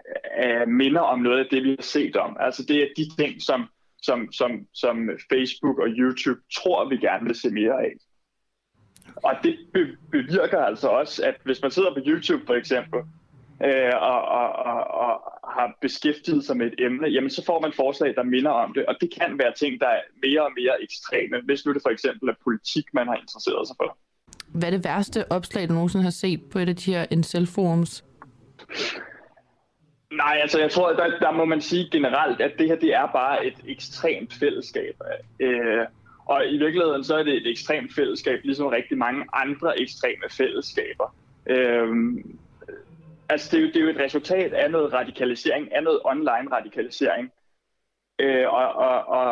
[0.43, 2.37] uh, minder om noget af det, vi har set om.
[2.39, 3.67] Altså det er de ting, som,
[4.01, 7.93] som, som, som Facebook og YouTube tror, vi gerne vil se mere af.
[9.15, 9.57] Og det
[10.11, 12.99] bevirker altså også, at hvis man sidder på YouTube for eksempel,
[13.63, 15.13] øh, og, og, og, og
[15.57, 18.85] har beskæftiget sig med et emne, jamen så får man forslag, der minder om det,
[18.85, 21.89] og det kan være ting, der er mere og mere ekstreme, hvis nu det for
[21.89, 23.97] eksempel er politik, man har interesseret sig for.
[24.47, 28.03] Hvad er det værste opslag, du nogensinde har set på et af de her incel-forums?
[30.11, 33.07] Nej, altså jeg tror, der, der må man sige generelt, at det her det er
[33.07, 35.01] bare et ekstremt fællesskab.
[35.39, 35.85] Øh,
[36.25, 41.15] og i virkeligheden så er det et ekstremt fællesskab, ligesom rigtig mange andre ekstreme fællesskaber.
[41.49, 41.87] Øh,
[43.33, 46.51] altså det er, jo, det er jo et resultat af noget radikalisering, af noget online
[46.51, 47.31] radikalisering.
[48.19, 49.29] Øh, og, og, og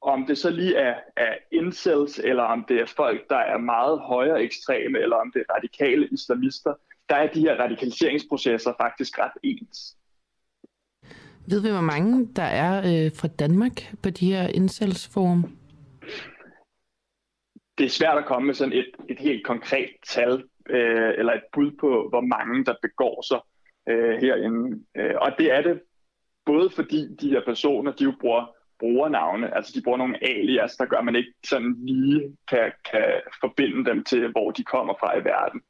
[0.00, 4.00] om det så lige er, er incels, eller om det er folk, der er meget
[4.00, 6.74] højere ekstreme, eller om det er radikale islamister,
[7.08, 9.96] der er de her radikaliseringsprocesser faktisk ret ens.
[11.48, 15.58] Ved vi, hvor mange der er øh, fra Danmark på de her incels-forum?
[17.78, 21.42] Det er svært at komme med sådan et, et helt konkret tal, øh, eller et
[21.52, 23.40] bud på, hvor mange der begår sig
[23.88, 24.84] øh, herinde.
[24.96, 25.80] Øh, og det er det
[26.46, 28.46] både fordi de her personer, de jo bruger
[28.78, 33.20] brugernavne, altså de bruger nogle alias, der gør, at man ikke sådan lige kan, kan
[33.40, 35.60] forbinde dem til, hvor de kommer fra i verden.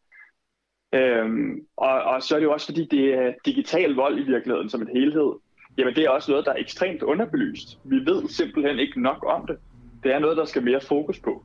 [0.95, 4.71] Øhm, og, og så er det jo også, fordi det er digital vold i virkeligheden
[4.71, 5.33] som et helhed.
[5.79, 7.79] Jamen det er også noget, der er ekstremt underbelyst.
[7.85, 9.59] Vi ved simpelthen ikke nok om det.
[10.03, 11.45] Det er noget, der skal mere fokus på.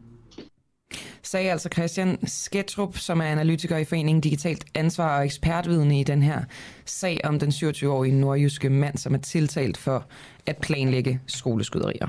[1.24, 6.24] Sagde altså Christian Sketrup, som er analytiker i Foreningen Digitalt Ansvar og ekspertvidende i den
[6.24, 6.42] her
[6.86, 10.06] sag om den 27-årige nordjyske mand, som er tiltalt for
[10.46, 12.08] at planlægge skoleskyderier.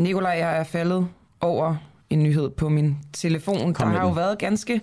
[0.00, 1.08] Nikolaj, jeg er faldet
[1.40, 1.76] over
[2.10, 3.74] en nyhed på min telefon.
[3.74, 4.80] Kom der har jo været ganske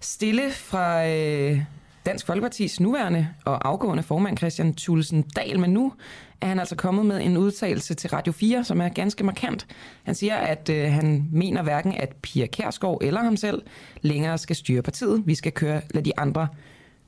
[0.00, 1.60] stille fra øh,
[2.06, 5.92] Dansk Folkepartis nuværende og afgående formand Christian Thulesen Dahl, men nu
[6.44, 9.66] er han altså kommet med en udtalelse til Radio 4, som er ganske markant.
[10.02, 13.62] Han siger, at øh, han mener hverken, at Pia Kærsgaard eller ham selv
[14.02, 15.22] længere skal styre partiet.
[15.26, 16.48] Vi skal køre, lade de andre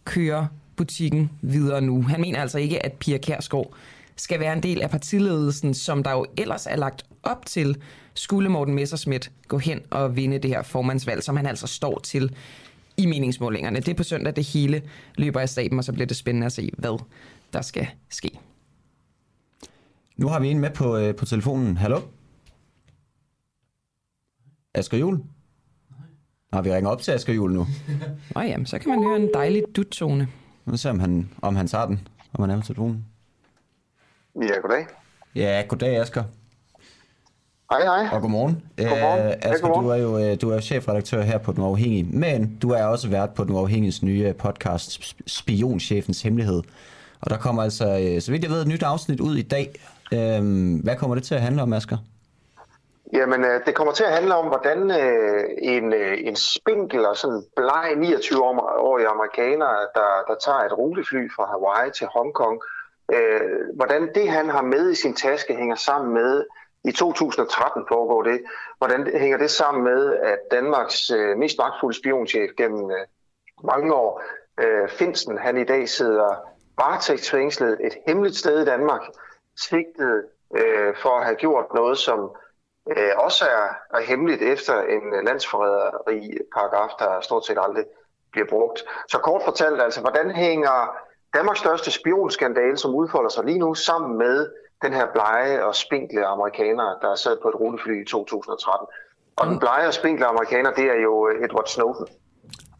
[0.04, 2.02] køre butikken videre nu.
[2.02, 3.74] Han mener altså ikke, at Pia Kærsgaard
[4.16, 7.76] skal være en del af partiledelsen, som der jo ellers er lagt op til,
[8.14, 12.36] skulle Morten Messerschmidt gå hen og vinde det her formandsvalg, som han altså står til
[12.96, 13.76] i meningsmålingerne.
[13.80, 14.82] Det er på søndag, det hele
[15.16, 16.98] løber af staben, og så bliver det spændende at se, hvad
[17.52, 18.30] der skal ske.
[20.16, 21.76] Nu har vi en med på, øh, på telefonen.
[21.76, 22.00] Hallo?
[24.74, 25.20] Asger Jul?
[26.52, 27.66] Nej, vi ringer op til Asger Jul nu.
[28.34, 30.28] Nå jamen, så kan man høre en dejlig dut-tone.
[30.64, 33.04] Nu ser om han, om han tager den, om han er på telefonen.
[34.42, 34.86] Ja, goddag.
[35.34, 36.24] Ja, goddag Asger.
[37.70, 38.08] Hej, hej.
[38.12, 38.62] Og godmorgen.
[38.76, 39.26] Godmorgen.
[39.26, 39.84] Uh, Asger, godmorgen.
[39.84, 43.08] du er jo uh, du er chefredaktør her på Den Uafhængige, men du er også
[43.08, 46.62] vært på Den Uafhængiges nye podcast, Spionchefens Hemmelighed.
[47.20, 49.74] Og der kommer altså, så vidt jeg ved, et nyt afsnit ud i dag.
[50.12, 51.96] Øhm, hvad kommer det til at handle om, Asger?
[53.12, 57.16] Jamen, øh, det kommer til at handle om, hvordan øh, en, øh, en spinkel og
[57.16, 62.62] sådan bleg 29-årig amerikaner, der, der tager et rutefly fra Hawaii til Hongkong,
[63.74, 66.44] hvordan det, han har med i sin taske, hænger sammen med
[66.86, 68.40] i 2013 foregår det.
[68.78, 73.06] Hvordan hænger det sammen med, at Danmarks øh, mest magtfulde spionchef gennem øh,
[73.64, 74.22] mange år,
[74.60, 76.28] øh, Finsen, han i dag sidder
[76.78, 79.00] varetægtsfængslet et hemmeligt sted i Danmark,
[79.68, 80.24] sigtet
[80.56, 82.18] øh, for at have gjort noget, som
[82.90, 87.84] øh, også er, er hemmeligt efter en landsforræderi paragraf, der stort set aldrig
[88.32, 88.84] bliver brugt.
[89.08, 90.96] Så kort fortalt altså, hvordan hænger
[91.34, 94.50] Danmarks største spionskandale, som udfolder sig lige nu, sammen med
[94.82, 98.86] den her blege og spinkle amerikaner, der sad på et rutefly i 2013.
[99.36, 102.06] Og den blege og spinkle amerikaner, det er jo Edward Snowden.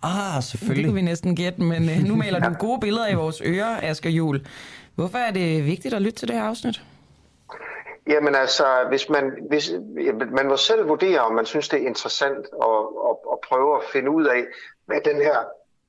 [0.03, 0.85] Ah, selvfølgelig.
[0.85, 3.77] Det kunne vi næsten gætte, men uh, nu maler du gode billeder i vores ører,
[3.83, 4.41] Asger Jul.
[4.97, 6.81] Hvorfor er det vigtigt at lytte til det her afsnit?
[8.09, 9.73] Jamen altså, hvis man, hvis,
[10.31, 12.79] man må selv vurdere, om man synes, det er interessant at,
[13.09, 14.45] at, at prøve at finde ud af,
[14.87, 15.39] hvad den her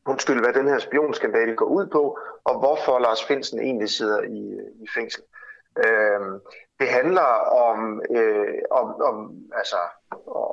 [0.06, 4.42] undskyld, hvad den her spionskandale går ud på, og hvorfor Lars Finsen egentlig sidder i,
[4.84, 5.24] i fængsel.
[5.86, 6.20] Øh,
[6.80, 7.30] det handler
[7.68, 9.78] om, øh, om, om, altså,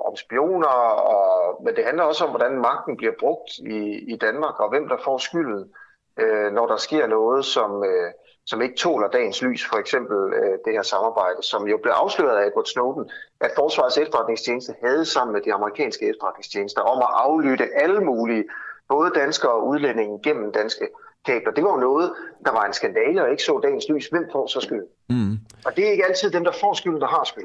[0.09, 0.76] om spioner,
[1.14, 3.78] og, men det handler også om, hvordan magten bliver brugt i,
[4.14, 5.72] i Danmark, og hvem der får skylden,
[6.18, 8.12] øh, når der sker noget, som, øh,
[8.47, 9.66] som ikke tåler dagens lys.
[9.71, 13.11] For eksempel øh, det her samarbejde, som jo blev afsløret af Edward Snowden,
[13.41, 18.45] at Forsvarets efterretningstjeneste havde sammen med de amerikanske efterretningstjenester om at aflytte alle mulige,
[18.89, 20.89] både danskere og udlændinge gennem danske
[21.27, 21.53] kabler.
[21.53, 22.12] Det var jo noget,
[22.45, 24.07] der var en skandale og ikke så dagens lys.
[24.07, 24.85] Hvem får så skyld?
[25.09, 25.39] Mm.
[25.66, 27.45] Og det er ikke altid dem, der får skylden, der har skyld.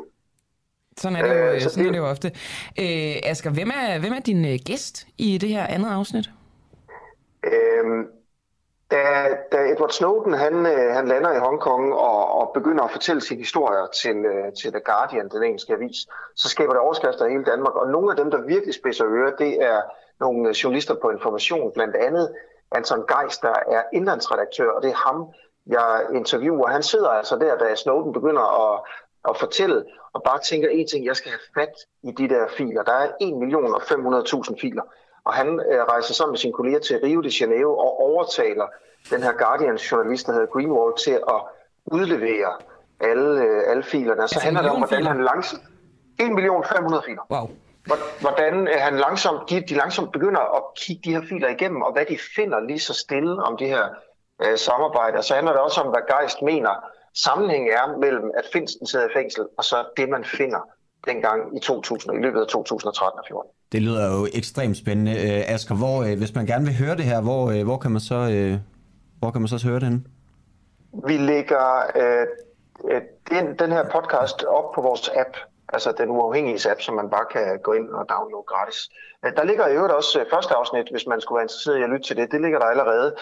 [0.97, 1.87] Sådan er det jo, øh, sådan det...
[1.87, 2.27] er det jo ofte.
[2.79, 6.29] Øh, Asger, hvem er, hvem er din øh, gæst i det her andet afsnit?
[7.43, 8.07] Øhm,
[8.91, 9.01] da,
[9.51, 13.39] da Edward Snowden han, øh, han lander i Hongkong og, og begynder at fortælle sine
[13.39, 17.43] historier til, øh, til The Guardian, den engelske avis, så skaber det overskrifter i hele
[17.43, 17.75] Danmark.
[17.75, 19.81] Og nogle af dem, der virkelig spidser ører, det er
[20.19, 22.35] nogle øh, journalister på Information, blandt andet
[22.71, 25.27] Anton Geis, der er indlandsredaktør, og det er ham,
[25.67, 26.67] jeg interviewer.
[26.67, 28.81] Han sidder altså der, da Snowden begynder at,
[29.29, 32.83] at fortælle, og bare tænker en ting, jeg skal have fat i de der filer.
[32.83, 34.83] Der er 1.500.000 filer,
[35.29, 38.67] og han øh, rejser sammen med sine kolleger til Rio de Janeiro og overtaler
[39.11, 41.39] den her Guardian-journalist, der hedder Greenwald, til at
[41.85, 42.51] udlevere
[43.09, 44.17] alle, øh, alle filerne.
[44.17, 45.11] Så Altså handler det om, hvordan filer?
[45.11, 45.61] han langsomt...
[46.19, 47.21] 1 million 500 filer.
[47.31, 47.47] Wow.
[47.87, 51.81] Hvor- Hvordan øh, han langsomt, de, de langsomt begynder at kigge de her filer igennem,
[51.81, 53.83] og hvad de finder lige så stille om det her
[54.43, 55.17] øh, samarbejde.
[55.17, 56.73] Og så handler det også om, hvad Geist mener
[57.25, 60.59] sammenhængen er mellem, at Finsten sidder i fængsel, og så det, man finder
[61.07, 63.51] dengang i 2000, i løbet af 2013 og 14.
[63.71, 65.11] Det lyder jo ekstremt spændende.
[65.11, 67.91] Øh, Asger, hvor, øh, hvis man gerne vil høre det her, hvor, øh, hvor, kan,
[67.91, 68.57] man så, øh,
[69.19, 70.03] hvor kan man så høre det henne?
[71.07, 71.65] Vi lægger
[71.95, 72.27] øh,
[72.91, 73.01] øh,
[73.31, 75.37] den, den her podcast op på vores app,
[75.73, 78.89] altså den uafhængige app, som man bare kan gå ind og downloade gratis.
[79.25, 81.83] Øh, Der ligger i øvrigt også øh, første afsnit, hvis man skulle være interesseret i
[81.83, 82.31] at lytte til det.
[82.31, 83.15] Det ligger der allerede,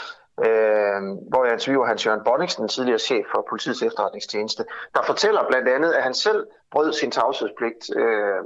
[0.46, 1.00] øh,
[1.32, 4.64] hvor jeg interviewer Hans Jørgen Bonniksen, tidligere chef for politiets efterretningstjeneste,
[4.96, 8.40] der fortæller blandt andet, at han selv brød sin tavshedspligt, øh,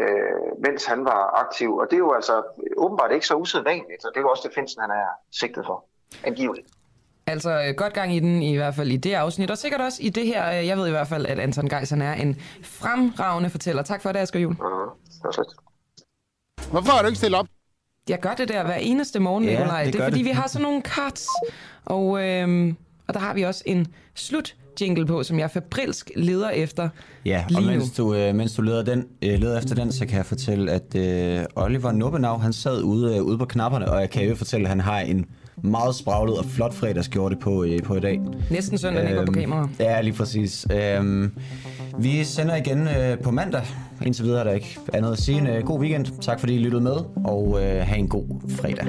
[0.00, 1.76] øh, mens han var aktiv.
[1.76, 2.42] Og det er jo altså
[2.76, 5.06] åbenbart ikke så usædvanligt, og det er jo også det Finsen, han er
[5.40, 5.84] sigtet for,
[6.24, 6.66] angiveligt.
[7.28, 9.98] Altså øh, godt gang i den, i hvert fald i det afsnit, og sikkert også
[10.02, 10.48] i det her.
[10.58, 13.82] øh, Jeg ved i hvert fald, at Anton Geisen er en fremragende fortæller.
[13.82, 14.54] Tak for det, Asger Juhl.
[16.70, 17.46] Hvorfor har du ikke stillet op?
[18.08, 19.84] Jeg gør det der hver eneste morgen, Ja, Nikolaj.
[19.84, 20.24] det Det er fordi, det.
[20.24, 21.26] vi har sådan nogle cuts,
[21.84, 22.76] og, øhm,
[23.08, 26.88] og der har vi også en slut jingle på, som jeg fabrilsk leder efter
[27.24, 30.06] Ja, og lige mens du, øh, mens du leder, den, øh, leder efter den, så
[30.06, 34.00] kan jeg fortælle, at øh, Oliver Nubbenau, han sad ude, øh, ude på knapperne, og
[34.00, 35.26] jeg kan jo fortælle, at han har en
[35.62, 38.20] meget spraglet og flot fredagsskjorte på, øh, på i dag.
[38.50, 39.68] Næsten søndag, øhm, på Øhm, kamera.
[39.80, 40.66] Ja, lige præcis.
[40.74, 41.32] Øhm,
[41.98, 43.62] vi sender igen øh, på mandag.
[44.06, 45.38] Indtil videre er der ikke andet at sige.
[45.38, 46.06] En øh, god weekend.
[46.20, 48.86] Tak fordi I lyttede med, og øh, have en god fredag.